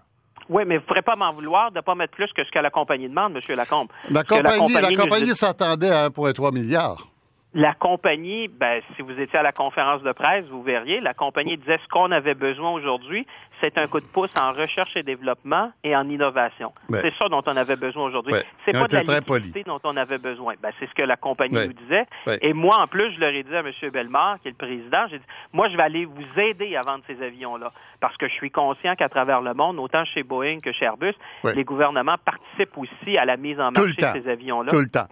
Oui, 0.51 0.63
mais 0.67 0.75
vous 0.75 0.81
ne 0.81 0.87
pourrez 0.87 1.01
pas 1.01 1.15
m'en 1.15 1.31
vouloir 1.31 1.71
de 1.71 1.77
ne 1.77 1.81
pas 1.81 1.95
mettre 1.95 2.13
plus 2.13 2.27
que 2.33 2.43
ce 2.43 2.51
que 2.51 2.59
la 2.59 2.69
compagnie 2.69 3.07
demande, 3.07 3.37
M. 3.37 3.55
Lacombe. 3.55 3.87
La 4.09 4.25
compagnie, 4.25 4.73
la 4.73 4.91
compagnie, 4.91 5.33
s'attendait 5.33 5.89
à 5.89 6.09
1,3 6.09 6.53
milliard. 6.53 7.10
La 7.53 7.73
compagnie, 7.73 8.47
ben, 8.47 8.81
si 8.95 9.01
vous 9.01 9.11
étiez 9.19 9.37
à 9.37 9.43
la 9.43 9.51
conférence 9.51 10.01
de 10.03 10.11
presse, 10.13 10.45
vous 10.45 10.63
verriez, 10.63 11.01
la 11.01 11.13
compagnie 11.13 11.57
disait 11.57 11.79
ce 11.83 11.87
qu'on 11.89 12.09
avait 12.11 12.33
besoin 12.33 12.71
aujourd'hui, 12.71 13.27
c'est 13.59 13.77
un 13.77 13.87
coup 13.87 13.99
de 13.99 14.07
pouce 14.07 14.31
en 14.37 14.53
recherche 14.53 14.95
et 14.95 15.03
développement 15.03 15.71
et 15.83 15.93
en 15.93 16.07
innovation. 16.09 16.71
c'est 16.93 17.13
ça 17.15 17.27
dont 17.27 17.43
on 17.45 17.57
avait 17.57 17.75
besoin 17.75 18.05
aujourd'hui. 18.05 18.33
C'est 18.65 18.71
pas 18.71 18.87
de 18.87 18.95
la 18.95 19.19
liquidité 19.19 19.63
dont 19.63 19.81
on 19.83 19.97
avait 19.97 20.17
besoin. 20.17 20.53
Ben, 20.61 20.71
c'est 20.79 20.87
ce 20.87 20.93
que 20.93 21.01
la 21.01 21.17
compagnie 21.17 21.55
nous 21.67 21.73
disait. 21.73 22.05
Et 22.41 22.53
moi, 22.53 22.81
en 22.81 22.87
plus, 22.87 23.13
je 23.15 23.19
leur 23.19 23.31
ai 23.33 23.43
dit 23.43 23.55
à 23.55 23.59
M. 23.59 23.71
Bellemare, 23.91 24.39
qui 24.41 24.47
est 24.47 24.51
le 24.51 24.57
président, 24.57 25.07
j'ai 25.09 25.19
dit, 25.19 25.25
moi, 25.51 25.67
je 25.69 25.75
vais 25.75 25.83
aller 25.83 26.05
vous 26.05 26.39
aider 26.39 26.77
à 26.77 26.81
vendre 26.81 27.03
ces 27.05 27.21
avions-là. 27.21 27.73
Parce 27.99 28.15
que 28.15 28.29
je 28.29 28.33
suis 28.33 28.49
conscient 28.49 28.95
qu'à 28.95 29.09
travers 29.09 29.41
le 29.41 29.53
monde, 29.53 29.77
autant 29.77 30.05
chez 30.05 30.23
Boeing 30.23 30.59
que 30.59 30.71
chez 30.71 30.85
Airbus, 30.85 31.15
les 31.53 31.63
gouvernements 31.65 32.15
participent 32.23 32.77
aussi 32.77 33.17
à 33.17 33.25
la 33.25 33.35
mise 33.35 33.59
en 33.59 33.71
marché 33.71 33.93
de 33.93 34.21
ces 34.21 34.29
avions-là. 34.29 34.71
Tout 34.71 34.79
le 34.79 34.89
temps. 34.89 35.07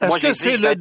Est-ce 0.00 0.18
que 0.18 0.34
c'est 0.34 0.56
le, 0.56 0.74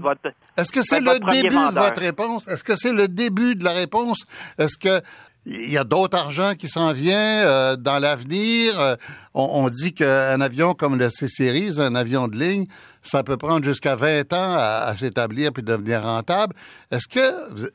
est-ce 0.58 0.72
que 0.72 0.84
c'est 0.84 1.00
le 1.00 1.20
début 1.32 1.56
de 1.56 1.74
votre 1.74 2.02
réponse? 2.02 2.48
Est-ce 2.48 2.64
que 2.64 2.76
c'est 2.76 2.94
le 2.94 3.08
début 3.08 3.56
de 3.56 3.64
la 3.64 3.74
réponse? 3.74 4.20
Est-ce 4.58 4.78
que 4.78 5.02
il 5.50 5.72
y 5.72 5.78
a 5.78 5.86
d'autres 5.86 6.18
argent 6.18 6.56
qui 6.56 6.68
s'en 6.68 6.92
vient 6.92 7.46
euh, 7.46 7.76
dans 7.78 8.00
l'avenir? 8.00 8.80
Euh, 8.80 8.96
on, 9.34 9.70
dit 9.70 9.94
qu'un 9.94 10.42
avion 10.42 10.74
comme 10.74 10.98
le 10.98 11.10
C-Series, 11.10 11.80
un 11.80 11.96
avion 11.96 12.28
de 12.28 12.38
ligne, 12.38 12.68
ça 13.02 13.24
peut 13.24 13.38
prendre 13.38 13.64
jusqu'à 13.64 13.96
20 13.96 14.34
ans 14.34 14.56
à, 14.58 14.94
s'établir 14.98 15.54
puis 15.54 15.64
devenir 15.64 16.04
rentable. 16.04 16.54
Est-ce 16.92 17.08
que 17.08 17.62
le 17.62 17.72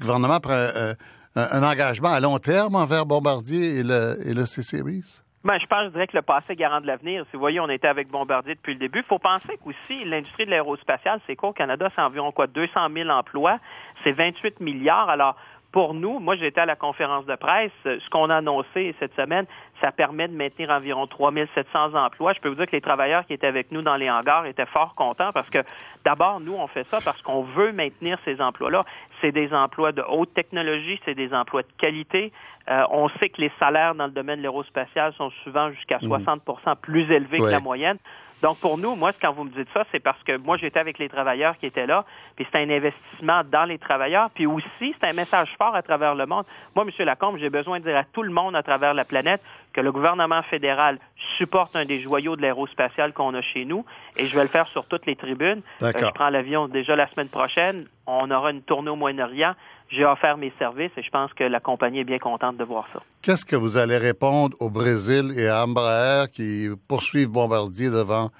gouvernement 0.00 0.38
prend 0.38 0.52
euh, 0.52 0.94
un, 1.34 1.62
engagement 1.62 2.12
à 2.12 2.20
long 2.20 2.38
terme 2.38 2.76
envers 2.76 3.06
Bombardier 3.06 3.78
et 3.78 3.82
le, 3.82 4.18
et 4.24 4.34
le 4.34 4.44
C-Series? 4.44 5.23
Ben, 5.44 5.58
je 5.60 5.66
pense, 5.66 5.84
je 5.84 5.88
dirais 5.90 6.06
que 6.06 6.16
le 6.16 6.22
passé 6.22 6.56
garant 6.56 6.80
de 6.80 6.86
l'avenir. 6.86 7.26
Si 7.26 7.32
vous 7.34 7.40
voyez, 7.40 7.60
on 7.60 7.68
était 7.68 7.86
avec 7.86 8.08
Bombardier 8.08 8.54
depuis 8.54 8.72
le 8.72 8.78
début. 8.78 9.00
Il 9.00 9.04
faut 9.04 9.18
penser 9.18 9.58
qu'aussi, 9.62 10.02
l'industrie 10.06 10.46
de 10.46 10.50
l'aérospatiale, 10.50 11.20
c'est 11.26 11.36
quoi 11.36 11.50
au 11.50 11.52
Canada? 11.52 11.90
C'est 11.94 12.00
environ 12.00 12.32
quoi? 12.32 12.46
200 12.46 12.88
000 12.90 13.10
emplois. 13.10 13.58
C'est 14.02 14.12
28 14.12 14.60
milliards. 14.60 15.10
Alors, 15.10 15.36
pour 15.70 15.92
nous, 15.92 16.18
moi 16.18 16.36
j'étais 16.36 16.60
à 16.60 16.66
la 16.66 16.76
conférence 16.76 17.26
de 17.26 17.34
presse, 17.34 17.72
ce 17.84 18.08
qu'on 18.08 18.30
a 18.30 18.36
annoncé 18.36 18.94
cette 19.00 19.14
semaine, 19.16 19.44
ça 19.80 19.92
permet 19.92 20.28
de 20.28 20.36
maintenir 20.36 20.70
environ 20.70 21.06
3700 21.06 21.94
emplois. 21.94 22.32
Je 22.32 22.40
peux 22.40 22.48
vous 22.48 22.54
dire 22.54 22.66
que 22.66 22.76
les 22.76 22.80
travailleurs 22.80 23.26
qui 23.26 23.32
étaient 23.32 23.46
avec 23.46 23.72
nous 23.72 23.82
dans 23.82 23.96
les 23.96 24.10
hangars 24.10 24.46
étaient 24.46 24.66
fort 24.66 24.94
contents 24.94 25.32
parce 25.32 25.48
que 25.50 25.58
d'abord, 26.04 26.40
nous, 26.40 26.54
on 26.54 26.66
fait 26.66 26.86
ça 26.88 26.98
parce 27.04 27.20
qu'on 27.22 27.42
veut 27.42 27.72
maintenir 27.72 28.18
ces 28.24 28.40
emplois-là. 28.40 28.84
C'est 29.20 29.32
des 29.32 29.52
emplois 29.52 29.92
de 29.92 30.02
haute 30.08 30.32
technologie, 30.34 31.00
c'est 31.04 31.14
des 31.14 31.32
emplois 31.34 31.62
de 31.62 31.72
qualité. 31.78 32.32
Euh, 32.70 32.84
on 32.90 33.08
sait 33.20 33.28
que 33.28 33.40
les 33.40 33.52
salaires 33.58 33.94
dans 33.94 34.06
le 34.06 34.12
domaine 34.12 34.38
de 34.38 34.42
l'aérospatial 34.42 35.12
sont 35.14 35.30
souvent 35.42 35.70
jusqu'à 35.70 35.98
60% 35.98 36.38
mmh. 36.40 36.74
plus 36.80 37.10
élevés 37.10 37.38
que 37.38 37.44
la 37.44 37.60
moyenne. 37.60 37.98
Donc, 38.44 38.58
pour 38.58 38.76
nous, 38.76 38.94
moi, 38.94 39.12
quand 39.22 39.32
vous 39.32 39.44
me 39.44 39.50
dites 39.50 39.68
ça, 39.72 39.84
c'est 39.90 40.00
parce 40.00 40.22
que 40.22 40.36
moi, 40.36 40.58
j'étais 40.58 40.78
avec 40.78 40.98
les 40.98 41.08
travailleurs 41.08 41.56
qui 41.56 41.64
étaient 41.64 41.86
là, 41.86 42.04
puis 42.36 42.46
c'est 42.52 42.58
un 42.58 42.68
investissement 42.68 43.40
dans 43.50 43.64
les 43.64 43.78
travailleurs, 43.78 44.28
puis 44.34 44.44
aussi, 44.44 44.94
c'est 45.00 45.08
un 45.08 45.14
message 45.14 45.48
fort 45.56 45.74
à 45.74 45.80
travers 45.80 46.14
le 46.14 46.26
monde. 46.26 46.44
Moi, 46.76 46.84
M. 46.84 47.06
Lacombe, 47.06 47.38
j'ai 47.38 47.48
besoin 47.48 47.78
de 47.78 47.84
dire 47.84 47.96
à 47.96 48.04
tout 48.04 48.22
le 48.22 48.30
monde 48.30 48.54
à 48.54 48.62
travers 48.62 48.92
la 48.92 49.06
planète 49.06 49.40
que 49.74 49.80
le 49.80 49.92
gouvernement 49.92 50.42
fédéral 50.44 50.98
supporte 51.36 51.76
un 51.76 51.84
des 51.84 52.00
joyaux 52.00 52.36
de 52.36 52.42
l'aérospatial 52.42 53.12
qu'on 53.12 53.34
a 53.34 53.42
chez 53.42 53.64
nous, 53.64 53.84
et 54.16 54.26
je 54.26 54.34
vais 54.36 54.42
le 54.42 54.48
faire 54.48 54.68
sur 54.68 54.86
toutes 54.86 55.04
les 55.04 55.16
tribunes. 55.16 55.62
Euh, 55.82 55.92
je 55.98 56.10
prends 56.14 56.30
l'avion 56.30 56.68
déjà 56.68 56.96
la 56.96 57.10
semaine 57.10 57.28
prochaine. 57.28 57.86
On 58.06 58.30
aura 58.30 58.50
une 58.50 58.62
tournée 58.62 58.90
au 58.90 58.96
Moyen-Orient 58.96 59.54
j'ai 59.90 60.04
offert 60.04 60.36
mes 60.36 60.52
services 60.58 60.90
et 60.96 61.02
je 61.02 61.10
pense 61.10 61.32
que 61.34 61.44
la 61.44 61.60
compagnie 61.60 62.00
est 62.00 62.04
bien 62.04 62.18
contente 62.18 62.56
de 62.56 62.64
voir 62.64 62.86
ça. 62.92 63.00
Qu'est-ce 63.22 63.44
que 63.44 63.56
vous 63.56 63.76
allez 63.76 63.98
répondre 63.98 64.56
au 64.60 64.70
Brésil 64.70 65.32
et 65.36 65.48
à 65.48 65.64
Embraer 65.64 66.26
qui 66.32 66.68
poursuivent 66.88 67.30
Bombardier 67.30 67.90
devant 67.90 68.30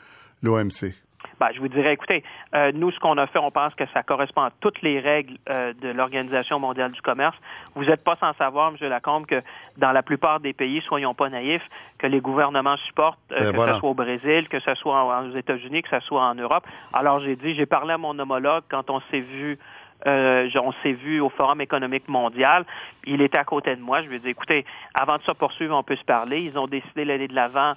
l'OMC? 0.42 1.03
Ben, 1.40 1.48
je 1.54 1.60
vous 1.60 1.68
dirais, 1.68 1.92
écoutez, 1.92 2.22
euh, 2.54 2.72
nous, 2.74 2.90
ce 2.90 2.98
qu'on 2.98 3.18
a 3.18 3.26
fait, 3.26 3.38
on 3.38 3.50
pense 3.50 3.74
que 3.74 3.84
ça 3.92 4.02
correspond 4.02 4.42
à 4.42 4.50
toutes 4.60 4.82
les 4.82 5.00
règles 5.00 5.36
euh, 5.50 5.72
de 5.80 5.88
l'Organisation 5.88 6.58
mondiale 6.58 6.92
du 6.92 7.02
commerce. 7.02 7.36
Vous 7.74 7.84
n'êtes 7.84 8.04
pas 8.04 8.16
sans 8.16 8.32
savoir, 8.34 8.72
M. 8.72 8.88
Lacombe, 8.88 9.26
que 9.26 9.42
dans 9.76 9.92
la 9.92 10.02
plupart 10.02 10.40
des 10.40 10.52
pays, 10.52 10.82
soyons 10.82 11.14
pas 11.14 11.28
naïfs, 11.28 11.68
que 11.98 12.06
les 12.06 12.20
gouvernements 12.20 12.76
supportent, 12.78 13.18
euh, 13.32 13.52
ben 13.52 13.52
que 13.52 13.72
ce 13.72 13.78
soit 13.78 13.88
au 13.88 13.94
Brésil, 13.94 14.48
que 14.48 14.60
ce 14.60 14.74
soit 14.74 15.22
aux 15.22 15.36
États-Unis, 15.36 15.82
que 15.82 15.90
ce 15.90 16.00
soit 16.06 16.22
en 16.22 16.34
Europe. 16.34 16.64
Alors, 16.92 17.20
j'ai 17.20 17.36
dit, 17.36 17.54
j'ai 17.54 17.66
parlé 17.66 17.94
à 17.94 17.98
mon 17.98 18.18
homologue 18.18 18.64
quand 18.68 18.90
on 18.90 19.00
s'est 19.10 19.20
vu 19.20 19.58
euh, 20.06 20.50
on 20.56 20.72
s'est 20.82 20.92
vu 20.92 21.20
au 21.20 21.30
Forum 21.30 21.60
économique 21.60 22.08
mondial. 22.08 22.64
Il 23.06 23.22
était 23.22 23.38
à 23.38 23.44
côté 23.44 23.74
de 23.74 23.80
moi. 23.80 24.02
Je 24.02 24.08
lui 24.08 24.16
ai 24.16 24.18
dit, 24.18 24.28
écoutez, 24.28 24.64
avant 24.92 25.16
de 25.16 25.22
ça 25.22 25.34
poursuivre, 25.34 25.74
on 25.76 25.82
peut 25.82 25.96
se 25.96 26.04
parler. 26.04 26.40
Ils 26.40 26.58
ont 26.58 26.66
décidé 26.66 27.04
d'aller 27.04 27.28
de 27.28 27.34
l'avant 27.34 27.72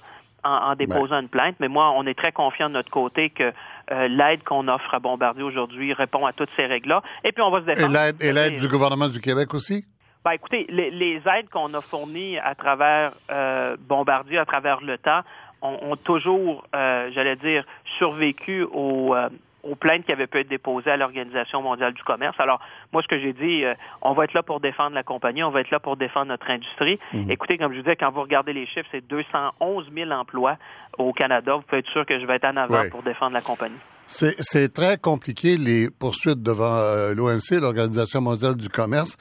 en, 0.48 0.74
déposant 0.74 1.20
une 1.20 1.28
plainte. 1.28 1.56
Mais 1.60 1.68
moi, 1.68 1.92
on 1.96 2.06
est 2.06 2.14
très 2.14 2.32
confiant 2.32 2.68
de 2.68 2.74
notre 2.74 2.90
côté 2.90 3.30
que 3.30 3.52
euh, 3.90 4.08
l'aide 4.08 4.42
qu'on 4.44 4.68
offre 4.68 4.94
à 4.94 4.98
Bombardier 4.98 5.42
aujourd'hui 5.42 5.92
répond 5.92 6.26
à 6.26 6.32
toutes 6.32 6.50
ces 6.56 6.66
règles-là. 6.66 7.02
Et 7.24 7.32
puis, 7.32 7.42
on 7.42 7.50
va 7.50 7.60
se 7.60 7.66
défendre. 7.66 7.96
Et 8.20 8.32
l'aide 8.32 8.56
du 8.56 8.68
gouvernement 8.68 9.08
du 9.08 9.20
Québec 9.20 9.54
aussi? 9.54 9.84
Ben, 10.24 10.32
écoutez, 10.32 10.66
les, 10.68 11.22
aides 11.26 11.48
qu'on 11.50 11.72
a 11.74 11.80
fournies 11.80 12.38
à 12.38 12.54
travers 12.54 13.12
euh, 13.30 13.76
Bombardier, 13.78 14.38
à 14.38 14.44
travers 14.44 14.80
le 14.80 14.98
temps, 14.98 15.20
ont, 15.60 15.96
toujours, 15.96 16.64
j'allais 16.72 17.34
dire, 17.36 17.64
survécu 17.98 18.62
au, 18.62 19.12
aux 19.62 19.74
plaintes 19.74 20.04
qui 20.04 20.12
avaient 20.12 20.26
pu 20.26 20.38
être 20.38 20.48
déposées 20.48 20.90
à 20.90 20.96
l'Organisation 20.96 21.62
mondiale 21.62 21.92
du 21.92 22.02
commerce. 22.02 22.36
Alors, 22.38 22.60
moi, 22.92 23.02
ce 23.02 23.08
que 23.08 23.18
j'ai 23.18 23.32
dit, 23.32 23.64
euh, 23.64 23.74
on 24.02 24.12
va 24.12 24.24
être 24.24 24.34
là 24.34 24.42
pour 24.42 24.60
défendre 24.60 24.94
la 24.94 25.02
compagnie, 25.02 25.42
on 25.42 25.50
va 25.50 25.60
être 25.60 25.70
là 25.70 25.80
pour 25.80 25.96
défendre 25.96 26.26
notre 26.26 26.48
industrie. 26.50 26.98
Mhm. 27.12 27.30
Écoutez, 27.30 27.58
comme 27.58 27.72
je 27.72 27.78
vous 27.78 27.82
disais, 27.82 27.96
quand 27.96 28.10
vous 28.10 28.22
regardez 28.22 28.52
les 28.52 28.66
chiffres, 28.66 28.88
c'est 28.92 29.06
211 29.06 29.86
000 29.94 30.10
emplois 30.10 30.56
au 30.96 31.12
Canada. 31.12 31.54
Vous 31.56 31.62
pouvez 31.62 31.80
être 31.80 31.90
sûr 31.90 32.06
que 32.06 32.18
je 32.20 32.26
vais 32.26 32.36
être 32.36 32.46
en 32.46 32.56
avant 32.56 32.88
pour 32.90 33.02
défendre 33.02 33.32
la 33.32 33.40
compagnie. 33.40 33.78
C'est 34.06 34.72
très 34.72 34.96
compliqué, 34.96 35.56
les 35.56 35.90
poursuites 35.90 36.42
devant 36.42 36.76
euh, 36.76 37.14
l'OMC, 37.14 37.60
l'Organisation 37.60 38.20
mondiale 38.20 38.54
du 38.54 38.68
commerce. 38.68 39.16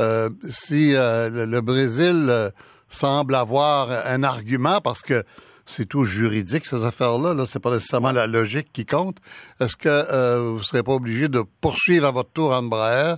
Euh, 0.00 0.30
si 0.42 0.92
le 0.92 1.60
Brésil 1.60 2.50
semble 2.88 3.34
avoir 3.34 3.90
un 4.06 4.22
argument 4.22 4.80
parce 4.80 5.02
que 5.02 5.22
c'est 5.66 5.88
tout 5.88 6.04
juridique, 6.04 6.64
ces 6.64 6.84
affaires-là. 6.84 7.34
Là, 7.34 7.44
c'est 7.46 7.62
pas 7.62 7.70
nécessairement 7.70 8.12
la 8.12 8.26
logique 8.26 8.72
qui 8.72 8.86
compte. 8.86 9.16
Est-ce 9.60 9.76
que 9.76 9.88
euh, 9.88 10.50
vous 10.50 10.58
ne 10.58 10.62
serez 10.62 10.82
pas 10.82 10.92
obligé 10.92 11.28
de 11.28 11.42
poursuivre 11.60 12.06
à 12.06 12.10
votre 12.10 12.30
tour 12.30 12.52
Embraer 12.52 13.16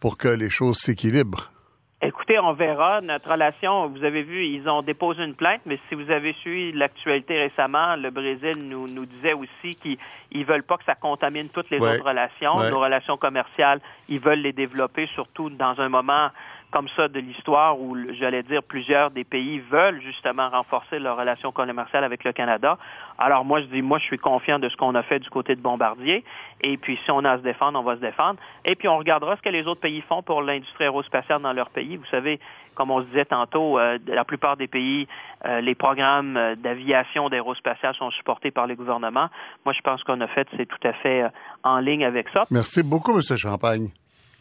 pour 0.00 0.16
que 0.16 0.28
les 0.28 0.50
choses 0.50 0.78
s'équilibrent? 0.78 1.52
Écoutez, 2.04 2.36
on 2.40 2.52
verra. 2.52 3.00
Notre 3.00 3.30
relation, 3.30 3.86
vous 3.86 4.02
avez 4.02 4.24
vu, 4.24 4.44
ils 4.44 4.68
ont 4.68 4.82
déposé 4.82 5.22
une 5.22 5.36
plainte, 5.36 5.60
mais 5.66 5.78
si 5.88 5.94
vous 5.94 6.10
avez 6.10 6.32
suivi 6.32 6.72
l'actualité 6.72 7.38
récemment, 7.38 7.94
le 7.94 8.10
Brésil 8.10 8.54
nous, 8.64 8.88
nous 8.88 9.06
disait 9.06 9.34
aussi 9.34 9.76
qu'ils 9.76 9.98
ne 10.34 10.44
veulent 10.44 10.64
pas 10.64 10.78
que 10.78 10.84
ça 10.84 10.96
contamine 10.96 11.48
toutes 11.50 11.70
les 11.70 11.78
autres 11.78 12.04
relations. 12.04 12.56
Nos 12.68 12.80
relations 12.80 13.16
commerciales, 13.16 13.80
ils 14.08 14.18
veulent 14.18 14.40
les 14.40 14.52
développer, 14.52 15.06
surtout 15.14 15.48
dans 15.48 15.78
un 15.78 15.88
moment 15.88 16.30
comme 16.72 16.88
ça 16.96 17.06
de 17.06 17.20
l'histoire 17.20 17.78
où, 17.78 17.96
j'allais 18.18 18.42
dire, 18.42 18.62
plusieurs 18.62 19.10
des 19.10 19.24
pays 19.24 19.60
veulent 19.70 20.00
justement 20.00 20.48
renforcer 20.48 20.98
leurs 20.98 21.18
relations 21.18 21.52
commerciales 21.52 22.02
avec 22.02 22.24
le 22.24 22.32
Canada. 22.32 22.78
Alors 23.18 23.44
moi, 23.44 23.60
je 23.60 23.66
dis, 23.66 23.82
moi, 23.82 23.98
je 23.98 24.04
suis 24.04 24.18
confiant 24.18 24.58
de 24.58 24.68
ce 24.68 24.76
qu'on 24.76 24.94
a 24.94 25.02
fait 25.02 25.20
du 25.20 25.28
côté 25.28 25.54
de 25.54 25.60
Bombardier. 25.60 26.24
Et 26.62 26.76
puis, 26.78 26.98
si 27.04 27.10
on 27.10 27.24
a 27.24 27.32
à 27.32 27.38
se 27.38 27.42
défendre, 27.42 27.78
on 27.78 27.82
va 27.82 27.96
se 27.96 28.00
défendre. 28.00 28.40
Et 28.64 28.74
puis, 28.74 28.88
on 28.88 28.96
regardera 28.96 29.36
ce 29.36 29.42
que 29.42 29.50
les 29.50 29.66
autres 29.66 29.80
pays 29.80 30.00
font 30.00 30.22
pour 30.22 30.42
l'industrie 30.42 30.84
aérospatiale 30.84 31.42
dans 31.42 31.52
leur 31.52 31.70
pays. 31.70 31.96
Vous 31.96 32.06
savez, 32.10 32.40
comme 32.74 32.90
on 32.90 33.02
se 33.02 33.06
disait 33.06 33.26
tantôt, 33.26 33.78
euh, 33.78 33.98
la 34.06 34.24
plupart 34.24 34.56
des 34.56 34.66
pays, 34.66 35.06
euh, 35.44 35.60
les 35.60 35.74
programmes 35.74 36.36
euh, 36.38 36.54
d'aviation 36.56 37.28
d'aérospatiale 37.28 37.94
sont 37.96 38.10
supportés 38.12 38.50
par 38.50 38.66
les 38.66 38.76
gouvernements. 38.76 39.28
Moi, 39.66 39.74
je 39.74 39.80
pense 39.82 40.02
qu'on 40.04 40.20
a 40.22 40.26
fait, 40.28 40.48
c'est 40.56 40.66
tout 40.66 40.88
à 40.88 40.94
fait 40.94 41.24
en 41.62 41.78
ligne 41.78 42.04
avec 42.04 42.28
ça. 42.30 42.44
Merci 42.50 42.82
beaucoup, 42.82 43.12
M. 43.12 43.20
Champagne. 43.36 43.88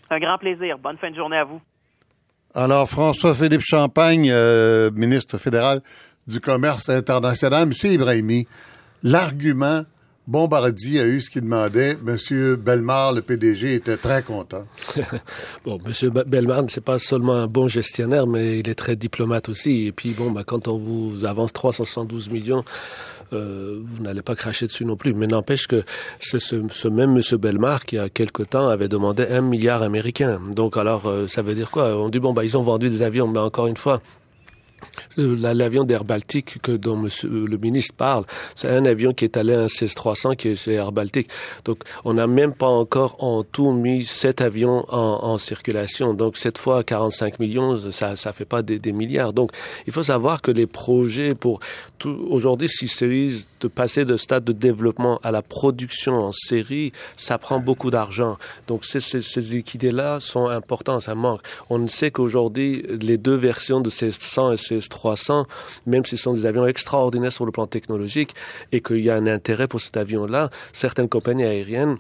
Un 0.10 0.20
grand 0.20 0.38
plaisir. 0.38 0.78
Bonne 0.78 0.98
fin 0.98 1.12
de 1.12 1.16
journée 1.16 1.38
à 1.38 1.44
vous. 1.44 1.62
Alors, 2.54 2.90
François-Philippe 2.90 3.62
Champagne, 3.64 4.30
euh, 4.30 4.92
ministre 4.92 5.38
fédéral 5.38 5.82
du 6.28 6.42
Commerce 6.42 6.90
international, 6.90 7.70
Monsieur 7.70 7.94
Ibrahimi, 7.94 8.46
l'argument 9.04 9.84
Bombardier 10.28 11.00
a 11.02 11.06
eu 11.06 11.22
ce 11.22 11.30
qu'il 11.30 11.42
demandait. 11.42 11.98
Monsieur 12.04 12.56
Belmar, 12.56 13.14
le 13.14 13.22
PDG, 13.22 13.76
était 13.76 13.98
très 13.98 14.22
content. 14.22 14.66
bon, 15.66 15.80
Monsieur 15.86 16.10
Belmar, 16.10 16.64
c'est 16.68 16.84
pas 16.84 17.00
seulement 17.00 17.36
un 17.36 17.48
bon 17.48 17.68
gestionnaire, 17.68 18.28
mais 18.28 18.60
il 18.60 18.70
est 18.70 18.76
très 18.76 18.96
diplomate 18.96 19.50
aussi. 19.50 19.88
Et 19.88 19.92
puis, 19.92 20.12
bon, 20.12 20.32
bah, 20.32 20.44
quand 20.46 20.68
on 20.68 20.78
vous 20.78 21.26
avance 21.26 21.54
372 21.54 22.30
millions, 22.30 22.64
euh, 23.34 23.80
vous 23.84 24.04
n'allez 24.04 24.22
pas 24.22 24.36
cracher 24.36 24.68
dessus 24.68 24.86
non 24.86 24.96
plus. 24.96 25.14
Mais 25.14 25.28
n'empêche 25.28 25.68
que 25.68 25.84
c'est 26.20 26.40
ce, 26.40 26.88
même 26.88 27.14
Monsieur 27.14 27.38
Belmar 27.38 27.86
qui, 27.86 27.96
il 27.96 28.00
y 28.00 28.02
a 28.02 28.10
quelque 28.10 28.44
temps, 28.44 28.68
avait 28.68 28.88
demandé 28.88 29.26
un 29.28 29.42
milliard 29.42 29.82
américain. 29.82 30.40
Donc, 30.54 30.78
alors, 30.78 31.08
euh, 31.08 31.28
ça 31.28 31.42
veut 31.42 31.56
dire 31.56 31.72
quoi? 31.72 31.98
On 31.98 32.10
dit, 32.10 32.20
bon, 32.20 32.34
bah, 32.34 32.44
ils 32.44 32.58
ont 32.58 32.64
vendu 32.64 32.90
des 32.90 33.02
avions, 33.02 33.28
mais 33.28 33.40
encore 33.40 33.68
une 33.68 33.78
fois, 33.78 34.02
euh, 35.20 35.36
l'avion 35.54 35.84
d'Air 35.84 36.04
Baltique 36.04 36.62
que 36.62 36.72
dont 36.72 36.96
monsieur, 36.96 37.46
le 37.46 37.58
ministre 37.58 37.96
parle, 37.96 38.26
c'est 38.56 38.70
un 38.70 38.86
avion 38.86 39.14
qui 39.14 39.26
est 39.26 39.38
allé 39.38 39.54
à 39.54 39.62
un 39.62 39.68
16-300 39.68 40.36
qui 40.36 40.50
est 40.50 40.56
chez 40.56 40.74
Air 40.74 40.92
Baltique. 40.92 41.30
Donc, 41.66 41.84
on 42.06 42.14
n'a 42.14 42.28
même 42.28 42.54
pas 42.54 42.68
encore 42.68 43.22
en 43.24 43.44
tout 43.44 43.72
mis 43.72 44.06
sept 44.06 44.42
avions 44.42 44.86
en, 44.90 45.38
circulation. 45.38 46.14
Donc, 46.14 46.38
cette 46.38 46.58
fois, 46.58 46.84
45 46.84 47.40
millions, 47.40 47.92
ça 47.92 48.16
ça 48.16 48.34
fait 48.34 48.46
pas 48.46 48.62
des, 48.62 48.92
milliards. 48.92 49.34
Donc, 49.34 49.52
il 49.88 49.94
faut 49.94 50.04
savoir 50.04 50.42
que 50.42 50.52
les 50.52 50.68
projets 50.68 51.36
pour 51.36 51.60
aujourd'hui, 52.06 52.70
si 52.70 52.88
Series 52.88 53.46
de 53.60 53.68
passer 53.68 54.06
de 54.06 54.18
stade 54.18 54.44
de 54.44 54.52
développement 54.52 55.20
à 55.24 55.32
la 55.32 55.42
production 55.42 56.14
en 56.14 56.32
série, 56.32 56.92
ça 57.18 57.38
prend 57.38 57.60
beaucoup 57.60 57.92
d'argent. 57.92 58.38
Donc, 58.68 58.86
ces, 58.86 59.00
ces, 59.00 59.22
ces 59.22 59.56
équités-là 59.56 60.20
sont 60.20 60.48
importants, 60.48 61.00
ça 61.00 61.16
manque. 61.16 61.42
On 61.70 61.88
sait 61.88 62.12
qu'aujourd'hui, 62.12 62.86
les 63.02 63.18
deux 63.18 63.36
versions 63.36 63.82
de 63.82 63.90
ces 63.90 64.12
100 64.12 64.54
et 64.54 64.58
ces 64.58 64.80
300, 64.80 65.46
même 65.86 66.06
s'ils 66.06 66.18
sont 66.18 66.34
des 66.34 66.46
avions 66.46 66.68
extraordinaires 66.68 67.32
sur 67.32 67.46
le 67.46 67.52
plan 67.52 67.68
technologique 67.68 68.34
et 68.72 68.82
qu'il 68.82 69.00
y 69.00 69.10
a 69.10 69.16
un 69.16 69.28
intérêt 69.28 69.68
pour 69.68 69.82
cet 69.82 69.98
avion-là, 69.98 70.50
certaines 70.74 71.10
compagnies 71.10 71.44
aériennes 71.44 71.98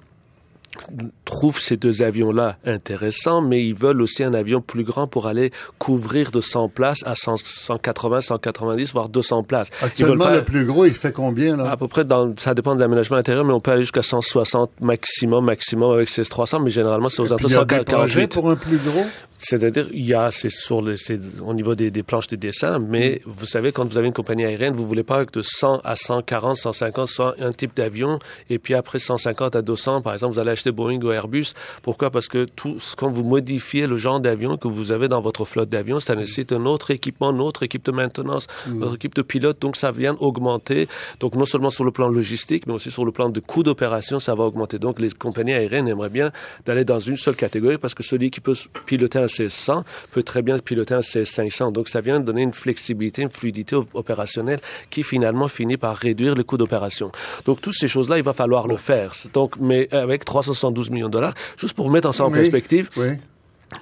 trouvent 1.25 1.59
ces 1.59 1.77
deux 1.77 2.01
avions-là 2.01 2.57
intéressants, 2.65 3.41
mais 3.41 3.65
ils 3.65 3.75
veulent 3.75 4.01
aussi 4.01 4.23
un 4.23 4.33
avion 4.33 4.61
plus 4.61 4.83
grand 4.83 5.07
pour 5.07 5.27
aller 5.27 5.51
couvrir 5.79 6.31
de 6.31 6.41
100 6.41 6.69
places 6.69 7.03
à 7.05 7.13
180, 7.15 8.21
190, 8.21 8.93
voire 8.93 9.09
200 9.09 9.43
places. 9.43 9.69
Actuellement, 9.81 10.29
le 10.29 10.43
plus 10.43 10.65
gros, 10.65 10.85
il 10.85 10.93
fait 10.93 11.11
combien, 11.11 11.57
là? 11.57 11.71
À 11.71 11.77
peu 11.77 11.87
près, 11.87 12.05
dans, 12.05 12.33
ça 12.37 12.53
dépend 12.53 12.75
de 12.75 12.79
l'aménagement 12.79 13.17
intérieur, 13.17 13.45
mais 13.45 13.53
on 13.53 13.59
peut 13.59 13.71
aller 13.71 13.83
jusqu'à 13.83 14.01
160 14.01 14.71
maximum, 14.81 15.45
maximum 15.45 15.93
avec 15.93 16.09
ces 16.09 16.23
300, 16.23 16.61
mais 16.61 16.71
généralement, 16.71 17.09
c'est 17.09 17.21
aux 17.21 17.27
alentours 17.27 17.49
de 17.49 17.55
148. 17.55 18.33
pour 18.33 18.49
un 18.49 18.55
plus 18.55 18.77
gros? 18.77 19.05
C'est-à-dire, 19.41 19.87
il 19.91 20.05
y 20.05 20.13
a, 20.13 20.29
c'est 20.29 20.49
sur 20.49 20.83
le, 20.83 20.95
c'est 20.97 21.19
au 21.43 21.53
niveau 21.55 21.73
des, 21.73 21.89
des, 21.89 22.03
planches 22.03 22.27
de 22.27 22.35
dessin, 22.35 22.77
mais 22.77 23.21
mm. 23.25 23.29
vous 23.31 23.45
savez, 23.47 23.71
quand 23.71 23.89
vous 23.89 23.97
avez 23.97 24.07
une 24.07 24.13
compagnie 24.13 24.45
aérienne, 24.45 24.75
vous 24.75 24.87
voulez 24.87 25.03
pas 25.03 25.25
que 25.25 25.39
de 25.39 25.41
100 25.41 25.81
à 25.83 25.95
140, 25.95 26.57
150 26.57 27.07
soit 27.07 27.35
un 27.39 27.51
type 27.51 27.75
d'avion, 27.75 28.19
et 28.51 28.59
puis 28.59 28.75
après 28.75 28.99
150 28.99 29.55
à 29.55 29.61
200, 29.63 30.03
par 30.03 30.13
exemple, 30.13 30.35
vous 30.35 30.39
allez 30.39 30.51
acheter 30.51 30.71
Boeing 30.71 31.01
ou 31.01 31.11
Airbus. 31.11 31.53
Pourquoi? 31.81 32.11
Parce 32.11 32.27
que 32.27 32.45
tout, 32.45 32.77
quand 32.97 33.09
vous 33.09 33.23
modifiez 33.23 33.87
le 33.87 33.97
genre 33.97 34.19
d'avion 34.19 34.57
que 34.57 34.67
vous 34.67 34.91
avez 34.91 35.07
dans 35.07 35.21
votre 35.21 35.45
flotte 35.45 35.69
d'avions, 35.69 35.99
ça 35.99 36.15
nécessite 36.15 36.51
un 36.51 36.65
autre 36.67 36.91
équipement, 36.91 37.31
une 37.31 37.41
autre 37.41 37.63
équipe 37.63 37.83
de 37.83 37.91
maintenance, 37.91 38.45
mm. 38.67 38.75
une 38.75 38.83
autre 38.83 38.95
équipe 38.95 39.15
de 39.15 39.23
pilotes, 39.23 39.59
donc 39.59 39.75
ça 39.75 39.91
vient 39.91 40.15
augmenter. 40.19 40.87
Donc, 41.19 41.35
non 41.35 41.45
seulement 41.45 41.71
sur 41.71 41.83
le 41.83 41.91
plan 41.91 42.09
logistique, 42.09 42.67
mais 42.67 42.73
aussi 42.73 42.91
sur 42.91 43.05
le 43.05 43.11
plan 43.11 43.29
de 43.29 43.39
coût 43.39 43.63
d'opération, 43.63 44.19
ça 44.19 44.35
va 44.35 44.43
augmenter. 44.43 44.77
Donc, 44.77 44.99
les 44.99 45.09
compagnies 45.09 45.53
aériennes 45.53 45.87
aimeraient 45.87 46.09
bien 46.09 46.31
d'aller 46.65 46.85
dans 46.85 46.99
une 46.99 47.17
seule 47.17 47.35
catégorie 47.35 47.79
parce 47.79 47.95
que 47.95 48.03
celui 48.03 48.29
qui 48.29 48.39
peut 48.39 48.55
piloter 48.85 49.17
un 49.17 49.27
1600 49.39 49.83
peut 50.11 50.23
très 50.23 50.41
bien 50.41 50.57
piloter 50.59 50.93
un 50.93 50.99
CS500. 50.99 51.71
Donc, 51.71 51.89
ça 51.89 52.01
vient 52.01 52.19
donner 52.19 52.41
une 52.41 52.53
flexibilité, 52.53 53.21
une 53.21 53.31
fluidité 53.31 53.75
opérationnelle 53.93 54.59
qui 54.89 55.03
finalement 55.03 55.47
finit 55.47 55.77
par 55.77 55.95
réduire 55.95 56.35
le 56.35 56.43
coût 56.43 56.57
d'opération. 56.57 57.11
Donc, 57.45 57.61
toutes 57.61 57.75
ces 57.77 57.87
choses-là, 57.87 58.17
il 58.17 58.23
va 58.23 58.33
falloir 58.33 58.67
le 58.67 58.77
faire. 58.77 59.13
Donc, 59.33 59.55
mais 59.59 59.87
avec 59.93 60.25
372 60.25 60.89
millions 60.89 61.07
de 61.07 61.13
dollars, 61.13 61.33
juste 61.57 61.75
pour 61.75 61.89
mettre 61.89 62.13
ça 62.13 62.25
en 62.25 62.31
perspective, 62.31 62.89
oui 62.97 63.17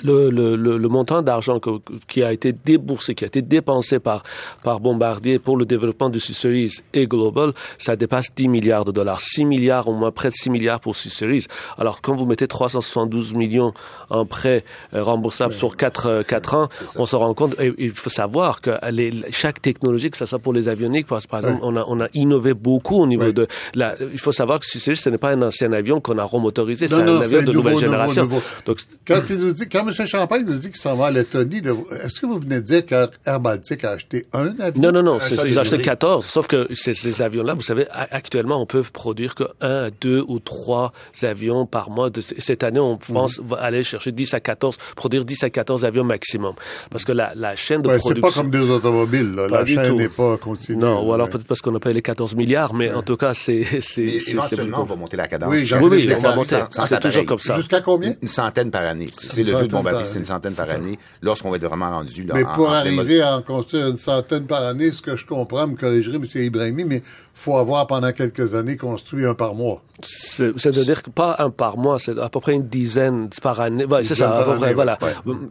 le, 0.03 0.29
le, 0.29 0.55
le, 0.55 0.77
le, 0.77 0.89
montant 0.89 1.21
d'argent 1.21 1.59
qui 2.07 2.23
a 2.23 2.31
été 2.31 2.53
déboursé, 2.53 3.15
qui 3.15 3.23
a 3.23 3.27
été 3.27 3.41
dépensé 3.41 3.99
par, 3.99 4.23
par 4.63 4.79
Bombardier 4.79 5.39
pour 5.39 5.57
le 5.57 5.65
développement 5.65 6.09
du 6.09 6.19
C-Series 6.19 6.77
et 6.93 7.07
Global, 7.07 7.53
ça 7.77 7.95
dépasse 7.95 8.27
10 8.35 8.47
milliards 8.47 8.85
de 8.85 8.91
dollars. 8.91 9.21
6 9.21 9.45
milliards, 9.45 9.87
au 9.87 9.93
moins 9.93 10.11
près 10.11 10.29
de 10.29 10.35
6 10.35 10.49
milliards 10.49 10.79
pour 10.79 10.95
C-Series. 10.95 11.45
Alors, 11.77 12.01
quand 12.01 12.15
vous 12.15 12.25
mettez 12.25 12.47
372 12.47 13.33
millions 13.33 13.73
en 14.09 14.25
prêt 14.25 14.63
euh, 14.93 15.03
remboursable 15.03 15.53
sur 15.53 15.75
4, 15.75 16.23
4 16.27 16.53
euh, 16.53 16.57
ans, 16.57 16.69
on 16.95 17.05
se 17.05 17.15
rend 17.15 17.33
compte, 17.33 17.59
et 17.59 17.73
il 17.77 17.91
faut 17.91 18.09
savoir 18.09 18.61
que 18.61 18.71
les, 18.91 19.11
chaque 19.31 19.61
technologie, 19.61 20.11
que 20.11 20.17
ce 20.17 20.25
soit 20.25 20.39
pour 20.39 20.53
les 20.53 20.67
avioniques, 20.69 21.07
par 21.07 21.17
exemple, 21.17 21.59
on, 21.61 21.75
a, 21.75 21.83
on 21.87 21.99
a 22.01 22.07
innové 22.13 22.53
beaucoup 22.53 23.01
au 23.01 23.07
niveau 23.07 23.31
de... 23.31 23.47
La, 23.75 23.95
il 23.99 24.19
faut 24.19 24.31
savoir 24.31 24.59
que 24.59 24.65
C-Series, 24.65 24.97
ce 24.97 25.09
n'est 25.09 25.17
pas 25.17 25.31
un 25.31 25.41
ancien 25.41 25.71
avion 25.73 25.99
qu'on 25.99 26.17
a 26.17 26.23
remotorisé, 26.23 26.87
c'est 26.87 26.95
un 26.95 27.21
avion 27.21 27.41
de 27.41 27.51
nouvelle 27.51 27.79
génération. 27.79 28.27
Donc, 28.65 28.79
quand 29.05 29.21
il 29.29 29.37
nous 29.37 29.53
dit 29.53 29.67
quand 29.67 29.78
M. 29.81 30.07
Champagne 30.07 30.43
nous 30.45 30.55
dit 30.55 30.69
qu'il 30.69 30.79
s'en 30.79 30.95
va 30.95 31.07
à 31.07 31.11
Lettonie, 31.11 31.61
est-ce 32.03 32.19
que 32.19 32.25
vous 32.25 32.39
venez 32.39 32.57
de 32.57 32.61
dire 32.61 32.85
qu'Air 32.85 33.39
Baltic 33.39 33.83
a 33.83 33.91
acheté 33.91 34.25
un 34.33 34.53
avion? 34.59 34.81
Non, 34.81 34.91
non, 34.91 35.03
non. 35.03 35.19
Ils 35.45 35.57
ont 35.57 35.61
acheté 35.61 35.81
14. 35.81 36.25
Sauf 36.25 36.47
que 36.47 36.67
ces, 36.73 37.21
avions-là, 37.21 37.53
vous 37.53 37.61
savez, 37.61 37.85
actuellement, 37.91 38.61
on 38.61 38.65
peut 38.65 38.83
produire 38.83 39.35
que 39.35 39.43
un, 39.61 39.89
deux 40.01 40.23
ou 40.27 40.39
trois 40.39 40.93
avions 41.21 41.65
par 41.65 41.89
mois. 41.89 42.09
cette 42.19 42.63
année, 42.63 42.79
on 42.79 42.97
pense 42.97 43.39
mhm. 43.39 43.55
aller 43.59 43.83
chercher 43.83 44.11
10 44.11 44.33
à 44.33 44.39
14, 44.39 44.77
produire 44.95 45.25
10 45.25 45.43
à 45.43 45.49
14 45.49 45.85
avions 45.85 46.03
maximum. 46.03 46.53
Parce 46.89 47.05
que 47.05 47.11
la, 47.11 47.33
la 47.35 47.55
chaîne 47.55 47.81
de 47.81 47.87
production... 47.97 48.29
C'est 48.29 48.35
pas 48.35 48.41
comme 48.41 48.51
des 48.51 48.69
automobiles, 48.69 49.35
là. 49.35 49.47
la 49.47 49.65
chaîne 49.65 49.95
n'est 49.95 50.09
pas 50.09 50.37
continue. 50.37 50.77
Non, 50.77 51.07
ou 51.07 51.13
alors 51.13 51.29
peut-être 51.29 51.47
parce 51.47 51.61
qu'on 51.61 51.71
n'a 51.71 51.79
pas 51.79 51.91
les 51.91 52.01
14 52.01 52.35
milliards, 52.35 52.73
mais 52.73 52.91
en 52.91 53.01
tout 53.01 53.17
cas, 53.17 53.33
c'est... 53.33 53.65
Éventuellement, 53.97 54.81
on 54.81 54.85
va 54.85 54.95
monter 54.95 55.17
la 55.17 55.27
cadence. 55.27 55.49
Oui, 55.51 55.69
oui, 55.81 56.09
on 56.15 56.19
va 56.19 56.35
monter. 56.35 56.59
C'est 56.71 56.99
toujours 56.99 57.25
comme 57.25 57.39
ça. 57.39 57.57
Jusqu'à 57.57 57.81
combien? 57.81 58.15
Une 58.21 58.27
centaine 58.27 58.71
par 58.71 58.83
année. 58.83 59.07
C'est 59.11 59.43
le 59.43 59.67
vœu 59.71 59.77
de 59.77 59.83
Bombardier 59.83 60.05
c'est 60.05 60.19
une 60.19 60.25
centaine 60.25 60.53
par 60.53 60.69
année, 60.69 60.99
lorsqu'on 61.21 61.49
va 61.49 61.57
être 61.57 61.65
vraiment 61.65 61.89
rendu 61.89 62.23
là. 62.23 62.33
Mais 62.35 62.43
pour 62.43 62.71
arriver 62.71 63.21
à 63.21 63.37
en 63.37 63.41
construire 63.41 63.87
une 63.87 63.97
centaine 63.97 64.45
par 64.45 64.63
année, 64.65 64.91
ce 64.91 65.01
que 65.01 65.15
je 65.15 65.25
comprends, 65.25 65.67
me 65.67 65.75
corrigerait 65.75 66.17
M. 66.17 66.25
Ibrahimi, 66.35 66.85
mais 66.85 67.03
faut 67.33 67.57
avoir 67.57 67.87
pendant 67.87 68.11
quelques 68.11 68.53
années 68.55 68.77
construit 68.77 69.25
un 69.25 69.33
par 69.33 69.55
mois. 69.55 69.81
C'est-à-dire 70.01 71.03
que 71.03 71.09
pas 71.09 71.35
un 71.39 71.49
par 71.49 71.77
mois, 71.77 71.99
c'est 71.99 72.17
à 72.17 72.29
peu 72.29 72.39
près 72.39 72.53
une 72.53 72.67
dizaine 72.67 73.29
par 73.41 73.59
année. 73.59 73.85
Ouais, 73.85 74.03
c'est 74.03 74.15
ça, 74.15 74.37
à 74.37 74.43
peu 74.43 74.55
près, 74.57 74.73
voilà. 74.73 74.97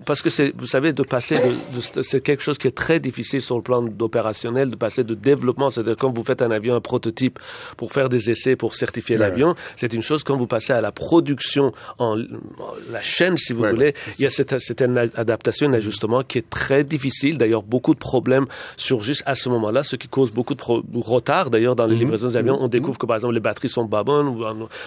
Parce 0.07 0.23
que 0.23 0.31
c'est, 0.31 0.53
vous 0.57 0.67
savez, 0.67 0.93
de 0.93 1.03
passer 1.03 1.39
de, 1.75 2.03
c'est 2.03 2.21
quelque 2.21 2.43
chose 2.43 2.59
qui 2.59 2.67
est 2.67 2.77
très 2.77 3.01
difficile 3.01 3.43
sur 3.43 3.57
le 3.57 3.63
plan 3.63 3.85
opérationnel, 4.01 4.71
de 4.71 4.77
passer 4.77 5.05
de 5.05 5.15
développement, 5.15 5.71
c'est-à-dire 5.71 5.97
quand 5.97 6.15
vous 6.15 6.25
faites 6.25 6.43
un 6.43 6.51
avion, 6.51 6.75
un 6.75 6.81
prototype 6.81 7.39
pour 7.77 7.93
faire 7.93 8.09
des 8.09 8.31
essais, 8.31 8.57
pour 8.57 8.75
certifier 8.75 9.17
l'avion, 9.17 9.55
c'est 9.77 9.93
une 9.93 10.03
chose 10.03 10.25
quand 10.25 10.37
vous 10.37 10.47
passez 10.47 10.73
à 10.73 10.81
la 10.81 10.93
production 10.93 11.73
en, 11.99 12.17
la 12.91 13.03
chaîne, 13.03 13.37
si 13.37 13.53
vous 13.53 13.65
voulez, 13.65 13.95
il 14.19 14.23
y 14.23 14.27
a 14.27 14.31
cette, 14.31 14.59
cette 14.59 14.83
adaptation, 14.83 15.69
un 15.69 15.75
ajustement 15.75 16.23
qui 16.23 16.39
est 16.39 16.49
très 16.49 16.85
difficile. 16.85 17.39
D'ailleurs, 17.39 17.63
beaucoup 17.63 17.95
de 17.95 17.99
problèmes 17.99 18.47
surgissent 18.77 19.23
à 19.27 19.35
ce 19.35 19.49
moment-là, 19.49 19.83
ce 19.83 19.97
qui 19.97 20.09
cause 20.09 20.33
beaucoup 20.33 20.55
de, 20.55 20.63
retard. 21.01 21.51
D'ailleurs, 21.51 21.77
dans 21.77 21.87
les 21.87 21.95
mhm. 21.95 22.01
livraisons 22.01 22.29
d'avions, 22.31 22.59
on 22.61 22.65
mhm. 22.65 22.71
découvre 22.71 22.99
que 22.99 23.07
par 23.07 23.17
exemple 23.17 23.35
les 23.35 23.41
batteries 23.41 23.69
sont 23.69 23.87
pas 23.87 24.05
bonnes 24.05 24.29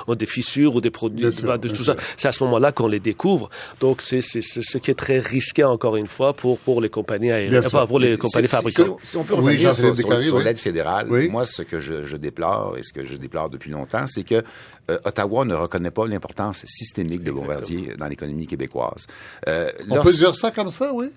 ont, 0.07 0.16
des 0.16 0.26
fissures 0.26 0.76
ou 0.76 0.82
des 0.82 0.89
produits, 0.89 1.24
de 1.26 1.68
tout 1.70 1.84
ça. 1.84 1.95
C'est 2.18 2.28
à 2.28 2.32
ce 2.32 2.43
moment-là 2.43 2.72
qu'on 2.72 2.88
les 2.88 2.99
découvre. 2.99 3.49
Donc, 3.80 4.01
c'est 4.01 4.22
ce 4.22 4.78
qui 4.78 4.91
est 4.91 4.95
très 4.95 5.20
risqué, 5.20 5.64
encore 5.64 5.95
une 5.95 6.07
fois, 6.07 6.34
pour, 6.34 6.59
pour 6.59 6.82
les 6.82 6.89
compagnies 6.89 7.32
aériennes, 7.32 7.70
pas 7.72 7.88
pour 7.88 7.99
les 7.99 8.18
compagnies 8.18 8.47
fabricantes. 8.47 8.97
Si, 9.03 9.18
on 9.18 9.24
peut 9.24 9.36
revenir 9.36 9.74
sur, 9.74 10.39
l'aide 10.39 10.57
fédérale, 10.57 11.07
moi, 11.30 11.45
ce 11.45 11.62
que 11.62 11.80
je, 11.80 12.16
déplore 12.16 12.78
et 12.78 12.84
ce 12.84 12.93
que 12.93 13.05
je 13.05 13.16
déplore 13.16 13.49
depuis 13.49 13.72
longtemps, 13.72 14.05
c'est 14.07 14.24
que 14.24 14.43
euh, 14.91 14.97
Ottawa 15.05 15.45
ne 15.45 15.55
reconnaît 15.55 15.91
pas 15.91 16.05
l'importance 16.07 16.63
systémique 16.65 17.23
de 17.23 17.31
Bombardier 17.31 17.93
dans 17.97 18.07
l'économie 18.07 18.47
québécoise. 18.47 19.07
Euh, 19.47 19.71
on 19.89 20.01
peut 20.01 20.13
dire 20.13 20.35
ça 20.35 20.51
comme 20.51 20.69
ça, 20.69 20.91
oui? 20.93 21.11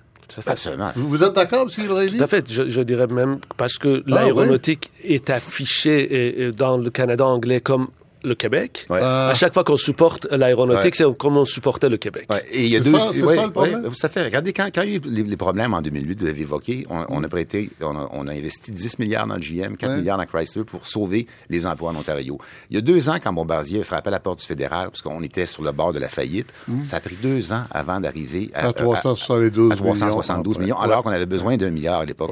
Absolument. 0.46 0.90
Vous, 0.96 1.22
êtes 1.22 1.34
d'accord, 1.34 1.68
M. 1.76 1.86
Tout 2.08 2.22
à 2.22 2.26
fait. 2.26 2.50
Je, 2.50 2.68
je, 2.70 2.80
dirais 2.80 3.06
même 3.06 3.38
parce 3.58 3.76
que 3.76 4.02
ah, 4.06 4.10
l'aéronautique 4.10 4.90
est 5.02 5.28
affichée 5.28 6.50
dans 6.56 6.78
le 6.78 6.88
Canada 6.88 7.26
anglais 7.26 7.60
comme 7.60 7.88
le 8.24 8.34
Québec. 8.34 8.86
À 8.90 9.34
chaque 9.34 9.54
fois 9.54 9.64
qu'on 9.64 9.76
supporte 9.76 10.26
l'aéronautique, 10.30 10.96
c'est 10.96 11.04
comme 11.16 11.36
on 11.36 11.44
supportait 11.44 11.88
le 11.88 11.96
Québec. 11.96 12.28
Et 12.50 12.64
il 12.64 12.70
y 12.70 12.76
a 12.76 12.80
deux. 12.80 12.92
Ça, 12.92 13.12
ça, 13.12 13.46
le 13.46 13.50
problème? 13.50 13.94
ça 13.94 14.08
fait. 14.08 14.22
Regardez, 14.22 14.52
quand, 14.52 14.68
quand 14.74 14.82
il 14.82 14.90
y 14.90 14.94
a 14.94 14.96
eu 14.96 15.24
les, 15.24 15.36
problèmes 15.36 15.74
en 15.74 15.82
2008, 15.82 16.20
vous 16.20 16.26
l'avez 16.26 16.42
évoqué, 16.42 16.86
on, 16.88 17.22
a 17.22 17.28
prêté, 17.28 17.70
on 17.80 17.96
a, 17.96 18.08
on 18.12 18.26
a, 18.26 18.32
investi 18.32 18.70
10 18.70 18.98
milliards 18.98 19.26
dans 19.26 19.34
le 19.34 19.40
GM, 19.40 19.76
4 19.76 19.96
milliards 19.96 20.18
dans 20.18 20.26
Chrysler 20.26 20.64
pour 20.64 20.86
sauver 20.86 21.26
les 21.48 21.66
emplois 21.66 21.90
en 21.90 21.96
Ontario. 21.96 22.38
Il 22.70 22.76
y 22.76 22.78
a 22.78 22.80
deux 22.80 23.08
ans, 23.08 23.16
quand 23.22 23.32
Bombardier 23.32 23.80
a 23.80 23.84
frappé 23.84 24.08
à 24.08 24.12
la 24.12 24.20
porte 24.20 24.40
du 24.40 24.46
fédéral, 24.46 24.90
parce 24.90 25.02
qu'on 25.02 25.22
était 25.22 25.46
sur 25.46 25.62
le 25.62 25.72
bord 25.72 25.92
de 25.92 25.98
la 25.98 26.08
faillite, 26.08 26.48
hmm. 26.68 26.84
ça 26.84 26.96
a 26.96 27.00
pris 27.00 27.16
deux 27.16 27.52
ans 27.52 27.64
avant 27.70 28.00
d'arriver 28.00 28.50
à, 28.54 28.68
à, 28.68 28.72
372, 28.72 29.72
à 29.72 29.76
372 29.76 30.58
millions, 30.58 30.78
alors 30.78 31.02
qu'on 31.02 31.10
avait 31.10 31.26
besoin 31.26 31.56
d'un 31.56 31.70
milliard 31.70 32.00
à 32.00 32.04
l'époque. 32.04 32.30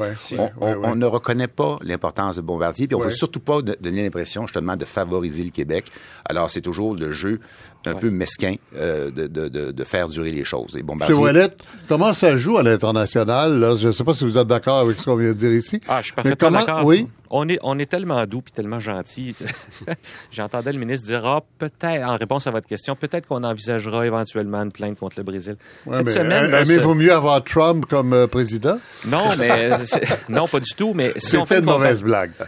on, 0.61 0.97
ne 0.97 1.07
reconnaît 1.07 1.49
pas 1.49 1.79
l'importance 1.83 2.37
de 2.37 2.43
Bombardier, 2.43 2.87
puis 2.87 2.95
on 2.95 3.01
ne 3.01 3.05
veut 3.05 3.11
surtout 3.11 3.41
pas 3.41 3.61
donner 3.63 4.03
l'impression 4.03 4.47
justement 4.47 4.77
de 4.77 4.85
favoriser 4.85 5.45
le 5.45 5.51
Québec. 5.51 5.82
Alors 6.25 6.51
c'est 6.51 6.61
toujours 6.61 6.95
le 6.95 7.13
jeu 7.13 7.41
un 7.85 7.95
peu 7.95 8.11
mesquin 8.11 8.55
euh, 8.77 9.11
de, 9.11 9.27
de, 9.27 9.49
de, 9.73 9.85
faire 9.85 10.09
durer 10.09 10.31
les 10.31 10.45
choses. 10.45 10.77
Et 10.77 10.83
Bombardier... 10.83 11.17
Wallet, 11.17 11.51
comment 11.89 12.13
ça 12.13 12.37
joue 12.37 12.59
à 12.59 12.63
l'international? 12.63 13.77
Je 13.77 13.89
ne 13.89 13.93
sais 13.93 14.05
pas 14.05 14.15
si 14.15 14.25
vous 14.25 14.39
êtes 14.39 14.47
d'accord 14.47 14.79
avec 14.79 15.01
ce 15.01 15.07
qu'on 15.07 15.17
vient 15.17 15.31
de 15.31 15.35
dire 15.35 15.53
ici. 15.53 15.81
Ah, 15.89 15.99
je 16.01 16.07
suis 16.07 16.15
parfaitement 16.15 16.51
d'accord. 16.53 16.85
Oui? 16.85 17.09
On 17.33 17.49
est, 17.49 17.59
on 17.63 17.79
est 17.79 17.87
tellement 17.87 18.25
doux 18.27 18.43
puis 18.43 18.53
tellement 18.53 18.79
gentil. 18.79 19.35
J'entendais 20.31 20.73
le 20.73 20.79
ministre 20.79 21.07
dire, 21.07 21.25
ah, 21.25 21.41
peut-être, 21.59 22.07
en 22.07 22.17
réponse 22.17 22.47
à 22.47 22.51
votre 22.51 22.69
question, 22.69 22.95
peut-être 22.95 23.27
qu'on 23.27 23.43
envisagera 23.43 24.07
éventuellement 24.07 24.63
une 24.63 24.71
plainte 24.71 24.99
contre 24.99 25.17
le 25.17 25.23
Brésil. 25.25 25.57
Cette 25.91 26.11
semaine, 26.11 26.53
aimez-vous 26.53 26.95
mieux 26.95 27.13
avoir 27.13 27.43
Trump 27.43 27.87
comme 27.87 28.13
euh, 28.13 28.27
président? 28.27 28.79
Non, 29.07 29.25
mais, 29.39 29.71
non, 30.29 30.47
pas 30.47 30.61
du 30.61 30.73
tout, 30.75 30.93
mais 30.95 31.15
si 31.17 31.39
on 31.39 31.47
fait 31.47 31.61
une 31.61 31.65
mauvaise 31.65 32.03
blague. 32.03 32.33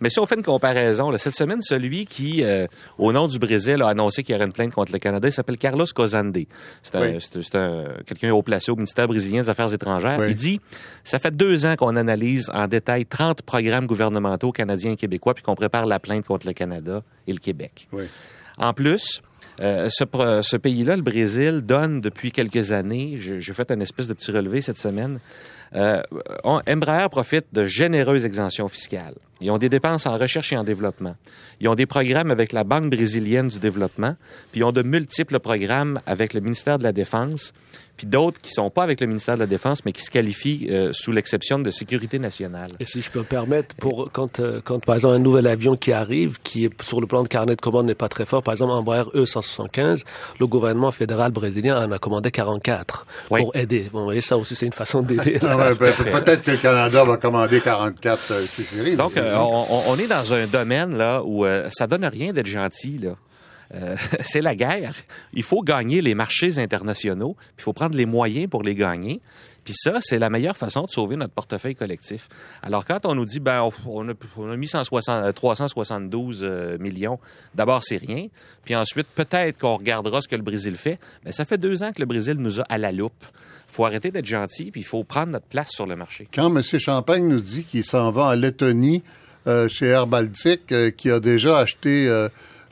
Mais 0.00 0.10
si 0.10 0.18
on 0.18 0.26
fait 0.26 0.34
une 0.34 0.42
comparaison, 0.42 1.16
cette 1.16 1.36
semaine, 1.36 1.62
celui 1.62 2.06
qui, 2.06 2.42
euh, 2.42 2.66
au 2.98 3.12
nom 3.12 3.28
du 3.28 3.38
Brésil, 3.38 3.80
a 3.82 3.88
annoncé 3.88 4.24
qu'il 4.24 4.34
y 4.34 4.36
aurait 4.36 4.46
une 4.46 4.52
plainte 4.52 4.74
contre 4.74 4.92
le 4.92 4.98
Canada, 4.98 5.28
il 5.28 5.32
s'appelle 5.32 5.56
Carlos 5.56 5.86
Cozande. 5.94 6.36
C'est 6.82 6.96
un, 7.54 7.84
quelqu'un 8.04 8.32
haut 8.32 8.42
placé 8.42 8.72
au 8.72 8.76
ministère 8.76 9.06
brésilien 9.06 9.42
des 9.42 9.48
Affaires 9.48 9.72
étrangères. 9.72 10.26
Il 10.26 10.34
dit, 10.34 10.60
ça 11.04 11.18
fait 11.18 11.34
deux 11.34 11.64
ans 11.66 11.76
qu'on 11.76 11.94
analyse 11.96 12.50
en 12.52 12.66
détail 12.66 13.06
30 13.06 13.42
programmes 13.42 13.86
gouvernementaux 13.92 14.52
canadiens 14.52 14.92
et 14.92 14.96
québécois, 14.96 15.34
puis 15.34 15.42
qu'on 15.42 15.54
prépare 15.54 15.86
la 15.86 15.98
plainte 16.00 16.26
contre 16.26 16.46
le 16.46 16.54
Canada 16.54 17.02
et 17.26 17.32
le 17.32 17.38
Québec. 17.38 17.88
En 18.56 18.72
plus, 18.72 19.20
euh, 19.60 19.88
ce, 19.90 20.04
ce 20.42 20.56
pays-là, 20.56 20.96
le 20.96 21.02
Brésil, 21.02 21.60
donne 21.60 22.00
depuis 22.00 22.32
quelques 22.32 22.72
années, 22.72 23.16
j'ai 23.18 23.52
fait 23.52 23.70
un 23.70 23.80
espèce 23.80 24.08
de 24.08 24.14
petit 24.14 24.30
relevé 24.30 24.62
cette 24.62 24.78
semaine, 24.78 25.20
euh, 25.74 26.02
Embraer 26.44 27.08
profite 27.10 27.46
de 27.52 27.66
généreuses 27.66 28.24
exemptions 28.24 28.68
fiscales. 28.68 29.14
Ils 29.42 29.50
ont 29.50 29.58
des 29.58 29.68
dépenses 29.68 30.06
en 30.06 30.16
recherche 30.16 30.52
et 30.52 30.56
en 30.56 30.64
développement. 30.64 31.16
Ils 31.60 31.68
ont 31.68 31.74
des 31.74 31.86
programmes 31.86 32.30
avec 32.30 32.52
la 32.52 32.64
Banque 32.64 32.90
brésilienne 32.90 33.48
du 33.48 33.58
développement, 33.58 34.14
puis 34.50 34.60
ils 34.60 34.64
ont 34.64 34.72
de 34.72 34.82
multiples 34.82 35.38
programmes 35.40 36.00
avec 36.06 36.32
le 36.32 36.40
ministère 36.40 36.78
de 36.78 36.84
la 36.84 36.92
Défense 36.92 37.52
puis 37.96 38.06
d'autres 38.06 38.40
qui 38.40 38.50
sont 38.50 38.70
pas 38.70 38.82
avec 38.82 39.00
le 39.00 39.06
ministère 39.06 39.34
de 39.34 39.40
la 39.40 39.46
Défense, 39.46 39.84
mais 39.84 39.92
qui 39.92 40.02
se 40.02 40.10
qualifient 40.10 40.66
euh, 40.70 40.90
sous 40.92 41.12
l'exception 41.12 41.58
de 41.58 41.70
sécurité 41.70 42.18
nationale. 42.18 42.72
Et 42.80 42.86
si 42.86 43.02
je 43.02 43.10
peux 43.10 43.20
me 43.20 43.24
permettre, 43.24 43.74
pour 43.76 44.10
quand, 44.12 44.40
euh, 44.40 44.60
quand 44.64 44.84
par 44.84 44.94
exemple 44.96 45.14
un 45.14 45.18
nouvel 45.18 45.46
avion 45.46 45.76
qui 45.76 45.92
arrive, 45.92 46.38
qui 46.42 46.64
est 46.64 46.82
sur 46.82 47.00
le 47.00 47.06
plan 47.06 47.22
de 47.22 47.28
carnet 47.28 47.54
de 47.54 47.60
commande 47.60 47.86
n'est 47.86 47.94
pas 47.94 48.08
très 48.08 48.24
fort, 48.24 48.42
par 48.42 48.52
exemple 48.52 48.72
Embraer 48.72 49.04
E175, 49.14 50.02
le 50.40 50.46
gouvernement 50.46 50.90
fédéral 50.90 51.32
brésilien 51.32 51.86
en 51.86 51.92
a 51.92 51.98
commandé 51.98 52.30
44 52.30 53.06
pour 53.28 53.54
aider. 53.54 53.88
Bon, 53.92 54.10
et 54.10 54.20
ça 54.20 54.36
aussi 54.36 54.54
c'est 54.54 54.66
une 54.66 54.72
façon 54.72 55.02
d'aider. 55.02 55.38
Ah 55.42 55.70
peut-être 55.78 56.42
que 56.42 56.52
le 56.52 56.56
Canada 56.56 57.04
va 57.04 57.16
commander 57.18 57.60
44 57.60 58.20
euh, 58.30 58.40
C-Series. 58.46 58.96
Donc 58.96 59.12
on, 59.34 59.82
on, 59.88 59.98
est 59.98 60.06
dans 60.06 60.32
un 60.32 60.46
domaine 60.46 60.96
là 60.96 61.22
où 61.24 61.44
ça 61.70 61.86
donne 61.86 62.04
rien 62.04 62.32
d'être 62.32 62.46
gentil 62.46 62.98
là. 62.98 63.16
Euh, 63.74 63.96
c'est 64.24 64.40
la 64.40 64.54
guerre. 64.54 64.94
Il 65.32 65.42
faut 65.42 65.62
gagner 65.62 66.00
les 66.02 66.14
marchés 66.14 66.58
internationaux, 66.58 67.36
il 67.58 67.62
faut 67.62 67.72
prendre 67.72 67.96
les 67.96 68.06
moyens 68.06 68.48
pour 68.48 68.62
les 68.62 68.74
gagner. 68.74 69.20
Puis 69.64 69.74
ça, 69.76 69.98
c'est 70.00 70.18
la 70.18 70.28
meilleure 70.28 70.56
façon 70.56 70.82
de 70.82 70.90
sauver 70.90 71.14
notre 71.14 71.32
portefeuille 71.32 71.76
collectif. 71.76 72.28
Alors 72.62 72.84
quand 72.84 73.06
on 73.06 73.14
nous 73.14 73.24
dit, 73.24 73.38
ben, 73.38 73.70
on 73.86 74.08
a, 74.08 74.56
mis 74.56 74.66
160, 74.66 75.32
372 75.34 76.40
euh, 76.42 76.78
millions, 76.78 77.20
d'abord 77.54 77.84
c'est 77.84 77.98
rien, 77.98 78.26
puis 78.64 78.74
ensuite 78.74 79.06
peut-être 79.14 79.58
qu'on 79.58 79.76
regardera 79.76 80.20
ce 80.20 80.26
que 80.26 80.34
le 80.34 80.42
Brésil 80.42 80.74
fait. 80.74 80.98
Mais 81.24 81.30
ça 81.30 81.44
fait 81.44 81.58
deux 81.58 81.84
ans 81.84 81.92
que 81.92 82.00
le 82.00 82.06
Brésil 82.06 82.34
nous 82.38 82.60
a 82.60 82.64
à 82.64 82.76
la 82.76 82.90
loupe. 82.90 83.24
Il 83.68 83.74
faut 83.74 83.86
arrêter 83.86 84.10
d'être 84.10 84.26
gentil, 84.26 84.70
puis 84.70 84.82
il 84.82 84.84
faut 84.84 85.04
prendre 85.04 85.28
notre 85.28 85.46
place 85.46 85.70
sur 85.70 85.86
le 85.86 85.96
marché. 85.96 86.28
Quand 86.34 86.54
M. 86.54 86.62
Champagne 86.62 87.26
nous 87.26 87.40
dit 87.40 87.64
qu'il 87.64 87.84
s'en 87.84 88.10
va 88.10 88.24
en 88.24 88.34
Lettonie 88.34 89.02
euh, 89.46 89.68
chez 89.68 89.86
Air 89.86 90.06
Baltic, 90.06 90.74
qui 90.96 91.10
a 91.10 91.20
déjà 91.20 91.58
acheté 91.58 92.08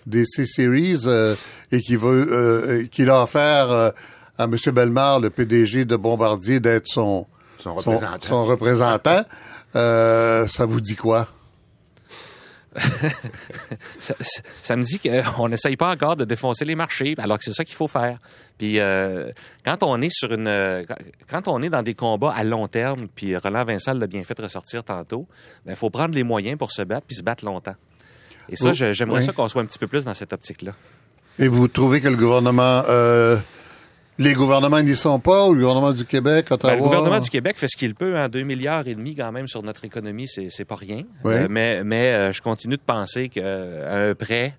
des 0.06 0.24
C-Series 0.24 1.02
euh, 1.06 1.34
et 1.72 1.80
qui 1.80 1.96
veut 1.96 2.28
euh, 2.30 2.86
qu'il 2.86 3.10
a 3.10 3.22
offert 3.22 3.70
euh, 3.70 3.90
à 4.38 4.44
M. 4.44 4.56
Belmar, 4.72 5.20
le 5.20 5.30
PDG 5.30 5.84
de 5.84 5.96
Bombardier, 5.96 6.60
d'être 6.60 6.86
son, 6.86 7.26
son 7.58 7.74
représentant. 7.74 8.26
Son, 8.26 8.44
représentant. 8.44 9.24
ça 9.72 10.66
vous 10.66 10.80
dit 10.80 10.96
quoi? 10.96 11.28
ça, 13.98 14.76
me 14.76 14.84
dit 14.84 15.00
qu'on 15.00 15.48
n'essaye 15.48 15.76
pas 15.76 15.90
encore 15.90 16.16
de 16.16 16.24
défoncer 16.24 16.64
les 16.64 16.76
marchés, 16.76 17.14
alors 17.18 17.38
que 17.38 17.44
c'est 17.44 17.52
ça 17.52 17.64
qu'il 17.64 17.74
faut 17.74 17.88
faire. 17.88 18.18
Puis 18.58 18.78
quand 19.64 19.82
on 19.82 20.00
est 20.00 20.10
sur 20.12 20.32
une, 20.32 20.84
quand 21.28 21.48
on 21.48 21.62
est 21.62 21.70
dans 21.70 21.82
des 21.82 21.94
combats 21.94 22.32
à 22.32 22.44
long 22.44 22.68
terme, 22.68 23.08
puis 23.14 23.36
Roland 23.36 23.64
Vincent 23.64 23.94
l'a 23.94 24.06
bien 24.06 24.22
fait 24.22 24.38
ressortir 24.38 24.84
tantôt, 24.84 25.26
il 25.64 25.68
ben, 25.68 25.74
faut 25.74 25.90
prendre 25.90 26.14
les 26.14 26.24
moyens 26.24 26.58
pour 26.58 26.72
se 26.72 26.82
battre 26.82 27.06
puis 27.06 27.16
se 27.16 27.22
battre 27.22 27.44
longtemps. 27.44 27.76
Et 28.48 28.56
ça, 28.56 28.72
j'aimerais 28.72 29.22
ça 29.22 29.32
qu'on 29.32 29.48
soit 29.48 29.62
un 29.62 29.66
petit 29.66 29.78
peu 29.78 29.86
plus 29.86 30.04
dans 30.04 30.14
cette 30.14 30.32
optique-là. 30.32 30.72
Et 31.38 31.48
vous 31.48 31.68
trouvez 31.68 32.00
que 32.00 32.08
le 32.08 32.16
gouvernement... 32.16 32.82
Euh, 32.88 33.36
les 34.20 34.34
gouvernements 34.34 34.82
n'y 34.82 34.94
sont 34.94 35.18
pas, 35.18 35.46
ou 35.46 35.54
le 35.54 35.60
gouvernement 35.60 35.92
du 35.92 36.04
Québec, 36.04 36.50
Ottawa? 36.50 36.74
Ben, 36.74 36.78
le 36.78 36.84
gouvernement 36.84 37.20
du 37.20 37.30
Québec 37.30 37.56
fait 37.56 37.68
ce 37.68 37.76
qu'il 37.76 37.94
peut. 37.94 38.16
en 38.16 38.24
hein, 38.24 38.28
2 38.28 38.42
milliards 38.42 38.86
et 38.86 38.94
demi 38.94 39.14
quand 39.16 39.32
même 39.32 39.48
sur 39.48 39.62
notre 39.62 39.86
économie, 39.86 40.28
c'est 40.28 40.64
pas 40.66 40.76
rien. 40.76 41.02
Euh, 41.24 41.46
mais 41.48 41.82
mais 41.84 42.12
euh, 42.12 42.32
je 42.32 42.42
continue 42.42 42.76
de 42.76 42.82
penser 42.82 43.30
qu'un 43.30 44.14
prêt, 44.14 44.56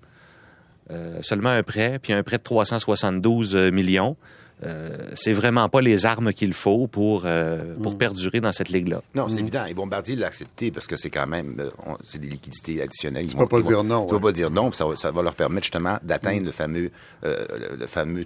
seulement 1.22 1.50
un 1.50 1.62
prêt, 1.62 2.00
puis 2.02 2.12
un 2.12 2.24
prêt 2.24 2.38
de 2.38 2.44
372 2.44 3.56
millions, 3.72 4.18
euh, 4.64 4.90
c'est 5.16 5.34
vraiment 5.34 5.70
pas 5.70 5.82
les 5.82 6.06
armes 6.06 6.34
qu'il 6.34 6.54
faut 6.54 6.88
pour 6.88 7.24
euh, 7.26 7.76
pour 7.82 7.94
mm. 7.94 7.98
perdurer 7.98 8.42
dans 8.42 8.52
cette 8.52 8.70
ligue-là. 8.70 9.02
Non, 9.16 9.28
c'est 9.28 9.38
mm. 9.38 9.40
évident. 9.40 9.66
Et 9.66 9.74
Bombardier 9.74 10.16
l'a 10.16 10.28
accepté 10.28 10.72
parce 10.72 10.88
que 10.88 10.98
c'est 10.98 11.10
quand 11.10 11.28
même 11.28 11.56
euh, 11.60 11.70
c'est 12.04 12.20
des 12.20 12.28
liquidités 12.28 12.82
additionnelles. 12.82 13.28
Tu 13.28 13.38
vas 13.38 13.48
pas 13.48 13.62
dire 13.62 13.84
non. 13.84 14.06
Tu 14.06 14.14
vas 14.14 14.20
pas 14.20 14.32
dire 14.32 14.52
non, 14.52 14.72
ça, 14.72 14.86
ça 14.98 15.12
va 15.12 15.24
leur 15.24 15.36
permettre 15.36 15.66
justement 15.66 15.98
d'atteindre 16.04 16.42
mm. 16.42 16.46
le 16.46 16.52
fameux 16.52 16.92
le, 17.24 17.88
fameux 17.88 18.26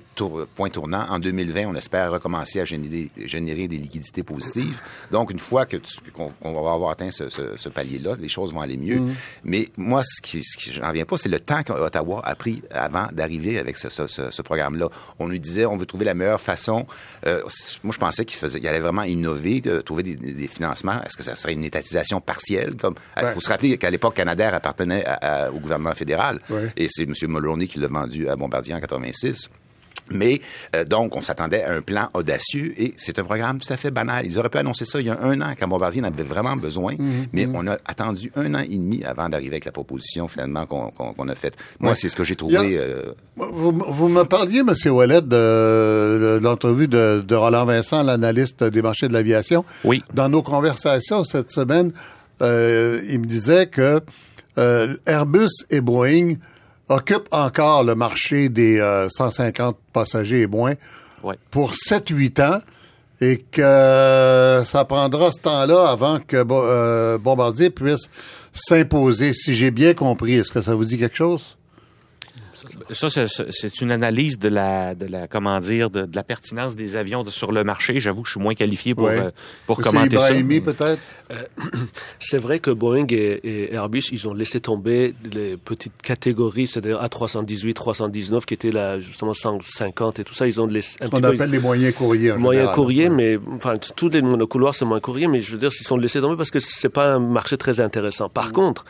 point 0.56 0.70
tournant. 0.70 1.06
En 1.10 1.20
2020, 1.20 1.68
on 1.68 1.76
espère 1.76 2.12
recommencer 2.12 2.60
à 2.60 2.66
générer, 2.66 3.10
générer 3.26 3.68
des 3.68 3.78
liquidités 3.78 4.24
positives. 4.24 4.82
Donc, 5.12 5.32
une 5.32 5.40
fois 5.40 5.66
que 5.66 5.78
qu'on 6.14 6.32
va 6.42 6.74
avoir 6.74 6.92
atteint 6.92 7.12
ce, 7.12 7.30
ce, 7.30 7.70
palier-là, 7.70 8.16
les 8.20 8.30
choses 8.30 8.54
vont 8.54 8.62
aller 8.62 8.78
mieux. 8.78 9.02
Mais 9.44 9.70
moi, 9.78 10.02
ce 10.04 10.22
qui, 10.22 10.44
ce 10.44 10.58
qui 10.58 10.72
j'en 10.72 10.92
viens 10.92 11.06
pas, 11.06 11.18
c'est 11.18 11.30
le 11.30 11.40
temps 11.40 11.64
qu'Ottawa 11.64 12.22
a 12.24 12.36
pris 12.36 12.62
avant 12.72 13.08
d'arriver 13.12 13.60
avec 13.60 13.78
ce, 13.78 13.90
ce 13.90 14.42
programme-là. 14.42 14.90
On 15.20 15.28
lui 15.28 15.40
disait, 15.40 15.66
on 15.66 15.78
veut 15.78 15.86
trouver 15.86 16.06
la 16.06 16.14
meilleure 16.14 16.25
façon. 16.38 16.86
Euh, 17.26 17.42
moi, 17.84 17.94
je 17.94 18.00
pensais 18.00 18.26
qu'il 18.26 18.38
faisait, 18.38 18.66
allait 18.68 18.80
vraiment 18.80 19.04
innover, 19.04 19.62
de 19.62 19.82
trouver 19.82 20.04
des, 20.04 20.48
financements. 20.48 21.02
Est-ce 21.04 21.18
que 21.18 21.24
ça 21.24 21.36
serait 21.36 21.54
une 21.54 21.64
étatisation 21.64 22.22
partielle 22.22 22.76
comme 22.76 22.96
Il 23.20 23.28
faut 23.28 23.42
se 23.42 23.50
rappeler 23.50 23.78
qu'à 23.78 23.90
l'époque, 23.90 24.16
Canadair 24.16 24.54
appartenait 24.54 25.06
au 25.54 25.60
gouvernement 25.60 25.94
fédéral, 25.94 26.40
et 26.76 26.88
c'est 26.90 27.04
M. 27.04 27.14
Mulroney 27.28 27.68
qui 27.68 27.80
l'a 27.80 27.88
vendu 27.88 28.30
à 28.30 28.36
Bombardier 28.36 28.74
en 28.74 28.80
86. 28.80 29.50
Mais 30.12 30.42
euh, 30.76 30.84
donc, 30.86 31.16
on 31.16 31.22
s'attendait 31.22 31.64
à 31.64 31.74
un 31.74 31.82
plan 31.82 32.10
audacieux 32.14 32.74
et 32.78 32.94
c'est 32.98 33.18
un 33.20 33.24
programme 33.24 33.60
tout 33.60 33.72
à 33.72 33.78
fait 33.78 33.92
banal. 33.92 34.26
Ils 34.26 34.38
auraient 34.38 34.50
pu 34.50 34.58
annoncer 34.58 34.86
ça 34.86 35.00
il 35.00 35.08
y 35.08 35.10
a 35.10 35.20
un 35.22 35.42
an 35.42 35.54
quand 35.58 35.68
Bombardier 35.68 36.02
en 36.02 36.06
avait 36.06 36.24
vraiment 36.24 36.56
besoin, 36.56 36.94
mhm, 36.94 37.28
mais 37.34 37.48
mhm. 37.48 37.56
on 37.56 37.68
a 37.68 37.78
attendu 37.86 38.32
un 38.36 38.54
an 38.54 38.60
et 38.60 38.78
demi 38.78 39.04
avant 39.04 39.30
d'arriver 39.30 39.54
avec 39.54 39.66
la 39.66 39.72
proposition 39.72 40.28
finalement 40.28 40.66
qu'on 40.66 41.28
a 41.28 41.36
faite. 41.36 41.56
Moi, 41.80 41.96
c'est 41.96 42.10
ce 42.10 42.16
que 42.16 42.24
j'ai 42.24 42.36
trouvé. 42.36 42.78
Euh, 42.78 43.14
vous, 43.36 43.72
vous, 43.72 44.08
me 44.08 44.24
parliez, 44.24 44.60
M. 44.60 44.74
Ouellet, 44.92 45.22
de, 45.22 46.40
l'entrevue 46.42 46.88
de, 46.88 47.24
de, 47.26 47.36
Roland 47.36 47.66
Vincent, 47.66 48.04
l'analyste 48.04 48.64
des 48.64 48.82
marchés 48.82 49.08
de 49.08 49.14
l'aviation. 49.14 49.66
Oui. 49.84 50.04
Dans 50.14 50.30
nos 50.30 50.42
conversations 50.44 51.24
cette 51.24 51.52
semaine, 51.52 51.92
euh, 52.42 53.02
il 53.10 53.20
me 53.20 53.26
disait 53.26 53.68
que 53.68 54.02
Airbus 55.06 55.50
et 55.70 55.82
Boeing 55.82 56.36
occupe 56.90 57.28
encore 57.32 57.84
le 57.84 57.96
marché 57.96 58.50
des 58.50 58.80
150 59.10 59.76
euh, 59.76 59.80
passagers 59.94 60.42
et 60.42 60.48
moins 60.48 60.74
pour 61.50 61.74
7-8 61.74 62.42
ans 62.44 62.62
et 63.22 63.40
que 63.40 64.62
ça 64.66 64.86
prendra 64.86 65.32
ce 65.32 65.40
temps-là 65.40 65.90
avant 65.90 66.20
que 66.20 66.46
euh, 66.50 67.18
Bombardier 67.18 67.70
puisse 67.70 68.10
s'imposer, 68.54 69.34
si 69.34 69.56
j'ai 69.56 69.72
bien 69.72 69.94
compris. 69.94 70.34
Est-ce 70.36 70.52
que 70.52 70.62
ça 70.62 70.76
vous 70.76 70.86
dit 70.86 70.98
quelque 70.98 71.16
chose? 71.16 71.58
Ça, 72.92 73.10
c'est 73.50 73.82
une 73.82 73.92
analyse 73.92 74.38
de 74.38 74.50
la, 74.50 74.96
de 74.96 75.06
la 75.06 75.28
comment 75.28 75.60
dire, 75.60 75.90
de, 75.90 76.08
la 76.14 76.24
pertinence 76.24 76.76
des 76.76 76.96
avions 76.96 77.24
sur 77.26 77.52
le 77.52 77.64
marché. 77.64 78.00
J'avoue 78.00 78.22
que 78.22 78.28
je 78.28 78.34
suis 78.34 78.42
moins 78.42 78.54
qualifié 78.54 78.96
pour, 78.96 79.08
euh, 79.08 79.30
pour 79.66 79.80
commenter 79.80 80.20
ça. 80.20 80.34
peut-être? 80.34 81.02
Euh, 81.32 81.44
c'est 82.20 82.38
vrai 82.38 82.60
que 82.60 82.72
Boeing 82.72 83.08
et, 83.10 83.74
Airbus, 83.74 84.04
ils 84.12 84.28
ont 84.28 84.34
laissé 84.34 84.60
tomber 84.60 85.14
les 85.34 85.58
petites 85.58 86.02
catégories, 86.02 86.68
c'est-à-dire 86.68 87.02
A318, 87.02 87.74
319, 87.74 88.46
qui 88.46 88.54
étaient 88.54 88.72
là, 88.72 89.00
justement, 89.00 89.34
150 89.34 90.20
et 90.20 90.24
tout 90.24 90.34
ça. 90.34 90.48
Ils 90.48 90.62
ont 90.62 90.68
laissé 90.68 90.98
un 91.02 91.06
Ce 91.06 91.12
qu'on 91.12 91.24
appelle 91.24 91.50
les 91.50 91.60
moyens 91.60 91.94
courriers. 91.94 92.34
moyens 92.34 92.72
courriers, 92.72 93.10
mais, 93.10 93.38
enfin, 93.54 93.78
tous 93.96 94.10
les 94.10 94.22
monocouloirs, 94.22 94.76
c'est 94.76 94.86
moins 94.86 95.00
courrier, 95.00 95.28
mais 95.28 95.42
je 95.42 95.52
veux 95.52 95.58
dire, 95.58 95.70
ils 95.80 95.84
sont 95.84 95.98
laissés 95.98 96.22
tomber 96.22 96.38
parce 96.38 96.52
que 96.52 96.60
c'est 96.60 96.90
pas 96.90 97.14
un 97.14 97.20
marché 97.20 97.58
très 97.58 97.80
intéressant. 97.80 98.30
Par 98.30 98.50
mm. 98.50 98.54
contre, 98.54 98.86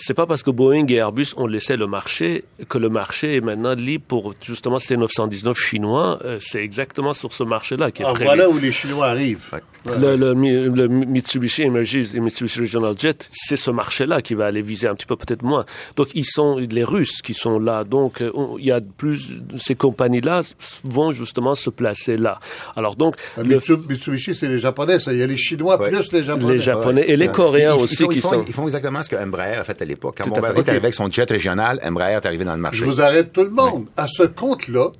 c'est 0.00 0.14
pas 0.14 0.26
parce 0.26 0.44
que 0.44 0.50
Boeing 0.50 0.86
et 0.88 0.94
Airbus 0.94 1.34
ont 1.36 1.48
laissé 1.48 1.76
le 1.76 1.88
marché 1.88 2.44
que 2.68 2.78
le 2.78 2.88
marché 2.88 3.36
est 3.36 3.40
maintenant 3.40 3.74
libre 3.74 4.04
pour 4.06 4.34
justement 4.40 4.78
ces 4.78 4.96
919 4.96 5.58
chinois. 5.58 6.20
Euh, 6.24 6.38
c'est 6.40 6.62
exactement 6.62 7.14
sur 7.14 7.32
ce 7.32 7.42
marché-là 7.42 7.90
qui 7.90 8.02
est 8.02 8.06
ah, 8.06 8.12
Voilà 8.16 8.48
où 8.48 8.58
les 8.58 8.70
Chinois 8.70 9.08
arrivent. 9.08 9.60
Le, 9.98 10.16
le, 10.16 10.34
le, 10.68 10.88
Mitsubishi 10.88 11.62
Emergis 11.62 12.10
et 12.14 12.20
Mitsubishi 12.20 12.60
Regional 12.60 12.94
Jet, 12.98 13.28
c'est 13.32 13.56
ce 13.56 13.70
marché-là 13.70 14.22
qui 14.22 14.34
va 14.34 14.46
aller 14.46 14.60
viser 14.60 14.86
un 14.86 14.94
petit 14.94 15.06
peu 15.06 15.16
peut-être 15.16 15.42
moins. 15.42 15.64
Donc 15.96 16.08
ils 16.14 16.26
sont 16.26 16.58
les 16.58 16.84
Russes 16.84 17.22
qui 17.22 17.34
sont 17.34 17.58
là. 17.58 17.84
Donc 17.84 18.20
euh, 18.20 18.30
il 18.58 18.66
y 18.66 18.72
a 18.72 18.80
plus 18.80 19.40
ces 19.56 19.74
compagnies-là 19.74 20.42
vont 20.84 21.12
justement 21.12 21.54
se 21.54 21.70
placer 21.70 22.16
là. 22.16 22.38
Alors 22.76 22.94
donc 22.96 23.16
euh, 23.38 23.44
Mitsubishi 23.88 24.34
c'est 24.34 24.48
les 24.48 24.58
Japonais, 24.58 25.00
ça. 25.00 25.12
il 25.12 25.18
y 25.18 25.22
a 25.22 25.26
les 25.26 25.36
Chinois 25.36 25.78
plus 25.78 26.12
les 26.12 26.24
Japonais. 26.24 26.52
Les 26.52 26.58
Japonais 26.60 27.04
et 27.08 27.16
les 27.16 27.28
Coréens 27.28 27.74
aussi 27.74 28.06
qui 28.08 28.20
sont. 28.20 28.44
Ils 28.46 28.52
font 28.52 28.64
exactement 28.64 29.02
ce 29.02 29.08
que 29.08 29.16
Embraer 29.16 29.56
a 29.56 29.64
fait 29.64 29.80
à 29.80 29.87
l'époque. 29.88 30.18
Quand 30.18 30.28
Bombardier 30.28 30.62
est 30.62 30.68
arrivé 30.68 30.84
avec 30.84 30.94
son 30.94 31.10
jet 31.10 31.28
régional, 31.30 31.80
Embraer 31.84 32.14
est 32.14 32.26
arrivé 32.26 32.44
dans 32.44 32.54
le 32.54 32.60
marché. 32.60 32.78
Je 32.78 32.84
vous 32.84 33.00
arrête 33.00 33.32
tout 33.32 33.44
le 33.44 33.50
monde. 33.50 33.86
À 33.96 34.06
ce 34.06 34.22
compte-là, 34.24 34.92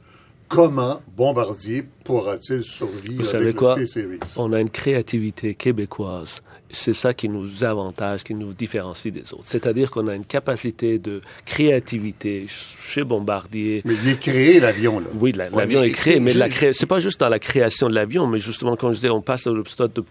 comment 0.49 1.01
Bombardier 1.17 1.85
pourra-t-il 2.05 2.63
survivre 2.65 3.23
Vous 3.23 3.37
avec 3.37 3.55
quoi? 3.55 3.77
le 3.77 3.87
C-Series? 3.87 4.21
On 4.37 4.53
a 4.53 4.61
une 4.61 4.71
créativité 4.71 5.55
québécoise. 5.55 6.43
C'est 6.71 6.95
ça 6.95 7.15
qui 7.15 7.31
nous 7.31 7.65
avantage, 7.65 8.25
qui 8.25 8.35
nous 8.35 8.53
différencie 8.53 9.11
des 9.13 9.33
autres. 9.33 9.45
C'est-à-dire 9.45 9.91
qu'on 9.91 10.07
a 10.07 10.15
une 10.15 10.27
capacité 10.27 10.99
de 10.99 11.23
créativité 11.47 12.45
chez 12.49 13.05
Bombardier. 13.05 13.81
Mais 13.87 13.95
il 14.03 14.11
est 14.11 14.21
créé, 14.21 14.61
l'avion, 14.61 15.01
là. 15.01 15.07
Oui, 15.19 15.33
l'avion 15.33 15.83
est 15.83 15.91
créé, 15.91 16.21
mais 16.21 16.35
la 16.35 16.51
cré... 16.51 16.75
c'est 16.75 16.87
pas 16.87 17.01
juste 17.01 17.21
dans 17.21 17.31
la 17.31 17.39
création 17.39 17.89
de 17.89 17.95
l'avion, 17.95 18.27
mais 18.27 18.39
justement, 18.39 18.77
quand 18.77 18.91
je 18.91 18.97
disais, 18.97 19.11
on 19.11 19.23
passe 19.23 19.47
au 19.47 19.65
stade 19.65 19.95
de 19.95 20.05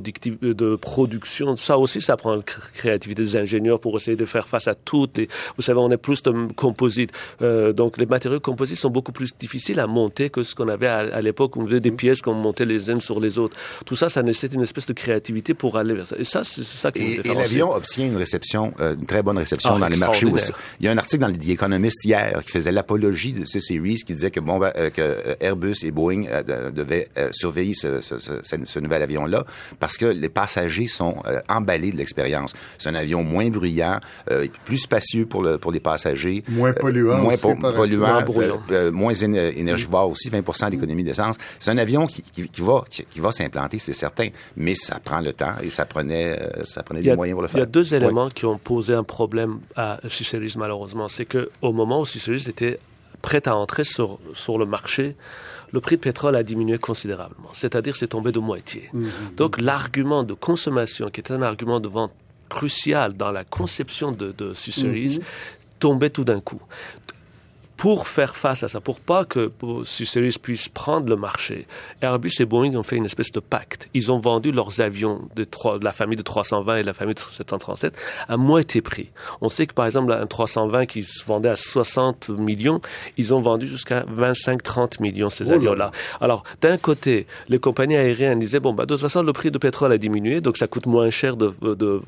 de 0.00 0.76
production. 0.76 1.56
Ça 1.56 1.78
aussi, 1.78 2.00
ça 2.00 2.16
prend 2.16 2.36
la 2.36 2.42
créativité 2.42 3.22
des 3.22 3.36
ingénieurs 3.36 3.80
pour 3.80 3.96
essayer 3.96 4.16
de 4.16 4.24
faire 4.24 4.48
face 4.48 4.68
à 4.68 4.74
tout. 4.74 5.08
Et, 5.18 5.28
vous 5.56 5.62
savez, 5.62 5.78
on 5.78 5.90
est 5.90 5.96
plus 5.96 6.22
de 6.22 6.52
composites. 6.54 7.10
Euh, 7.42 7.72
donc, 7.72 7.98
les 7.98 8.06
matériaux 8.06 8.40
composites 8.40 8.78
sont 8.78 8.90
beaucoup 8.90 9.12
plus 9.12 9.36
difficiles 9.36 9.80
à 9.80 9.86
monter 9.86 10.30
que 10.30 10.42
ce 10.42 10.54
qu'on 10.54 10.68
avait 10.68 10.86
à, 10.86 11.20
l'époque 11.20 11.56
où 11.56 11.62
on 11.62 11.66
faisait 11.66 11.80
des 11.80 11.90
mm. 11.90 11.96
pièces 11.96 12.22
qu'on 12.22 12.34
montait 12.34 12.64
les 12.64 12.90
unes 12.90 13.00
sur 13.00 13.20
les 13.20 13.38
autres. 13.38 13.56
Tout 13.86 13.96
ça, 13.96 14.08
ça 14.08 14.22
nécessite 14.22 14.54
une 14.54 14.62
espèce 14.62 14.86
de 14.86 14.92
créativité 14.92 15.54
pour 15.54 15.76
aller 15.76 15.94
vers 15.94 16.06
ça. 16.06 16.16
Et 16.18 16.24
ça, 16.24 16.44
c'est 16.44 16.64
ça 16.64 16.90
qui 16.90 17.02
Et, 17.02 17.20
et 17.24 17.34
l'avion 17.34 17.72
obtient 17.72 18.06
une 18.06 18.16
réception, 18.16 18.72
euh, 18.80 18.94
une 18.94 19.06
très 19.06 19.22
bonne 19.22 19.38
réception 19.38 19.72
ah, 19.74 19.78
dans 19.78 19.88
les 19.88 19.96
marchés 19.96 20.26
aussi. 20.26 20.52
Il 20.80 20.86
y 20.86 20.88
a 20.88 20.92
un 20.92 20.98
article 20.98 21.22
dans 21.22 21.32
The 21.32 21.48
Economist 21.48 22.04
hier 22.04 22.40
qui 22.44 22.50
faisait 22.50 22.72
l'apologie 22.72 23.32
de 23.32 23.44
ces 23.44 23.60
series 23.60 23.96
qui 23.96 24.12
disait 24.14 24.30
que, 24.30 24.40
bon, 24.40 24.60
que 24.60 25.36
Airbus 25.40 25.76
et 25.84 25.90
Boeing 25.90 26.24
devaient 26.72 27.08
surveiller 27.32 27.74
ce, 27.74 28.00
ce, 28.00 28.18
ce, 28.18 28.32
ce 28.42 28.78
nouvel 28.78 29.02
avion-là 29.02 29.44
parce 29.78 29.96
que 29.96 30.06
les 30.06 30.28
passagers 30.28 30.88
sont 30.88 31.16
euh, 31.26 31.40
emballés 31.48 31.92
de 31.92 31.96
l'expérience. 31.96 32.54
C'est 32.78 32.88
un 32.88 32.94
avion 32.94 33.22
moins 33.22 33.48
bruyant, 33.48 34.00
euh, 34.30 34.46
plus 34.64 34.78
spacieux 34.78 35.26
pour, 35.26 35.42
le, 35.42 35.58
pour 35.58 35.72
les 35.72 35.80
passagers. 35.80 36.44
Moins 36.48 36.72
polluant. 36.72 37.18
moins 37.18 37.36
polluant, 37.36 38.24
euh, 38.70 38.92
moins 38.92 39.14
énergivore 39.14 40.10
aussi, 40.10 40.30
20 40.30 40.70
d'économie 40.70 41.04
d'essence. 41.04 41.36
C'est 41.58 41.70
un 41.70 41.78
avion 41.78 42.06
qui, 42.06 42.22
qui, 42.22 42.60
va, 42.60 42.84
qui, 42.88 43.20
va 43.20 43.32
s'implanter, 43.32 43.78
c'est 43.78 43.92
certain, 43.92 44.28
mais 44.56 44.74
ça 44.74 45.00
prend 45.02 45.20
le 45.20 45.32
temps 45.32 45.54
et 45.62 45.70
ça 45.70 45.84
prenait, 45.84 46.38
ça 46.64 46.82
prenait 46.82 47.02
des 47.02 47.14
moyens 47.14 47.36
pour 47.36 47.42
le 47.42 47.48
faire. 47.48 47.58
Il 47.58 47.60
y 47.60 47.64
a 47.64 47.66
deux 47.66 47.94
éléments 47.94 48.28
qui 48.28 48.46
ont 48.46 48.58
posé 48.58 48.94
un 48.94 49.04
problème 49.04 49.60
à 49.76 49.98
Ciceris, 50.08 50.54
malheureusement. 50.56 51.08
C'est 51.08 51.24
que 51.24 51.50
au 51.62 51.72
moment 51.72 52.00
où 52.00 52.06
Ciceris 52.06 52.46
était 52.48 52.78
prêt 53.22 53.48
à 53.48 53.56
entrer 53.56 53.84
sur, 53.84 54.18
sur 54.34 54.58
le 54.58 54.66
marché, 54.66 55.16
le 55.74 55.80
prix 55.80 55.96
de 55.96 56.00
pétrole 56.00 56.36
a 56.36 56.44
diminué 56.44 56.78
considérablement. 56.78 57.50
C'est-à-dire, 57.52 57.96
c'est 57.96 58.06
tombé 58.06 58.30
de 58.30 58.38
moitié. 58.38 58.88
Mmh, 58.92 59.00
mmh, 59.00 59.06
mmh. 59.06 59.34
Donc, 59.36 59.60
l'argument 59.60 60.22
de 60.22 60.32
consommation, 60.32 61.10
qui 61.10 61.20
est 61.20 61.32
un 61.32 61.42
argument 61.42 61.80
de 61.80 61.88
vente 61.88 62.14
crucial 62.48 63.14
dans 63.14 63.32
la 63.32 63.42
conception 63.42 64.12
de, 64.12 64.30
de 64.30 64.54
C-Series, 64.54 65.18
tombait 65.80 66.10
tout 66.10 66.22
d'un 66.22 66.38
coup 66.38 66.60
pour 67.84 68.08
faire 68.08 68.34
face 68.34 68.62
à 68.62 68.68
ça, 68.68 68.80
pour 68.80 68.98
pas 68.98 69.26
que 69.26 69.50
C-Series 69.84 70.38
puisse 70.40 70.70
prendre 70.70 71.06
le 71.06 71.16
marché, 71.16 71.66
Airbus 72.00 72.32
et 72.40 72.46
Boeing 72.46 72.76
ont 72.76 72.82
fait 72.82 72.96
une 72.96 73.04
espèce 73.04 73.30
de 73.30 73.40
pacte. 73.40 73.90
Ils 73.92 74.10
ont 74.10 74.18
vendu 74.18 74.52
leurs 74.52 74.80
avions 74.80 75.28
de, 75.36 75.44
de 75.44 75.84
la 75.84 75.92
famille 75.92 76.16
de 76.16 76.22
320 76.22 76.76
et 76.76 76.80
de 76.80 76.86
la 76.86 76.94
famille 76.94 77.14
de 77.14 77.20
737 77.20 77.94
à 78.26 78.38
moitié 78.38 78.80
prix. 78.80 79.10
On 79.42 79.50
sait 79.50 79.66
que 79.66 79.74
par 79.74 79.84
exemple 79.84 80.12
un 80.12 80.26
320 80.26 80.86
qui 80.86 81.02
se 81.02 81.26
vendait 81.26 81.50
à 81.50 81.56
60 81.56 82.30
millions, 82.30 82.80
ils 83.18 83.34
ont 83.34 83.40
vendu 83.40 83.68
jusqu'à 83.68 84.04
25-30 84.04 85.02
millions 85.02 85.28
ces 85.28 85.50
oh 85.50 85.52
avions-là. 85.52 85.90
Alors 86.22 86.42
d'un 86.62 86.78
côté, 86.78 87.26
les 87.50 87.58
compagnies 87.58 87.98
aériennes 87.98 88.40
disaient 88.40 88.60
bon 88.60 88.72
bah 88.72 88.86
de 88.86 88.94
toute 88.94 89.02
façon 89.02 89.22
le 89.22 89.34
prix 89.34 89.50
de 89.50 89.58
pétrole 89.58 89.92
a 89.92 89.98
diminué, 89.98 90.40
donc 90.40 90.56
ça 90.56 90.68
coûte 90.68 90.86
moins 90.86 91.10
cher 91.10 91.36
de, 91.36 91.52
de 91.60 92.00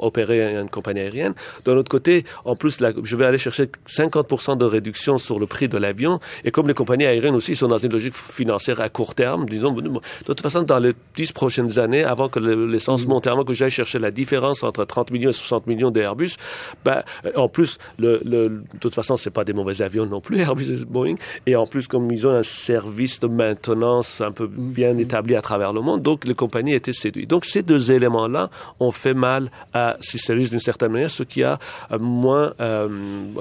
opérer 0.00 0.56
une 0.56 0.70
compagnie 0.70 1.00
aérienne. 1.00 1.34
D'un 1.66 1.76
autre 1.76 1.90
côté, 1.90 2.24
en 2.46 2.56
plus 2.56 2.78
je 3.04 3.16
vais 3.16 3.26
aller 3.26 3.36
chercher 3.36 3.68
50% 3.86 4.56
de 4.56 4.64
réduction 4.64 5.09
sur 5.18 5.38
le 5.38 5.46
prix 5.46 5.68
de 5.68 5.78
l'avion. 5.78 6.20
Et 6.44 6.50
comme 6.50 6.68
les 6.68 6.74
compagnies 6.74 7.06
aériennes 7.06 7.34
aussi 7.34 7.56
sont 7.56 7.68
dans 7.68 7.78
une 7.78 7.92
logique 7.92 8.14
financière 8.14 8.80
à 8.80 8.88
court 8.88 9.14
terme, 9.14 9.46
disons, 9.46 9.72
de 9.72 10.00
toute 10.24 10.40
façon, 10.40 10.62
dans 10.62 10.78
les 10.78 10.92
dix 11.14 11.32
prochaines 11.32 11.78
années, 11.78 12.04
avant 12.04 12.28
que 12.28 12.38
l'essence 12.38 13.06
monte, 13.06 13.26
avant 13.26 13.44
que 13.44 13.54
j'aille 13.54 13.70
chercher 13.70 13.98
la 13.98 14.10
différence 14.10 14.62
entre 14.62 14.84
30 14.84 15.10
millions 15.10 15.30
et 15.30 15.34
60 15.34 15.66
millions 15.66 15.90
d'Airbus, 15.90 16.36
ben, 16.84 17.02
en 17.36 17.48
plus, 17.48 17.78
le, 17.98 18.20
le, 18.24 18.48
de 18.48 18.78
toute 18.80 18.94
façon, 18.94 19.16
c'est 19.16 19.30
pas 19.30 19.44
des 19.44 19.52
mauvais 19.52 19.82
avions 19.82 20.06
non 20.06 20.20
plus, 20.20 20.38
Airbus 20.40 20.70
et 20.70 20.84
Boeing. 20.84 21.16
Et 21.46 21.56
en 21.56 21.66
plus, 21.66 21.86
comme 21.88 22.10
ils 22.10 22.26
ont 22.26 22.34
un 22.34 22.42
service 22.42 23.20
de 23.20 23.26
maintenance 23.26 24.20
un 24.20 24.32
peu 24.32 24.46
bien 24.46 24.96
établi 24.98 25.36
à 25.36 25.42
travers 25.42 25.72
le 25.72 25.80
monde, 25.80 26.02
donc 26.02 26.24
les 26.24 26.34
compagnies 26.34 26.74
étaient 26.74 26.92
séduites. 26.92 27.30
Donc 27.30 27.44
ces 27.44 27.62
deux 27.62 27.92
éléments-là 27.92 28.50
ont 28.78 28.92
fait 28.92 29.14
mal 29.14 29.50
à 29.72 29.96
ces 30.00 30.18
services 30.18 30.50
d'une 30.50 30.60
certaine 30.60 30.92
manière, 30.92 31.10
ce 31.10 31.22
qui 31.22 31.42
a 31.42 31.58
euh, 31.92 31.98
moins, 31.98 32.52
euh, 32.60 32.88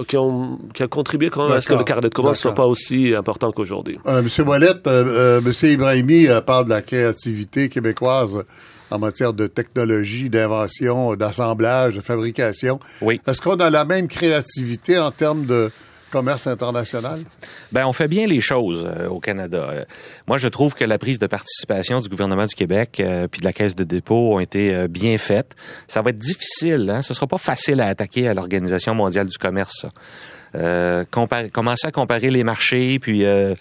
qui, 0.07 0.17
ont, 0.17 0.59
qui 0.73 0.83
a 0.83 0.87
contribué 0.87 1.29
quand 1.29 1.48
est-ce 1.57 1.69
que 1.69 1.73
le 1.73 1.83
carnet 1.83 2.09
de 2.09 2.13
commandes 2.13 2.33
ne 2.33 2.37
soit 2.37 2.53
pas 2.53 2.65
aussi 2.65 3.13
important 3.15 3.51
qu'aujourd'hui? 3.51 3.99
Euh, 4.05 4.21
Monsieur 4.21 4.43
Wallet, 4.43 4.67
euh, 4.67 4.77
euh, 4.87 5.41
Monsieur 5.41 5.69
Ibrahimi 5.69 6.27
parle 6.45 6.65
de 6.65 6.69
la 6.71 6.81
créativité 6.81 7.69
québécoise 7.69 8.43
en 8.91 8.99
matière 8.99 9.33
de 9.33 9.47
technologie, 9.47 10.29
d'invention, 10.29 11.15
d'assemblage, 11.15 11.95
de 11.95 12.01
fabrication. 12.01 12.79
Oui. 13.01 13.21
Est-ce 13.27 13.41
qu'on 13.41 13.57
a 13.57 13.69
la 13.69 13.85
même 13.85 14.07
créativité 14.07 14.97
en 14.97 15.11
termes 15.11 15.45
de 15.45 15.71
commerce 16.09 16.47
international? 16.47 17.21
Ben, 17.71 17.85
on 17.85 17.93
fait 17.93 18.07
bien 18.07 18.25
les 18.25 18.41
choses 18.41 18.89
au 19.11 19.19
Canada. 19.19 19.85
moi, 20.27 20.39
je 20.39 20.47
trouve 20.47 20.73
que 20.73 20.83
la 20.83 20.97
prise 20.97 21.19
de 21.19 21.27
participation 21.27 21.99
du 21.99 22.09
gouvernement 22.09 22.47
du 22.47 22.55
Québec 22.55 23.03
puis 23.29 23.41
de 23.41 23.45
la 23.45 23.53
Caisse 23.53 23.75
de 23.75 23.83
dépôt 23.83 24.33
ont 24.33 24.39
été 24.39 24.87
bien 24.87 25.19
faites. 25.19 25.55
Ça 25.87 26.01
va 26.01 26.09
être 26.09 26.17
difficile, 26.17 26.89
hein? 26.89 27.03
Ce 27.03 27.13
sera 27.13 27.27
pas 27.27 27.37
facile 27.37 27.81
à 27.81 27.87
attaquer 27.87 28.27
à 28.27 28.33
l'Organisation 28.33 28.95
mondiale 28.95 29.27
du 29.27 29.37
commerce. 29.37 29.81
Ça. 29.81 29.91
Euh, 30.55 31.05
commencer 31.05 31.87
à 31.87 31.91
comparer 31.91 32.31
les 32.31 32.43
marchés. 32.43 32.97
Puis 32.99 33.23
euh, 33.23 33.53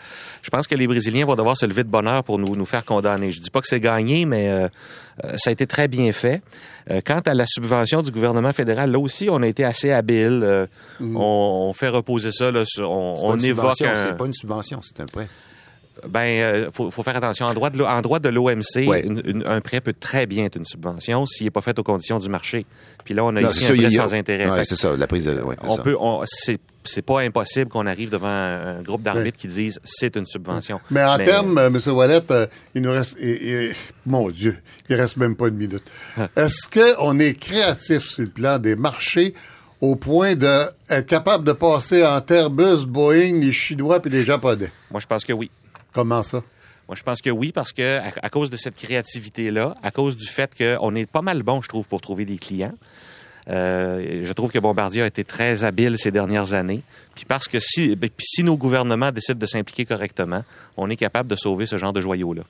je 0.42 0.50
pense 0.50 0.66
que 0.66 0.74
les 0.74 0.86
Brésiliens 0.86 1.26
vont 1.26 1.34
devoir 1.34 1.56
se 1.56 1.66
lever 1.66 1.84
de 1.84 1.90
bonheur 1.90 2.24
pour 2.24 2.38
nous, 2.38 2.56
nous 2.56 2.66
faire 2.66 2.84
condamner. 2.84 3.30
Je 3.30 3.40
dis 3.40 3.50
pas 3.50 3.60
que 3.60 3.66
c'est 3.66 3.80
gagné, 3.80 4.24
mais 4.24 4.48
euh, 4.48 4.68
ça 5.36 5.50
a 5.50 5.52
été 5.52 5.66
très 5.66 5.88
bien 5.88 6.12
fait. 6.12 6.42
quant 7.04 7.20
à 7.26 7.34
la 7.34 7.44
subvention 7.46 8.00
du 8.00 8.10
gouvernement 8.10 8.52
fédéral, 8.52 8.90
là 8.90 8.98
aussi, 8.98 9.28
on 9.30 9.42
a 9.42 9.46
été 9.46 9.64
assez 9.64 9.92
habile. 9.92 10.66
Mm. 11.00 11.16
On, 11.16 11.72
fait 11.74 11.88
reposer 11.88 12.32
ça. 12.32 12.50
Là, 12.50 12.62
sur, 12.64 12.90
on, 12.90 13.14
on 13.22 13.38
évoque. 13.38 13.74
C'est 13.76 14.16
pas 14.16 14.26
une 14.26 14.32
subvention, 14.32 14.80
c'est 14.82 15.00
un 15.02 15.06
prêt. 15.06 15.28
Ben, 16.08 16.70
faut, 16.72 16.92
faut, 16.92 17.02
faire 17.02 17.16
attention. 17.16 17.46
En 17.46 17.54
droit 17.54 17.70
de, 17.70 17.82
en 17.82 18.00
droit 18.02 18.20
de 18.20 18.28
l'OMC, 18.28 18.88
un 19.44 19.60
prêt 19.60 19.80
peut 19.80 19.92
très 19.98 20.26
bien 20.26 20.44
être 20.44 20.54
une 20.56 20.64
subvention 20.64 21.26
s'il 21.26 21.46
n'est 21.46 21.50
pas 21.50 21.60
fait 21.60 21.76
aux 21.78 21.82
conditions 21.82 22.20
du 22.20 22.28
marché. 22.28 22.66
Puis 23.04 23.14
là, 23.14 23.24
on 23.24 23.34
a 23.34 23.42
ici 23.42 23.66
un 23.66 23.74
prêt 23.74 23.90
sans 23.90 24.14
intérêt. 24.14 24.64
c'est 24.64 24.76
ça, 24.76 24.96
la 24.96 25.06
prise 25.06 25.24
de. 25.24 25.42
on 25.62 25.76
peut, 25.78 25.96
c'est 26.24 26.60
c'est 26.84 27.02
pas 27.02 27.20
impossible 27.20 27.70
qu'on 27.70 27.86
arrive 27.86 28.10
devant 28.10 28.28
un 28.28 28.82
groupe 28.82 29.02
d'arbitres 29.02 29.38
qui 29.38 29.48
disent 29.48 29.80
c'est 29.84 30.16
une 30.16 30.26
subvention. 30.26 30.80
Mais 30.90 31.04
en 31.04 31.18
termes, 31.18 31.58
M. 31.58 31.78
Wallet, 31.88 32.22
euh, 32.30 32.46
il 32.74 32.82
nous 32.82 32.92
reste, 32.92 33.18
mon 34.06 34.30
Dieu, 34.30 34.58
il 34.88 34.96
reste 34.96 35.16
même 35.16 35.36
pas 35.36 35.48
une 35.48 35.56
minute. 35.56 35.84
Est-ce 36.36 36.68
qu'on 36.68 37.18
est 37.18 37.34
créatif 37.34 38.02
sur 38.02 38.24
le 38.24 38.30
plan 38.30 38.58
des 38.58 38.76
marchés 38.76 39.34
au 39.80 39.96
point 39.96 40.34
d'être 40.34 41.06
capable 41.06 41.44
de 41.44 41.52
passer 41.52 42.04
entre 42.04 42.32
Airbus, 42.32 42.86
Boeing, 42.86 43.40
les 43.40 43.52
Chinois 43.52 44.00
puis 44.00 44.10
les 44.10 44.24
Japonais? 44.24 44.70
Moi, 44.90 45.00
je 45.00 45.06
pense 45.06 45.24
que 45.24 45.32
oui. 45.32 45.50
Comment 45.92 46.22
ça? 46.22 46.42
Moi, 46.88 46.96
je 46.96 47.02
pense 47.02 47.20
que 47.20 47.28
oui, 47.28 47.52
parce 47.52 47.74
que 47.74 47.98
à 48.00 48.30
cause 48.30 48.48
de 48.48 48.56
cette 48.56 48.74
créativité-là, 48.74 49.74
à 49.82 49.90
cause 49.90 50.16
du 50.16 50.26
fait 50.26 50.50
qu'on 50.56 50.94
est 50.94 51.04
pas 51.04 51.20
mal 51.20 51.42
bon, 51.42 51.60
je 51.60 51.68
trouve, 51.68 51.86
pour 51.86 52.00
trouver 52.00 52.24
des 52.24 52.38
clients, 52.38 52.72
euh, 53.48 54.24
je 54.24 54.32
trouve 54.32 54.50
que 54.50 54.58
Bombardier 54.58 55.02
a 55.02 55.06
été 55.06 55.24
très 55.24 55.64
habile 55.64 55.96
ces 55.98 56.10
dernières 56.10 56.52
années. 56.52 56.82
Puis 57.14 57.24
parce 57.24 57.48
que 57.48 57.58
si, 57.58 57.96
ben, 57.96 58.10
si 58.18 58.44
nos 58.44 58.56
gouvernements 58.56 59.10
décident 59.10 59.38
de 59.38 59.46
s'impliquer 59.46 59.86
correctement, 59.86 60.44
on 60.76 60.90
est 60.90 60.96
capable 60.96 61.30
de 61.30 61.36
sauver 61.36 61.66
ce 61.66 61.78
genre 61.78 61.92
de 61.92 62.00
joyaux-là. 62.00 62.42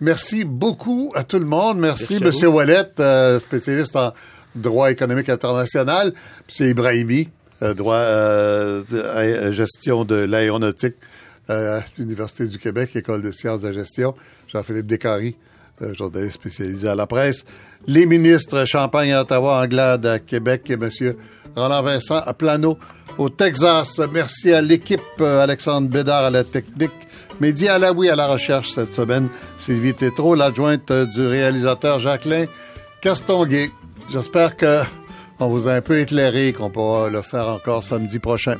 Merci 0.00 0.44
beaucoup 0.44 1.12
à 1.14 1.24
tout 1.24 1.38
le 1.38 1.44
monde. 1.44 1.78
Merci, 1.78 2.18
M. 2.22 2.48
Wallet, 2.48 2.90
euh, 2.98 3.38
spécialiste 3.38 3.94
en 3.96 4.12
droit 4.54 4.90
économique 4.90 5.28
international. 5.28 6.12
M. 6.58 6.66
Ibrahimi, 6.68 7.28
euh, 7.62 7.74
droit 7.74 8.02
gestion 9.52 10.04
de 10.04 10.16
l'aéronautique 10.16 10.96
à 11.48 11.80
l'Université 11.98 12.46
du 12.46 12.58
Québec, 12.58 12.96
École 12.96 13.22
de 13.22 13.30
sciences 13.30 13.60
de 13.60 13.72
gestion. 13.72 14.14
Jean-Philippe 14.48 14.86
Descaries, 14.86 15.36
journaliste 15.92 16.34
spécialisé 16.34 16.88
à 16.88 16.94
la 16.94 17.06
presse. 17.06 17.44
Les 17.86 18.06
ministres 18.06 18.64
Champagne 18.66 19.12
à 19.12 19.22
Ottawa, 19.22 19.62
Anglade 19.62 20.06
à 20.06 20.18
Québec 20.18 20.70
et 20.70 20.74
M. 20.74 20.90
Roland 21.56 21.82
Vincent 21.82 22.22
à 22.24 22.34
Plano 22.34 22.78
au 23.18 23.28
Texas. 23.28 24.00
Merci 24.12 24.52
à 24.52 24.60
l'équipe 24.60 25.00
Alexandre 25.20 25.88
Bédard 25.88 26.24
à 26.24 26.30
la 26.30 26.44
technique. 26.44 26.90
Mehdi 27.40 27.68
Alaoui 27.68 28.10
à 28.10 28.16
la 28.16 28.26
recherche 28.26 28.70
cette 28.70 28.92
semaine. 28.92 29.28
Sylvie 29.58 29.94
Tétrault, 29.94 30.34
l'adjointe 30.34 30.92
du 30.92 31.26
réalisateur 31.26 31.98
Jacqueline 31.98 32.46
Castonguay. 33.00 33.70
J'espère 34.12 34.56
que 34.56 34.82
on 35.38 35.48
vous 35.48 35.68
a 35.68 35.72
un 35.72 35.80
peu 35.80 36.00
éclairé, 36.00 36.52
qu'on 36.52 36.68
pourra 36.68 37.08
le 37.08 37.22
faire 37.22 37.48
encore 37.48 37.82
samedi 37.82 38.18
prochain. 38.18 38.56